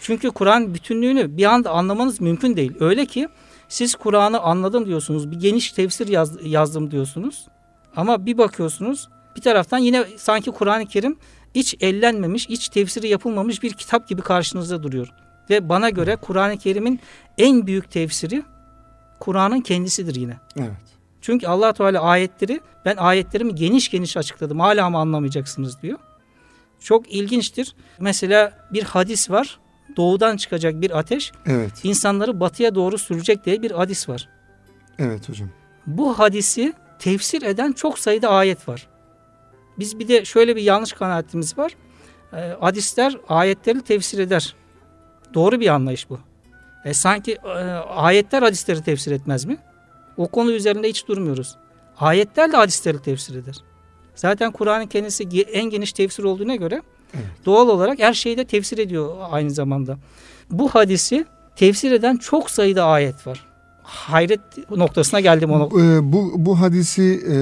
Çünkü 0.00 0.30
Kur'an 0.30 0.74
bütünlüğünü 0.74 1.36
bir 1.36 1.44
anda 1.44 1.70
anlamanız 1.70 2.20
mümkün 2.20 2.56
değil. 2.56 2.72
Öyle 2.80 3.06
ki 3.06 3.28
siz 3.68 3.94
Kur'an'ı 3.94 4.40
anladım 4.40 4.86
diyorsunuz, 4.86 5.30
bir 5.30 5.36
geniş 5.36 5.72
tefsir 5.72 6.08
yaz, 6.08 6.36
yazdım 6.44 6.90
diyorsunuz. 6.90 7.46
Ama 7.96 8.26
bir 8.26 8.38
bakıyorsunuz 8.38 9.08
bir 9.36 9.40
taraftan 9.40 9.78
yine 9.78 10.04
sanki 10.16 10.50
Kur'an-ı 10.50 10.86
Kerim 10.86 11.16
iç 11.54 11.74
ellenmemiş, 11.80 12.46
iç 12.48 12.68
tefsiri 12.68 13.08
yapılmamış 13.08 13.62
bir 13.62 13.72
kitap 13.72 14.08
gibi 14.08 14.22
karşınızda 14.22 14.82
duruyor. 14.82 15.08
Ve 15.50 15.68
bana 15.68 15.90
göre 15.90 16.16
Kur'an-ı 16.16 16.58
Kerim'in 16.58 17.00
en 17.38 17.66
büyük 17.66 17.90
tefsiri 17.90 18.42
Kur'an'ın 19.20 19.60
kendisidir 19.60 20.14
yine. 20.14 20.36
Evet. 20.56 20.70
Çünkü 21.20 21.46
allah 21.46 21.72
Teala 21.72 22.00
ayetleri 22.00 22.60
ben 22.84 22.96
ayetlerimi 22.96 23.54
geniş 23.54 23.90
geniş 23.90 24.16
açıkladım. 24.16 24.60
Hala 24.60 24.90
mı 24.90 24.98
anlamayacaksınız 24.98 25.82
diyor. 25.82 25.98
Çok 26.80 27.12
ilginçtir. 27.12 27.74
Mesela 27.98 28.52
bir 28.72 28.82
hadis 28.82 29.30
var. 29.30 29.58
Doğudan 29.96 30.36
çıkacak 30.36 30.80
bir 30.80 30.98
ateş 30.98 31.32
evet. 31.46 31.72
insanları 31.82 32.40
batıya 32.40 32.74
doğru 32.74 32.98
sürecek 32.98 33.44
diye 33.44 33.62
bir 33.62 33.70
hadis 33.70 34.08
var. 34.08 34.28
Evet 34.98 35.28
hocam. 35.28 35.48
Bu 35.86 36.18
hadisi 36.18 36.72
tefsir 36.98 37.42
eden 37.42 37.72
çok 37.72 37.98
sayıda 37.98 38.28
ayet 38.28 38.68
var. 38.68 38.88
Biz 39.78 39.98
bir 39.98 40.08
de 40.08 40.24
şöyle 40.24 40.56
bir 40.56 40.62
yanlış 40.62 40.92
kanaatimiz 40.92 41.58
var. 41.58 41.76
E, 42.32 42.56
hadisler 42.60 43.16
ayetleri 43.28 43.80
tefsir 43.80 44.18
eder. 44.18 44.54
Doğru 45.34 45.60
bir 45.60 45.68
anlayış 45.68 46.10
bu. 46.10 46.18
E, 46.84 46.94
sanki 46.94 47.32
e, 47.32 47.48
ayetler 47.88 48.42
hadisleri 48.42 48.82
tefsir 48.82 49.12
etmez 49.12 49.44
mi? 49.44 49.56
O 50.16 50.28
konu 50.28 50.52
üzerinde 50.52 50.88
hiç 50.88 51.08
durmuyoruz. 51.08 51.56
Ayetler 51.98 52.52
de 52.52 52.56
hadisleri 52.56 53.02
tefsir 53.02 53.34
eder. 53.34 53.56
Zaten 54.14 54.52
Kur'an'ın 54.52 54.86
kendisi 54.86 55.24
en 55.52 55.64
geniş 55.64 55.92
tefsir 55.92 56.24
olduğuna 56.24 56.56
göre 56.56 56.82
evet. 57.14 57.26
doğal 57.46 57.68
olarak 57.68 57.98
her 57.98 58.12
şeyi 58.12 58.36
de 58.36 58.44
tefsir 58.44 58.78
ediyor 58.78 59.16
aynı 59.30 59.50
zamanda. 59.50 59.98
Bu 60.50 60.68
hadisi 60.68 61.24
tefsir 61.56 61.92
eden 61.92 62.16
çok 62.16 62.50
sayıda 62.50 62.84
ayet 62.84 63.26
var 63.26 63.51
hayret 63.92 64.70
noktasına 64.70 65.20
geldim 65.20 65.50
onu. 65.50 65.80
Ee, 65.80 66.12
bu, 66.12 66.32
bu 66.36 66.60
hadisi 66.60 67.02
e, 67.02 67.36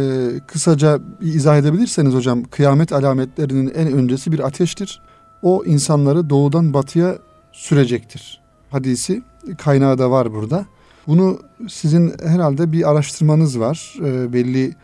kısaca 0.47 1.01
izah 1.21 1.59
edebilirseniz 1.59 2.15
hocam 2.15 2.43
kıyamet 2.43 2.93
alametlerinin 2.93 3.73
en 3.75 3.93
öncesi 3.93 4.33
bir 4.33 4.39
ateştir. 4.39 5.03
O 5.43 5.65
insanları 5.65 6.31
doğudan 6.31 6.75
batıya 6.75 7.19
sürecektir. 7.53 8.41
Hadisi 8.71 9.23
kaynağı 9.59 9.99
da 9.99 10.11
var 10.11 10.33
burada. 10.33 10.67
Bunu 11.07 11.39
sizin 11.69 12.13
herhalde 12.23 12.73
bir 12.73 12.91
araştırmanız 12.91 13.61
var. 13.61 13.95
E, 14.05 14.33
belli 14.33 14.75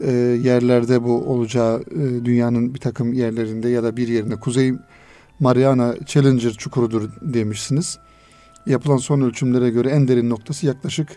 e, 0.00 0.10
yerlerde 0.42 1.04
bu 1.04 1.12
olacağı 1.12 1.80
e, 1.80 2.24
dünyanın 2.24 2.74
bir 2.74 2.80
takım 2.80 3.12
yerlerinde 3.12 3.68
ya 3.68 3.82
da 3.82 3.96
bir 3.96 4.08
yerinde 4.08 4.36
Kuzey 4.36 4.74
Mariana 5.40 5.94
Challenger 6.06 6.52
çukurudur 6.52 7.10
demişsiniz 7.22 7.98
yapılan 8.68 8.96
son 8.96 9.20
ölçümlere 9.20 9.70
göre 9.70 9.90
en 9.90 10.08
derin 10.08 10.30
noktası 10.30 10.66
yaklaşık 10.66 11.08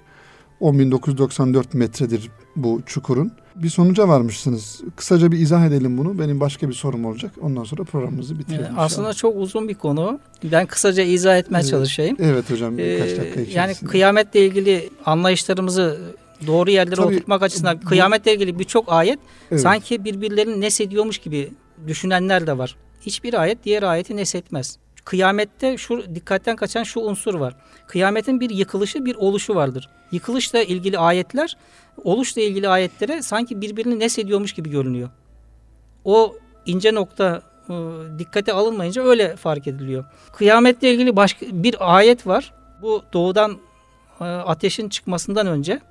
10.994 0.62 1.78
metredir 1.78 2.30
bu 2.56 2.82
çukurun. 2.86 3.32
Bir 3.56 3.70
sonuca 3.70 4.08
varmışsınız. 4.08 4.82
Kısaca 4.96 5.32
bir 5.32 5.40
izah 5.40 5.66
edelim 5.66 5.98
bunu. 5.98 6.20
Benim 6.20 6.40
başka 6.40 6.70
bir 6.70 6.74
sorum 6.74 7.06
olacak. 7.06 7.32
Ondan 7.42 7.64
sonra 7.64 7.84
programımızı 7.84 8.40
bitirelim. 8.40 8.66
Evet, 8.66 8.74
aslında 8.78 9.14
çok 9.14 9.36
uzun 9.38 9.68
bir 9.68 9.74
konu. 9.74 10.20
Ben 10.44 10.66
kısaca 10.66 11.04
izah 11.04 11.38
etmeye 11.38 11.60
evet. 11.60 11.70
çalışayım. 11.70 12.18
Evet 12.20 12.50
hocam 12.50 12.78
birkaç 12.78 13.10
ee, 13.10 13.18
dakika 13.18 13.42
içerisinde. 13.42 13.58
Yani 13.58 13.74
kıyametle 13.74 14.46
ilgili 14.46 14.90
anlayışlarımızı 15.06 16.00
doğru 16.48 16.72
yerlere 16.72 16.96
Tabii, 16.96 17.16
oturtmak 17.16 17.42
açısından 17.44 17.82
bu, 17.82 17.86
kıyametle 17.86 18.34
ilgili 18.34 18.60
birçok 18.60 18.92
ayet 18.92 19.20
evet. 19.52 19.62
sanki 19.62 20.06
birbirlerini 20.06 20.62
nesediyormuş 20.62 21.18
gibi 21.18 21.52
düşünenler 21.88 22.48
de 22.48 22.58
var. 22.58 22.76
Hiçbir 23.02 23.42
ayet 23.42 23.64
diğer 23.64 23.84
ayeti 23.84 24.18
nesetmez 24.18 24.78
kıyamette 25.06 25.78
şu 25.78 26.16
dikkatten 26.16 26.56
kaçan 26.56 26.84
şu 26.84 27.00
unsur 27.00 27.34
var. 27.34 27.56
Kıyametin 27.88 28.40
bir 28.40 28.50
yıkılışı, 28.50 29.06
bir 29.06 29.16
oluşu 29.16 29.56
vardır. 29.56 29.90
Yıkılışla 30.12 30.64
ilgili 30.64 30.98
ayetler, 30.98 31.58
oluşla 32.04 32.42
ilgili 32.42 32.70
ayetlere 32.70 33.22
sanki 33.22 33.62
birbirini 33.62 34.00
nesediyormuş 34.00 34.54
gibi 34.54 34.70
görünüyor. 34.70 35.10
O 36.06 36.36
ince 36.66 36.94
nokta 36.94 37.42
e, 37.70 37.74
dikkate 38.20 38.54
alınmayınca 38.54 39.04
öyle 39.04 39.36
fark 39.36 39.68
ediliyor. 39.68 40.06
Kıyametle 40.34 40.94
ilgili 40.94 41.16
başka 41.16 41.46
bir 41.52 41.96
ayet 41.98 42.28
var. 42.28 42.54
Bu 42.82 43.04
doğudan 43.14 43.58
e, 44.22 44.24
ateşin 44.24 44.90
çıkmasından 44.90 45.48
önce 45.48 45.82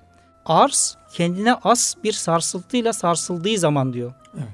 arz 0.46 0.96
kendine 1.12 1.54
az 1.54 1.96
bir 2.04 2.12
sarsıntıyla 2.12 2.92
sarsıldığı 2.92 3.58
zaman 3.58 3.92
diyor. 3.92 4.12
Evet. 4.34 4.48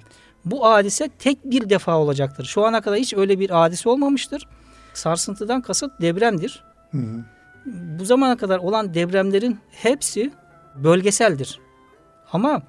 Bu 0.47 0.65
hadise 0.65 1.09
tek 1.19 1.45
bir 1.45 1.71
defa 1.71 1.99
olacaktır. 1.99 2.45
Şu 2.45 2.65
ana 2.67 2.81
kadar 2.81 2.99
hiç 2.99 3.15
öyle 3.15 3.39
bir 3.39 3.51
hadise 3.51 3.89
olmamıştır. 3.89 4.49
Sarsıntıdan 4.95 5.61
kasıt 5.61 6.01
depremdir. 6.01 6.65
Hı 6.91 6.99
hı. 6.99 7.25
Bu 7.67 8.05
zamana 8.05 8.37
kadar 8.37 8.59
olan 8.59 8.95
depremlerin 8.95 9.59
hepsi 9.71 10.33
bölgeseldir. 10.75 11.61
Ama 12.33 12.63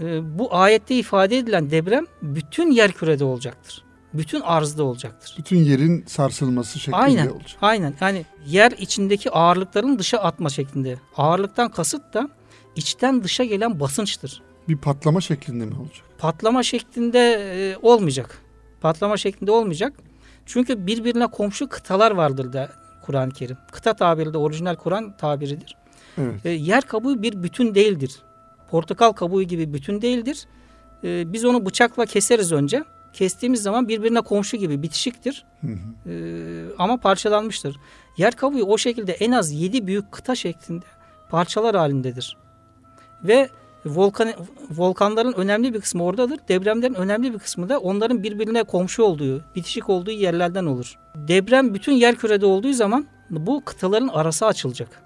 e, 0.00 0.38
bu 0.38 0.54
ayette 0.54 0.94
ifade 0.94 1.38
edilen 1.38 1.70
deprem 1.70 2.04
bütün 2.22 2.70
yer 2.70 2.92
kürede 2.92 3.24
olacaktır. 3.24 3.84
Bütün 4.14 4.40
arzda 4.40 4.84
olacaktır. 4.84 5.34
Bütün 5.38 5.56
yerin 5.56 6.04
sarsılması 6.06 6.78
şeklinde 6.78 6.96
aynen, 6.96 7.28
olacak. 7.28 7.58
Aynen. 7.60 7.94
Yani 8.00 8.24
yer 8.46 8.72
içindeki 8.72 9.30
ağırlıkların 9.30 9.98
dışa 9.98 10.18
atma 10.18 10.48
şeklinde. 10.48 10.98
Ağırlıktan 11.16 11.70
kasıt 11.70 12.14
da 12.14 12.28
içten 12.76 13.24
dışa 13.24 13.44
gelen 13.44 13.80
basınçtır. 13.80 14.42
Bir 14.68 14.76
patlama 14.76 15.20
şeklinde 15.20 15.64
mi 15.64 15.74
olacak? 15.74 16.07
Patlama 16.18 16.62
şeklinde 16.62 17.18
e, 17.18 17.76
olmayacak. 17.82 18.42
Patlama 18.80 19.16
şeklinde 19.16 19.50
olmayacak. 19.50 19.92
Çünkü 20.46 20.86
birbirine 20.86 21.26
komşu 21.26 21.68
kıtalar 21.68 22.10
vardır 22.10 22.52
da 22.52 22.70
Kur'an-ı 23.02 23.30
Kerim. 23.32 23.56
Kıta 23.72 23.94
tabiri 23.94 24.32
de 24.32 24.38
orijinal 24.38 24.74
Kur'an 24.74 25.16
tabiridir. 25.16 25.76
Evet. 26.18 26.46
E, 26.46 26.50
yer 26.50 26.82
kabuğu 26.82 27.22
bir 27.22 27.42
bütün 27.42 27.74
değildir. 27.74 28.22
Portakal 28.70 29.12
kabuğu 29.12 29.42
gibi 29.42 29.72
bütün 29.72 30.02
değildir. 30.02 30.46
E, 31.04 31.32
biz 31.32 31.44
onu 31.44 31.66
bıçakla 31.66 32.06
keseriz 32.06 32.52
önce. 32.52 32.84
Kestiğimiz 33.12 33.62
zaman 33.62 33.88
birbirine 33.88 34.20
komşu 34.20 34.56
gibi 34.56 34.82
bitişiktir. 34.82 35.44
Hı 35.60 35.66
hı. 35.66 36.10
E, 36.10 36.14
ama 36.78 36.96
parçalanmıştır. 36.96 37.76
Yer 38.16 38.34
kabuğu 38.34 38.64
o 38.64 38.78
şekilde 38.78 39.12
en 39.12 39.32
az 39.32 39.52
yedi 39.52 39.86
büyük 39.86 40.12
kıta 40.12 40.34
şeklinde 40.34 40.84
parçalar 41.30 41.76
halindedir. 41.76 42.36
Ve 43.24 43.48
volkan, 43.86 44.32
volkanların 44.70 45.32
önemli 45.32 45.74
bir 45.74 45.80
kısmı 45.80 46.04
oradadır. 46.04 46.38
Depremlerin 46.48 46.94
önemli 46.94 47.34
bir 47.34 47.38
kısmı 47.38 47.68
da 47.68 47.78
onların 47.78 48.22
birbirine 48.22 48.62
komşu 48.62 49.02
olduğu, 49.02 49.44
bitişik 49.54 49.88
olduğu 49.88 50.10
yerlerden 50.10 50.66
olur. 50.66 50.98
Deprem 51.14 51.74
bütün 51.74 51.92
yer 51.92 52.14
kürede 52.14 52.46
olduğu 52.46 52.72
zaman 52.72 53.06
bu 53.30 53.64
kıtaların 53.64 54.08
arası 54.08 54.46
açılacak. 54.46 55.02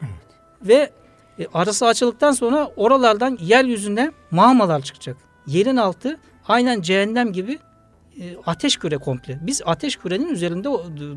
Evet. 0.00 0.10
Ve 0.62 0.90
e, 1.38 1.46
arası 1.54 1.86
açıldıktan 1.86 2.32
sonra 2.32 2.70
oralardan 2.76 3.38
yeryüzüne 3.40 4.12
mağmalar 4.30 4.80
çıkacak. 4.80 5.16
Yerin 5.46 5.76
altı 5.76 6.18
aynen 6.48 6.80
cehennem 6.80 7.32
gibi 7.32 7.58
e, 8.20 8.36
ateş 8.46 8.76
küre 8.76 8.96
komple. 8.96 9.38
Biz 9.42 9.62
ateş 9.64 9.96
kürenin 9.96 10.28
üzerinde 10.28 10.68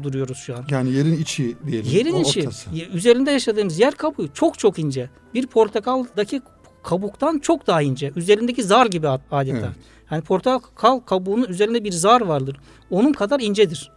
duruyoruz 0.04 0.38
şu 0.38 0.58
an. 0.58 0.66
Yani 0.70 0.92
yerin 0.92 1.18
içi 1.18 1.58
diyelim. 1.68 1.92
Yerin 1.92 2.16
içi. 2.16 2.40
Ortası. 2.40 2.70
Üzerinde 2.94 3.32
yaşadığımız 3.32 3.80
yer 3.80 3.96
kabuğu 3.96 4.34
çok 4.34 4.60
çok 4.60 4.80
ince. 4.80 5.10
Bir 5.34 5.48
portakaldaki 5.48 6.42
kabuktan 6.84 7.40
çok 7.40 7.68
daha 7.68 7.82
ince. 7.82 8.12
Üzerindeki 8.16 8.64
zar 8.64 8.86
gibi 8.86 9.10
adeta. 9.10 9.58
Evet. 9.58 9.76
Yani 10.12 10.22
portakal 10.22 11.00
kabuğunun 11.00 11.48
üzerinde 11.48 11.84
bir 11.84 11.92
zar 11.92 12.22
vardır. 12.22 12.58
Onun 12.90 13.14
kadar 13.14 13.40
incedir 13.40 13.92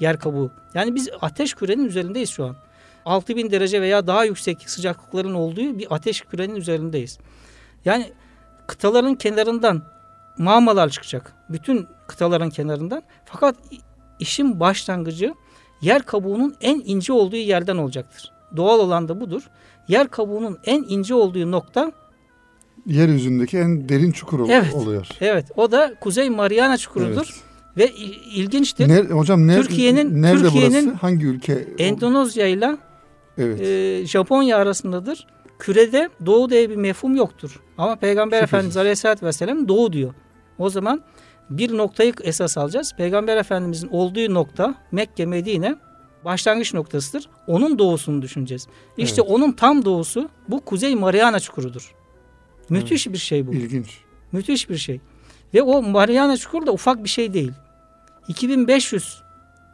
yer 0.00 0.18
kabuğu. 0.18 0.50
Yani 0.74 0.94
biz 0.94 1.08
ateş 1.20 1.54
kürenin 1.54 1.84
üzerindeyiz 1.84 2.30
şu 2.30 2.44
an. 2.44 2.56
6000 3.04 3.50
derece 3.50 3.80
veya 3.80 4.06
daha 4.06 4.24
yüksek 4.24 4.70
sıcaklıkların 4.70 5.34
olduğu 5.34 5.78
bir 5.78 5.86
ateş 5.94 6.20
kürenin 6.20 6.56
üzerindeyiz. 6.56 7.18
Yani 7.84 8.12
kıtaların 8.66 9.14
kenarından 9.14 9.82
mağmalar 10.38 10.88
çıkacak. 10.88 11.32
Bütün 11.48 11.86
kıtaların 12.06 12.50
kenarından. 12.50 13.02
Fakat 13.24 13.56
işin 14.18 14.60
başlangıcı 14.60 15.34
yer 15.80 16.02
kabuğunun 16.02 16.54
en 16.60 16.82
ince 16.84 17.12
olduğu 17.12 17.36
yerden 17.36 17.76
olacaktır. 17.76 18.32
Doğal 18.56 18.78
olan 18.78 19.08
da 19.08 19.20
budur. 19.20 19.42
Yer 19.88 20.08
kabuğunun 20.08 20.58
en 20.64 20.84
ince 20.88 21.14
olduğu 21.14 21.50
nokta 21.50 21.92
yeryüzündeki 22.86 23.58
en 23.58 23.88
derin 23.88 24.12
çukur 24.12 24.48
evet, 24.48 24.74
oluyor. 24.74 25.08
Evet. 25.20 25.46
O 25.56 25.72
da 25.72 25.94
Kuzey 26.00 26.30
Mariana 26.30 26.76
çukurudur. 26.76 27.26
Evet. 27.32 27.52
Ve 27.76 27.90
ilginçtir. 28.34 28.88
Ne, 28.88 29.00
hocam 29.00 29.46
ne, 29.46 29.56
Türkiye'nin 29.56 30.22
nerede 30.22 30.42
Türkiye'nin 30.42 30.86
burası? 30.86 30.98
Hangi 31.00 31.26
ülke? 31.26 31.68
Endonezya 31.78 32.46
ile 32.46 32.76
evet. 33.38 33.60
e, 33.60 34.06
Japonya 34.06 34.56
arasındadır. 34.56 35.26
Kürede 35.62 36.08
doğu 36.26 36.50
diye 36.50 36.70
bir 36.70 36.76
mefhum 36.76 37.16
yoktur. 37.16 37.60
Ama 37.78 37.96
Peygamber 37.96 38.36
Şüphesiz. 38.36 38.54
Efendimiz 38.54 38.76
Aleyhisselatü 38.76 39.26
Vesselam 39.26 39.68
doğu 39.68 39.92
diyor. 39.92 40.14
O 40.58 40.70
zaman 40.70 41.02
bir 41.50 41.76
noktayı 41.76 42.12
esas 42.22 42.58
alacağız. 42.58 42.94
Peygamber 42.96 43.36
Efendimizin 43.36 43.88
olduğu 43.88 44.34
nokta 44.34 44.74
Mekke, 44.92 45.26
Medine 45.26 45.76
başlangıç 46.24 46.74
noktasıdır. 46.74 47.28
Onun 47.46 47.78
doğusunu 47.78 48.22
düşüneceğiz. 48.22 48.66
İşte 48.96 49.22
evet. 49.22 49.32
onun 49.32 49.52
tam 49.52 49.84
doğusu 49.84 50.28
bu 50.48 50.60
Kuzey 50.60 50.94
Mariana 50.94 51.40
Çukuru'dur. 51.40 51.94
Müthiş 52.68 53.06
evet. 53.06 53.14
bir 53.14 53.20
şey 53.20 53.46
bu. 53.46 53.54
İlginç. 53.54 53.98
Müthiş 54.32 54.70
bir 54.70 54.76
şey. 54.76 55.00
Ve 55.54 55.62
o 55.62 55.82
Mariana 55.82 56.36
Çukuru 56.36 56.66
da 56.66 56.72
ufak 56.72 57.04
bir 57.04 57.08
şey 57.08 57.34
değil. 57.34 57.52
2500 58.28 59.22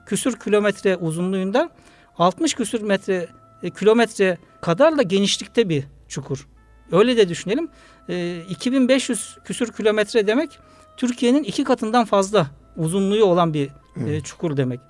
küsür 0.07 0.39
kilometre 0.39 0.97
uzunluğunda 0.97 1.71
60 2.19 2.55
küsür 2.55 2.83
metre 2.83 3.29
e, 3.63 3.71
kilometre 3.71 4.39
kadar 4.61 4.99
da 4.99 5.03
genişlikte 5.03 5.69
bir 5.69 5.85
çukur. 6.09 6.49
Öyle 6.93 7.17
de 7.17 7.29
düşünelim. 7.29 7.69
E, 8.09 8.41
2500 8.51 9.39
küsür 9.45 9.73
kilometre 9.73 10.27
demek 10.27 10.59
Türkiye'nin 10.97 11.45
iki 11.45 11.65
katından 11.65 12.05
fazla 12.05 12.47
uzunluğu 12.77 13.25
olan 13.25 13.55
bir 13.55 13.71
e, 14.07 14.21
çukur 14.21 14.57
demek. 14.57 14.81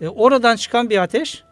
E, 0.00 0.08
oradan 0.08 0.56
çıkan 0.56 0.90
bir 0.90 0.98
ateş 0.98 1.44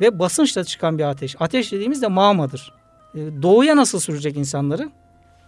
ve 0.00 0.18
basınçla 0.18 0.64
çıkan 0.64 0.98
bir 0.98 1.04
ateş. 1.04 1.36
Ateş 1.40 1.72
dediğimiz 1.72 2.02
de 2.02 2.08
mağmadır. 2.08 2.72
E, 3.14 3.18
doğuya 3.42 3.76
nasıl 3.76 4.00
sürecek 4.00 4.36
insanları? 4.36 4.90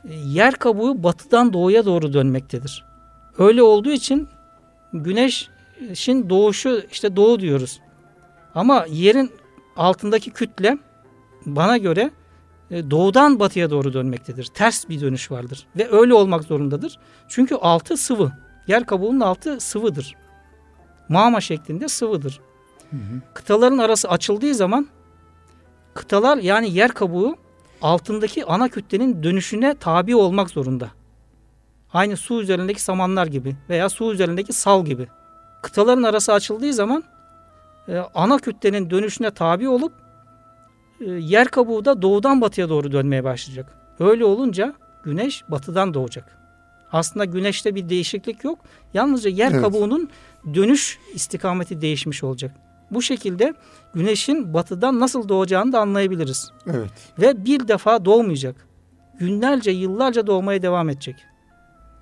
E, 0.08 0.14
yer 0.14 0.54
kabuğu 0.54 1.02
batıdan 1.02 1.52
doğuya 1.52 1.84
doğru 1.84 2.12
dönmektedir. 2.12 2.84
Öyle 3.38 3.62
olduğu 3.62 3.92
için 3.92 4.28
güneşin 4.92 6.30
doğuşu 6.30 6.82
işte 6.92 7.16
doğu 7.16 7.40
diyoruz. 7.40 7.80
Ama 8.54 8.86
yerin 8.88 9.30
altındaki 9.76 10.30
kütle 10.30 10.78
bana 11.46 11.76
göre 11.76 12.10
e, 12.70 12.90
doğudan 12.90 13.40
batıya 13.40 13.70
doğru 13.70 13.92
dönmektedir. 13.92 14.44
Ters 14.44 14.88
bir 14.88 15.00
dönüş 15.00 15.30
vardır 15.30 15.66
ve 15.76 15.88
öyle 15.92 16.14
olmak 16.14 16.44
zorundadır. 16.44 16.98
Çünkü 17.28 17.54
altı 17.54 17.96
sıvı. 17.96 18.32
Yer 18.66 18.86
kabuğunun 18.86 19.20
altı 19.20 19.60
sıvıdır. 19.60 20.14
Mağma 21.08 21.40
şeklinde 21.40 21.88
sıvıdır. 21.88 22.40
Hı 22.90 22.96
hı. 22.96 23.20
Kıtaların 23.34 23.78
arası 23.78 24.08
açıldığı 24.08 24.54
zaman 24.54 24.88
kıtalar 25.94 26.36
yani 26.36 26.70
yer 26.70 26.90
kabuğu 26.90 27.36
altındaki 27.82 28.44
ana 28.44 28.68
kütlenin 28.68 29.22
dönüşüne 29.22 29.74
tabi 29.74 30.16
olmak 30.16 30.50
zorunda. 30.50 30.90
Aynı 31.92 32.16
su 32.16 32.42
üzerindeki 32.42 32.82
samanlar 32.82 33.26
gibi 33.26 33.56
veya 33.68 33.88
su 33.88 34.12
üzerindeki 34.12 34.52
sal 34.52 34.84
gibi. 34.84 35.08
Kıtaların 35.62 36.02
arası 36.02 36.32
açıldığı 36.32 36.72
zaman 36.72 37.04
e, 37.88 37.98
ana 38.14 38.38
kütlenin 38.38 38.90
dönüşüne 38.90 39.30
tabi 39.30 39.68
olup 39.68 39.92
e, 41.00 41.04
yer 41.10 41.48
kabuğu 41.48 41.84
da 41.84 42.02
doğudan 42.02 42.40
batıya 42.40 42.68
doğru 42.68 42.92
dönmeye 42.92 43.24
başlayacak. 43.24 43.74
Öyle 44.00 44.24
olunca 44.24 44.74
güneş 45.04 45.44
batıdan 45.48 45.94
doğacak. 45.94 46.38
Aslında 46.92 47.24
güneşte 47.24 47.74
bir 47.74 47.88
değişiklik 47.88 48.44
yok. 48.44 48.58
Yalnızca 48.94 49.30
yer 49.30 49.52
evet. 49.52 49.62
kabuğunun 49.62 50.08
dönüş 50.54 50.98
istikameti 51.14 51.80
değişmiş 51.80 52.24
olacak. 52.24 52.56
Bu 52.90 53.02
şekilde 53.02 53.54
güneşin 53.94 54.54
batıdan 54.54 55.00
nasıl 55.00 55.28
doğacağını 55.28 55.72
da 55.72 55.80
anlayabiliriz. 55.80 56.52
Evet. 56.66 56.90
Ve 57.18 57.44
bir 57.44 57.68
defa 57.68 58.04
doğmayacak. 58.04 58.68
Günlerce, 59.18 59.70
yıllarca 59.70 60.26
doğmaya 60.26 60.62
devam 60.62 60.88
edecek. 60.88 61.16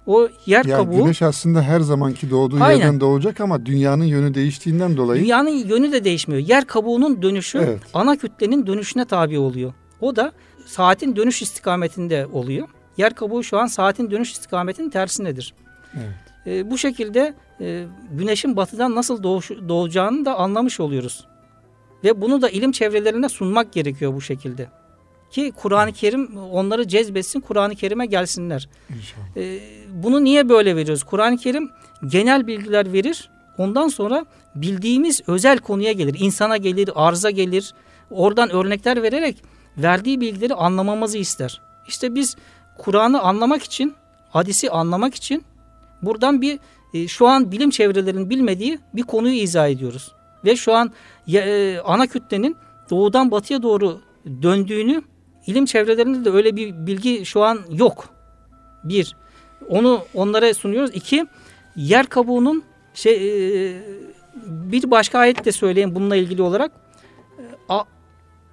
O 0.07 0.29
yer 0.47 0.65
yani 0.65 0.85
kabuğu... 0.85 0.97
Güneş 0.97 1.23
aslında 1.23 1.63
her 1.63 1.81
zamanki 1.81 2.31
doğduğu 2.31 2.63
aynen. 2.63 2.79
yerden 2.79 3.01
doğacak 3.01 3.41
ama 3.41 3.67
dünyanın 3.67 4.05
yönü 4.05 4.35
değiştiğinden 4.35 4.97
dolayı... 4.97 5.23
Dünyanın 5.23 5.51
yönü 5.51 5.93
de 5.93 6.05
değişmiyor. 6.05 6.43
Yer 6.43 6.65
kabuğunun 6.65 7.23
dönüşü 7.23 7.59
evet. 7.59 7.81
ana 7.95 8.17
kütlenin 8.17 8.67
dönüşüne 8.67 9.05
tabi 9.05 9.39
oluyor. 9.39 9.73
O 10.01 10.17
da 10.17 10.33
saatin 10.67 11.17
dönüş 11.17 11.43
istikametinde 11.43 12.27
oluyor. 12.27 12.69
Yer 12.97 13.15
kabuğu 13.15 13.43
şu 13.43 13.59
an 13.59 13.67
saatin 13.67 14.11
dönüş 14.11 14.33
istikametinin 14.33 14.91
tersindedir. 14.91 15.55
Evet. 15.95 16.47
E, 16.47 16.71
bu 16.71 16.79
şekilde 16.79 17.35
e, 17.61 17.87
güneşin 18.13 18.57
batıdan 18.57 18.95
nasıl 18.95 19.23
doğuş, 19.23 19.51
doğacağını 19.51 20.25
da 20.25 20.35
anlamış 20.39 20.81
oluyoruz. 20.81 21.27
Ve 22.05 22.21
bunu 22.21 22.43
da 22.43 22.49
ilim 22.49 22.73
çevrelerine 22.73 23.29
sunmak 23.29 23.73
gerekiyor 23.73 24.15
bu 24.15 24.21
şekilde. 24.21 24.69
Ki 25.31 25.53
Kur'an-ı 25.57 25.93
Kerim 25.93 26.37
onları 26.37 26.89
cezbetsin, 26.89 27.41
Kur'an-ı 27.41 27.75
Kerim'e 27.75 28.07
gelsinler. 28.07 28.69
İnşallah. 28.97 29.37
Ee, 29.37 29.61
bunu 29.93 30.25
niye 30.25 30.49
böyle 30.49 30.77
veriyoruz? 30.77 31.03
Kur'an-ı 31.03 31.37
Kerim 31.37 31.71
genel 32.07 32.47
bilgiler 32.47 32.93
verir. 32.93 33.31
Ondan 33.59 33.89
sonra 33.89 34.27
bildiğimiz 34.55 35.21
özel 35.27 35.59
konuya 35.59 35.93
gelir. 35.93 36.17
insana 36.19 36.57
gelir, 36.57 36.91
arıza 36.95 37.31
gelir. 37.31 37.75
Oradan 38.11 38.51
örnekler 38.51 39.03
vererek 39.03 39.43
verdiği 39.79 40.21
bilgileri 40.21 40.55
anlamamızı 40.55 41.19
ister. 41.19 41.61
İşte 41.89 42.15
biz 42.15 42.37
Kur'an'ı 42.79 43.21
anlamak 43.21 43.63
için, 43.63 43.95
hadisi 44.31 44.71
anlamak 44.71 45.15
için 45.15 45.45
Buradan 46.03 46.43
bir 46.43 46.59
e, 46.95 47.09
şu 47.09 47.27
an 47.27 47.53
bilim 47.53 47.71
çevrelerinin 47.71 48.31
bilmediği 48.31 48.79
bir 48.95 49.03
konuyu 49.03 49.35
izah 49.35 49.69
ediyoruz. 49.69 50.13
Ve 50.45 50.57
şu 50.57 50.75
an 50.75 50.93
e, 51.33 51.79
ana 51.85 52.07
kütlenin 52.07 52.57
doğudan 52.91 53.31
batıya 53.31 53.63
doğru 53.63 54.01
döndüğünü 54.43 55.03
ilim 55.47 55.65
çevrelerinde 55.65 56.25
de 56.25 56.31
öyle 56.31 56.57
bir 56.57 56.87
bilgi 56.87 57.27
şu 57.27 57.43
an 57.43 57.61
yok. 57.71 58.09
Bir, 58.85 59.17
onu 59.69 60.05
onlara 60.15 60.55
sunuyoruz. 60.55 60.91
İki, 60.95 61.27
yer 61.77 62.07
kabuğunun 62.07 62.63
şey 62.95 63.15
e, 63.15 63.83
bir 64.47 64.91
başka 64.91 65.19
ayet 65.19 65.45
de 65.45 65.53
söyleyeyim 65.53 65.95
bununla 65.95 66.17
ilgili 66.17 66.43
olarak. 66.43 66.73
A, 67.69 67.85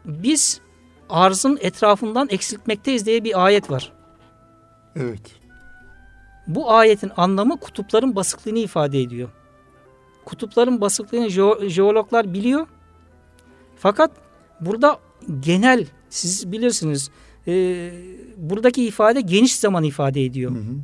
biz 0.06 0.62
arzın 1.10 1.58
etrafından 1.62 2.28
eksiltmekteyiz 2.32 3.06
diye 3.06 3.24
bir 3.24 3.46
ayet 3.46 3.72
var. 3.72 3.94
Evet. 4.96 5.22
Bu 6.48 6.72
ayetin 6.72 7.12
anlamı 7.18 7.60
kutupların 7.60 8.16
basıklığını 8.16 8.60
ifade 8.60 9.02
ediyor. 9.02 9.30
Kutupların 10.26 10.82
basıklığını 10.82 11.30
jeologlar 11.70 12.34
biliyor. 12.34 12.68
Fakat 13.76 14.12
burada 14.62 15.00
genel 15.40 15.86
siz 16.10 16.52
bilirsiniz 16.52 17.12
e, 17.48 17.92
buradaki 18.38 18.86
ifade 18.86 19.22
geniş 19.22 19.56
zaman 19.56 19.84
ifade 19.84 20.26
ediyor. 20.26 20.52
Hı 20.52 20.56
hı. 20.56 20.76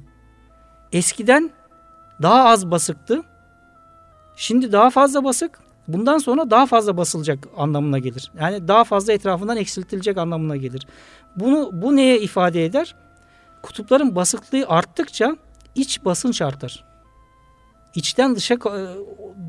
Eskiden 0.95 1.51
daha 2.21 2.43
az 2.43 2.71
basıktı. 2.71 3.21
Şimdi 4.35 4.71
daha 4.71 4.89
fazla 4.89 5.23
basık. 5.23 5.59
Bundan 5.87 6.17
sonra 6.17 6.49
daha 6.49 6.65
fazla 6.65 6.97
basılacak 6.97 7.47
anlamına 7.57 7.99
gelir. 7.99 8.31
Yani 8.39 8.67
daha 8.67 8.83
fazla 8.83 9.13
etrafından 9.13 9.57
eksiltilecek 9.57 10.17
anlamına 10.17 10.55
gelir. 10.55 10.87
Bunu 11.35 11.69
bu 11.73 11.95
neye 11.95 12.19
ifade 12.19 12.65
eder? 12.65 12.95
Kutupların 13.61 14.15
basıklığı 14.15 14.65
arttıkça 14.67 15.35
iç 15.75 16.05
basınç 16.05 16.41
artar. 16.41 16.83
İçten 17.95 18.35
dışa 18.35 18.53
e, 18.53 18.57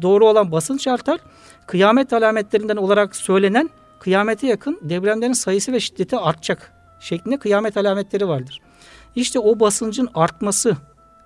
doğru 0.03 0.27
olan 0.27 0.53
basınç 0.53 0.89
artar. 0.89 1.21
Kıyamet 1.67 2.13
alametlerinden 2.13 2.77
olarak 2.77 3.17
söylenen 3.17 3.71
kıyamete 4.01 4.47
yakın 4.47 4.79
depremlerin 4.83 5.33
sayısı 5.33 5.73
ve 5.73 5.81
şiddeti 5.81 6.17
artacak 6.17 6.73
şeklinde 7.01 7.37
kıyamet 7.37 7.77
alametleri 7.77 8.29
vardır. 8.29 8.61
İşte 9.15 9.39
o 9.39 9.61
basıncın 9.61 10.09
artması 10.15 10.77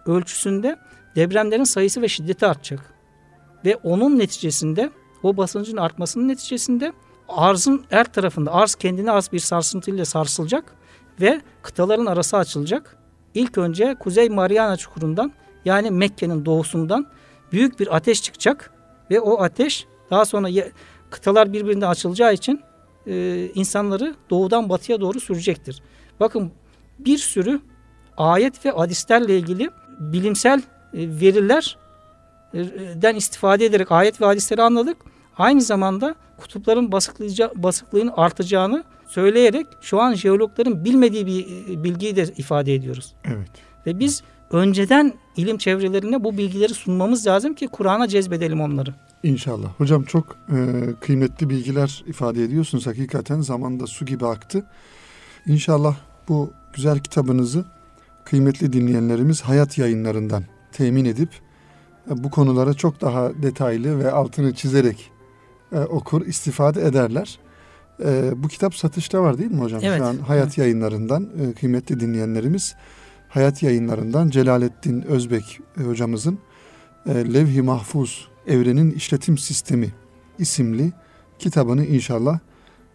ölçüsünde 0.06 0.76
depremlerin 1.16 1.64
sayısı 1.64 2.02
ve 2.02 2.08
şiddeti 2.08 2.46
artacak. 2.46 2.94
Ve 3.64 3.76
onun 3.76 4.18
neticesinde 4.18 4.90
o 5.22 5.36
basıncın 5.36 5.76
artmasının 5.76 6.28
neticesinde 6.28 6.92
arzın 7.28 7.84
her 7.90 8.12
tarafında 8.12 8.52
arz 8.52 8.74
kendine 8.74 9.12
az 9.12 9.32
bir 9.32 9.38
sarsıntıyla 9.38 10.04
sarsılacak 10.04 10.74
ve 11.20 11.40
kıtaların 11.62 12.06
arası 12.06 12.36
açılacak. 12.36 12.96
İlk 13.34 13.58
önce 13.58 13.96
Kuzey 14.00 14.28
Mariana 14.28 14.76
Çukuru'ndan 14.76 15.32
yani 15.64 15.90
Mekke'nin 15.90 16.44
doğusundan 16.44 17.06
büyük 17.52 17.80
bir 17.80 17.96
ateş 17.96 18.22
çıkacak 18.22 18.74
ve 19.10 19.20
o 19.20 19.42
ateş 19.42 19.86
daha 20.10 20.24
sonra 20.24 20.48
kıtalar 21.10 21.52
birbirine 21.52 21.86
açılacağı 21.86 22.34
için 22.34 22.60
e, 23.06 23.46
insanları 23.54 24.14
doğudan 24.30 24.68
batıya 24.68 25.00
doğru 25.00 25.20
sürecektir. 25.20 25.82
Bakın 26.20 26.52
bir 26.98 27.18
sürü 27.18 27.60
ayet 28.16 28.66
ve 28.66 28.70
hadislerle 28.70 29.38
ilgili 29.38 29.70
bilimsel 30.00 30.62
e, 30.94 30.98
verilerden 31.20 33.14
istifade 33.14 33.64
ederek 33.64 33.92
ayet 33.92 34.20
ve 34.20 34.24
hadisleri 34.24 34.62
anladık. 34.62 34.96
Aynı 35.38 35.60
zamanda 35.60 36.14
kutupların 36.36 36.92
basıklığının 36.92 38.12
artacağını 38.16 38.84
söyleyerek 39.06 39.66
şu 39.80 40.00
an 40.00 40.14
jeologların 40.14 40.84
bilmediği 40.84 41.26
bir 41.26 41.46
e, 41.70 41.84
bilgiyi 41.84 42.16
de 42.16 42.22
ifade 42.36 42.74
ediyoruz. 42.74 43.14
Evet. 43.24 43.50
Ve 43.86 43.98
biz 43.98 44.22
önceden 44.50 45.12
ilim 45.36 45.58
çevrelerine 45.58 46.24
bu 46.24 46.38
bilgileri 46.38 46.74
sunmamız 46.74 47.26
lazım 47.26 47.54
ki 47.54 47.68
Kur'an'a 47.68 48.08
cezbedelim 48.08 48.60
onları. 48.60 48.94
İnşallah. 49.22 49.68
Hocam 49.78 50.04
çok 50.04 50.36
e, 50.48 50.56
kıymetli 51.00 51.50
bilgiler 51.50 52.04
ifade 52.06 52.44
ediyorsunuz. 52.44 52.86
Hakikaten 52.86 53.40
zamanda 53.40 53.86
su 53.86 54.06
gibi 54.06 54.26
aktı. 54.26 54.64
İnşallah 55.46 55.96
bu 56.28 56.52
güzel 56.72 56.98
kitabınızı 56.98 57.64
kıymetli 58.30 58.72
dinleyenlerimiz 58.72 59.40
hayat 59.40 59.78
yayınlarından 59.78 60.44
temin 60.72 61.04
edip 61.04 61.28
e, 62.10 62.24
bu 62.24 62.30
konulara 62.30 62.74
çok 62.74 63.00
daha 63.00 63.42
detaylı 63.42 63.98
ve 63.98 64.10
altını 64.10 64.54
çizerek 64.54 65.10
e, 65.72 65.78
okur, 65.78 66.26
istifade 66.26 66.86
ederler. 66.86 67.38
E, 68.04 68.42
bu 68.42 68.48
kitap 68.48 68.74
satışta 68.74 69.22
var 69.22 69.38
değil 69.38 69.50
mi 69.50 69.60
hocam? 69.60 69.80
Evet. 69.84 69.98
Şu 69.98 70.04
an 70.04 70.16
hayat 70.16 70.46
evet. 70.46 70.58
yayınlarından 70.58 71.28
e, 71.40 71.52
kıymetli 71.52 72.00
dinleyenlerimiz 72.00 72.74
hayat 73.28 73.62
yayınlarından 73.62 74.30
Celalettin 74.30 75.02
Özbek 75.02 75.60
e, 75.80 75.82
hocamızın 75.82 76.38
e, 77.06 77.34
Levh-i 77.34 77.62
Mahfuz 77.62 78.28
Evrenin 78.46 78.90
İşletim 78.90 79.38
Sistemi 79.38 79.92
isimli 80.38 80.92
kitabını 81.38 81.84
inşallah 81.84 82.38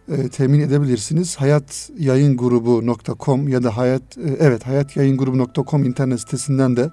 e, 0.08 0.28
temin 0.28 0.60
edebilirsiniz. 0.60 1.36
Hayat 1.36 1.90
Yayın 1.98 2.36
Grubu.com 2.36 3.48
ya 3.48 3.62
da 3.62 3.76
hayat 3.76 4.02
e, 4.18 4.36
evet 4.40 4.66
Hayat 4.66 4.96
Yayın 4.96 5.16
Grubu.com 5.16 5.84
internet 5.84 6.20
sitesinden 6.20 6.76
de 6.76 6.90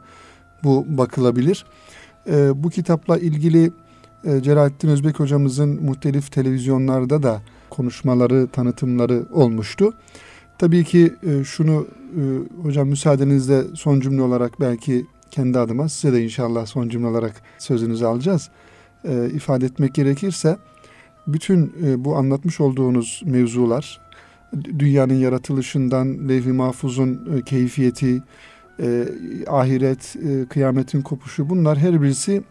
bu 0.64 0.86
bakılabilir. 0.88 1.66
E, 2.28 2.64
bu 2.64 2.70
kitapla 2.70 3.18
ilgili 3.18 3.72
e, 4.24 4.42
Celalettin 4.42 4.88
Özbek 4.88 5.20
hocamızın 5.20 5.84
muhtelif 5.84 6.32
televizyonlarda 6.32 7.24
da 7.24 7.42
konuşmaları, 7.70 8.48
tanıtımları 8.48 9.26
olmuştu. 9.32 9.94
Tabii 10.58 10.84
ki 10.84 11.14
e, 11.24 11.44
şunu 11.44 11.88
e, 12.18 12.22
hocam 12.64 12.88
müsaadenizle 12.88 13.64
son 13.76 14.00
cümle 14.00 14.22
olarak 14.22 14.60
belki 14.60 15.06
kendi 15.32 15.60
adıma 15.60 15.90
size 15.90 16.14
de 16.14 16.24
inşallah 16.24 16.66
son 16.66 16.90
cümle 16.90 17.08
olarak 17.08 17.42
sözünüzü 17.58 18.06
alacağız. 18.06 18.50
E, 19.06 19.30
ifade 19.30 19.66
etmek 19.66 19.96
gerekirse 19.96 20.58
bütün 21.28 21.74
e, 21.86 22.06
bu 22.06 22.16
anlatmış 22.16 22.60
olduğunuz 22.60 23.22
mevzular 23.26 24.02
dünyanın 24.80 25.14
yaratılışından 25.14 26.30
levh-i 26.30 26.52
mahfuzun 26.52 27.38
e, 27.38 27.42
keyfiyeti, 27.42 28.24
e, 28.80 29.06
ahiret, 29.48 30.16
kıyametin 30.50 31.02
kopuşu 31.02 31.50
bunlar 31.50 31.78
her 31.78 32.02
birisi 32.02 32.44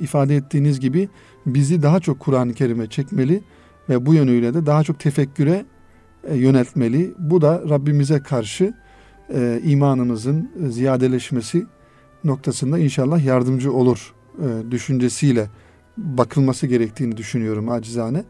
ifade 0.00 0.36
ettiğiniz 0.36 0.80
gibi 0.80 1.08
bizi 1.46 1.82
daha 1.82 2.00
çok 2.00 2.20
Kur'an-ı 2.20 2.54
Kerim'e 2.54 2.86
çekmeli 2.86 3.42
ve 3.88 4.06
bu 4.06 4.14
yönüyle 4.14 4.54
de 4.54 4.66
daha 4.66 4.84
çok 4.84 5.00
tefekküre 5.00 5.64
yöneltmeli. 6.34 7.14
Bu 7.18 7.40
da 7.40 7.62
Rabbimize 7.68 8.22
karşı 8.22 8.74
imanımızın 9.64 10.50
ziyadeleşmesi 10.68 11.66
noktasında 12.24 12.78
inşallah 12.78 13.24
yardımcı 13.24 13.72
olur 13.72 14.14
düşüncesiyle 14.70 15.48
bakılması 15.98 16.66
gerektiğini 16.66 17.16
düşünüyorum 17.16 17.70
acizane. 17.70 18.24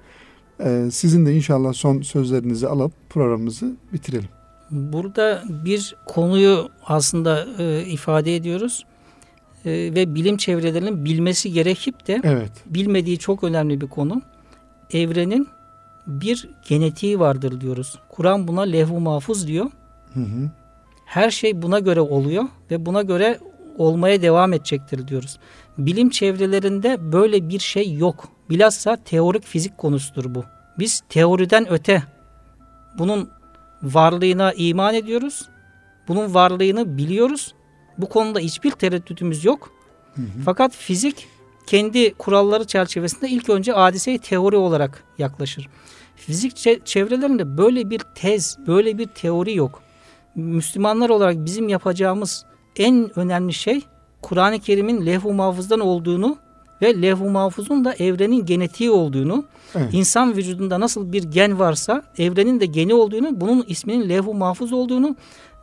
E, 0.61 0.89
sizin 0.93 1.27
de 1.27 1.37
inşallah 1.37 1.73
son 1.73 2.03
sözlerinizi 2.03 2.69
alıp 2.69 2.93
programımızı 3.11 3.77
bitirelim. 3.93 4.29
Burada 4.71 5.43
bir 5.65 5.97
konuyu 6.07 6.69
aslında 6.85 7.47
e, 7.59 7.85
ifade 7.85 8.37
ediyoruz 8.37 8.85
e, 9.65 9.71
ve 9.71 10.15
bilim 10.15 10.37
çevrelerinin 10.37 11.05
bilmesi 11.05 11.53
gerekip 11.53 12.07
de 12.07 12.21
evet. 12.25 12.53
bilmediği 12.67 13.19
çok 13.19 13.45
önemli 13.45 13.81
bir 13.81 13.87
konu. 13.87 14.23
Evrenin 14.93 15.49
bir 16.07 16.49
genetiği 16.69 17.21
vardır 17.21 17.61
diyoruz. 17.61 17.99
Kur'an 18.09 18.49
buna 18.49 18.63
levh-u 18.63 19.01
mahfuz 19.01 19.47
diyor. 19.47 19.67
Hı 20.15 20.21
hı. 20.21 20.51
Her 21.05 21.31
şey 21.31 21.63
buna 21.63 21.79
göre 21.79 22.01
oluyor 22.01 22.45
ve 22.71 22.87
buna 22.87 23.03
göre 23.03 23.39
olmaya 23.79 24.23
devam 24.23 24.53
edecektir 24.53 25.09
diyoruz. 25.09 25.39
Bilim 25.79 26.11
çevrelerinde 26.11 27.13
böyle 27.13 27.49
bir 27.49 27.59
şey 27.59 27.95
yok. 27.95 28.29
Bilhassa 28.51 28.97
teorik 29.05 29.45
fizik 29.45 29.79
konusudur 29.79 30.35
bu. 30.35 30.45
Biz 30.79 31.03
teoriden 31.09 31.73
öte 31.73 32.03
bunun 32.99 33.31
varlığına 33.83 34.53
iman 34.53 34.95
ediyoruz. 34.95 35.49
Bunun 36.09 36.35
varlığını 36.35 36.99
biliyoruz. 36.99 37.55
Bu 37.99 38.09
konuda 38.09 38.39
hiçbir 38.39 38.71
tereddütümüz 38.71 39.45
yok. 39.45 39.71
Hı 40.15 40.23
hı. 40.23 40.27
Fakat 40.45 40.73
fizik 40.75 41.29
kendi 41.67 42.15
kuralları 42.15 42.65
çerçevesinde 42.65 43.29
ilk 43.29 43.49
önce 43.49 43.73
hadiseyi 43.73 44.19
teori 44.19 44.57
olarak 44.57 45.05
yaklaşır. 45.19 45.69
Fizik 46.17 46.87
çevrelerinde 46.87 47.59
böyle 47.59 47.91
bir 47.91 48.01
tez, 48.15 48.59
böyle 48.67 48.99
bir 48.99 49.07
teori 49.07 49.57
yok. 49.57 49.83
Müslümanlar 50.35 51.09
olarak 51.09 51.45
bizim 51.45 51.69
yapacağımız 51.69 52.45
en 52.77 53.19
önemli 53.19 53.53
şey 53.53 53.83
Kur'an-ı 54.23 54.59
Kerim'in 54.59 55.07
levh-u 55.07 55.33
mahfuzdan 55.33 55.81
olduğunu 55.81 56.37
ve 56.83 57.03
levh-u 57.03 57.31
mahfuzun 57.31 57.85
da 57.85 57.95
evrenin 57.95 58.47
genetiği 58.47 58.91
olduğunu, 58.91 59.45
evet. 59.75 59.89
insan 59.93 60.37
vücudunda 60.37 60.81
nasıl 60.81 61.13
bir 61.13 61.23
gen 61.23 61.59
varsa 61.59 62.03
evrenin 62.19 62.61
de 62.61 62.67
geni 62.67 62.95
olduğunu, 62.95 63.41
bunun 63.41 63.65
isminin 63.69 64.09
levh-u 64.09 64.35
mahfuz 64.35 64.73
olduğunu 64.73 65.17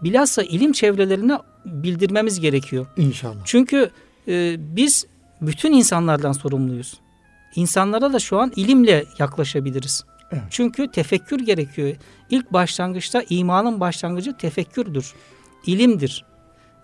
bilhassa 0.03 0.43
ilim 0.43 0.71
çevrelerine 0.71 1.37
bildirmemiz 1.65 2.39
gerekiyor. 2.39 2.85
İnşallah. 2.97 3.41
Çünkü 3.45 3.89
e, 4.27 4.55
biz 4.75 5.05
bütün 5.41 5.73
insanlardan 5.73 6.31
sorumluyuz. 6.31 6.99
İnsanlara 7.55 8.13
da 8.13 8.19
şu 8.19 8.39
an 8.39 8.51
ilimle 8.55 9.05
yaklaşabiliriz. 9.19 10.03
Evet. 10.31 10.43
Çünkü 10.49 10.91
tefekkür 10.91 11.39
gerekiyor. 11.39 11.95
İlk 12.29 12.53
başlangıçta 12.53 13.23
imanın 13.29 13.79
başlangıcı 13.79 14.37
tefekkürdür, 14.37 15.13
ilimdir. 15.65 16.25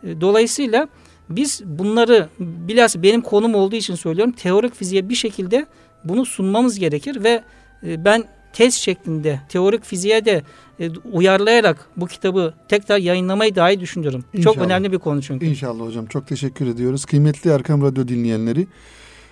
E, 0.03 0.22
dolayısıyla 0.22 0.88
Biz 1.36 1.61
bunları 1.65 2.29
bilhassa 2.39 3.03
benim 3.03 3.21
konum 3.21 3.55
olduğu 3.55 3.75
için 3.75 3.95
söylüyorum. 3.95 4.34
Teorik 4.34 4.75
fiziğe 4.75 5.09
bir 5.09 5.15
şekilde 5.15 5.65
bunu 6.03 6.25
sunmamız 6.25 6.79
gerekir 6.79 7.23
ve 7.23 7.43
e, 7.84 8.05
ben 8.05 8.23
tez 8.53 8.73
şeklinde 8.73 9.39
teorik 9.49 9.84
fiziğe 9.84 10.25
de 10.25 10.43
e, 10.79 10.89
uyarlayarak 11.11 11.88
bu 11.97 12.07
kitabı 12.07 12.53
tekrar 12.67 12.97
yayınlamayı 12.97 13.55
dahi 13.55 13.79
düşünüyorum. 13.79 14.25
İnşallah. 14.34 14.55
Çok 14.55 14.63
önemli 14.63 14.91
bir 14.91 14.97
konu 14.99 15.21
çünkü. 15.21 15.45
İnşallah 15.45 15.86
hocam. 15.86 16.05
Çok 16.05 16.27
teşekkür 16.27 16.67
ediyoruz. 16.67 17.05
Kıymetli 17.05 17.49
Erkam 17.49 17.82
Radyo 17.82 18.07
dinleyenleri, 18.07 18.67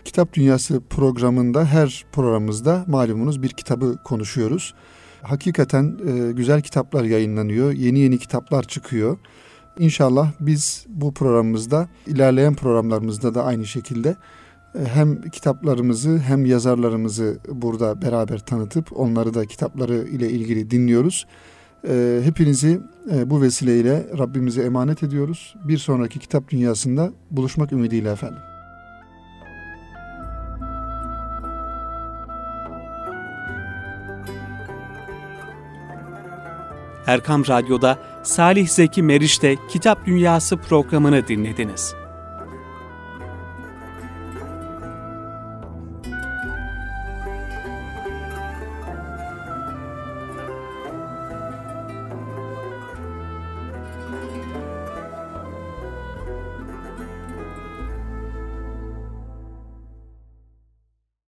Kitap 0.06 0.34
Dünyası 0.34 0.82
programında 0.90 1.66
her 1.66 2.06
programımızda 2.12 2.86
malumunuz 2.88 3.44
bir 3.44 3.50
kitabı 3.50 3.98
konuşuyoruz. 4.04 4.74
Hakikaten 5.22 5.98
e, 6.08 6.32
güzel 6.32 6.62
kitaplar 6.62 7.04
yayınlanıyor. 7.04 7.72
Yeni 7.72 8.00
yeni 8.00 8.18
kitaplar 8.20 8.64
çıkıyor. 8.64 9.18
İnşallah 9.78 10.32
biz 10.40 10.86
bu 10.90 11.14
programımızda 11.14 11.88
ilerleyen 12.08 12.56
programlarımızda 12.56 13.36
da 13.36 13.44
aynı 13.44 13.66
şekilde 13.66 14.16
e, 14.76 14.86
hem 14.86 15.22
kitaplarımızı 15.22 16.18
hem 16.18 16.46
yazarlarımızı 16.46 17.40
burada 17.52 18.02
beraber 18.02 18.40
tanıtıp 18.40 19.00
onları 19.00 19.34
da 19.34 19.46
kitapları 19.46 19.96
ile 19.96 20.30
ilgili 20.30 20.72
dinliyoruz. 20.72 21.28
E, 21.88 22.22
hepinizi 22.24 22.80
e, 23.12 23.30
bu 23.30 23.42
vesileyle 23.42 24.08
Rabbimize 24.18 24.62
emanet 24.62 25.04
ediyoruz. 25.04 25.56
Bir 25.64 25.78
sonraki 25.78 26.20
kitap 26.20 26.50
dünyasında 26.50 27.12
buluşmak 27.32 27.72
ümidiyle 27.72 28.12
efendim. 28.12 28.49
Erkam 37.10 37.48
Radyo'da 37.48 37.98
Salih 38.24 38.68
Zeki 38.68 39.04
Meriç'te 39.04 39.56
Kitap 39.70 40.06
Dünyası 40.06 40.58
programını 40.58 41.28
dinlediniz. 41.28 41.96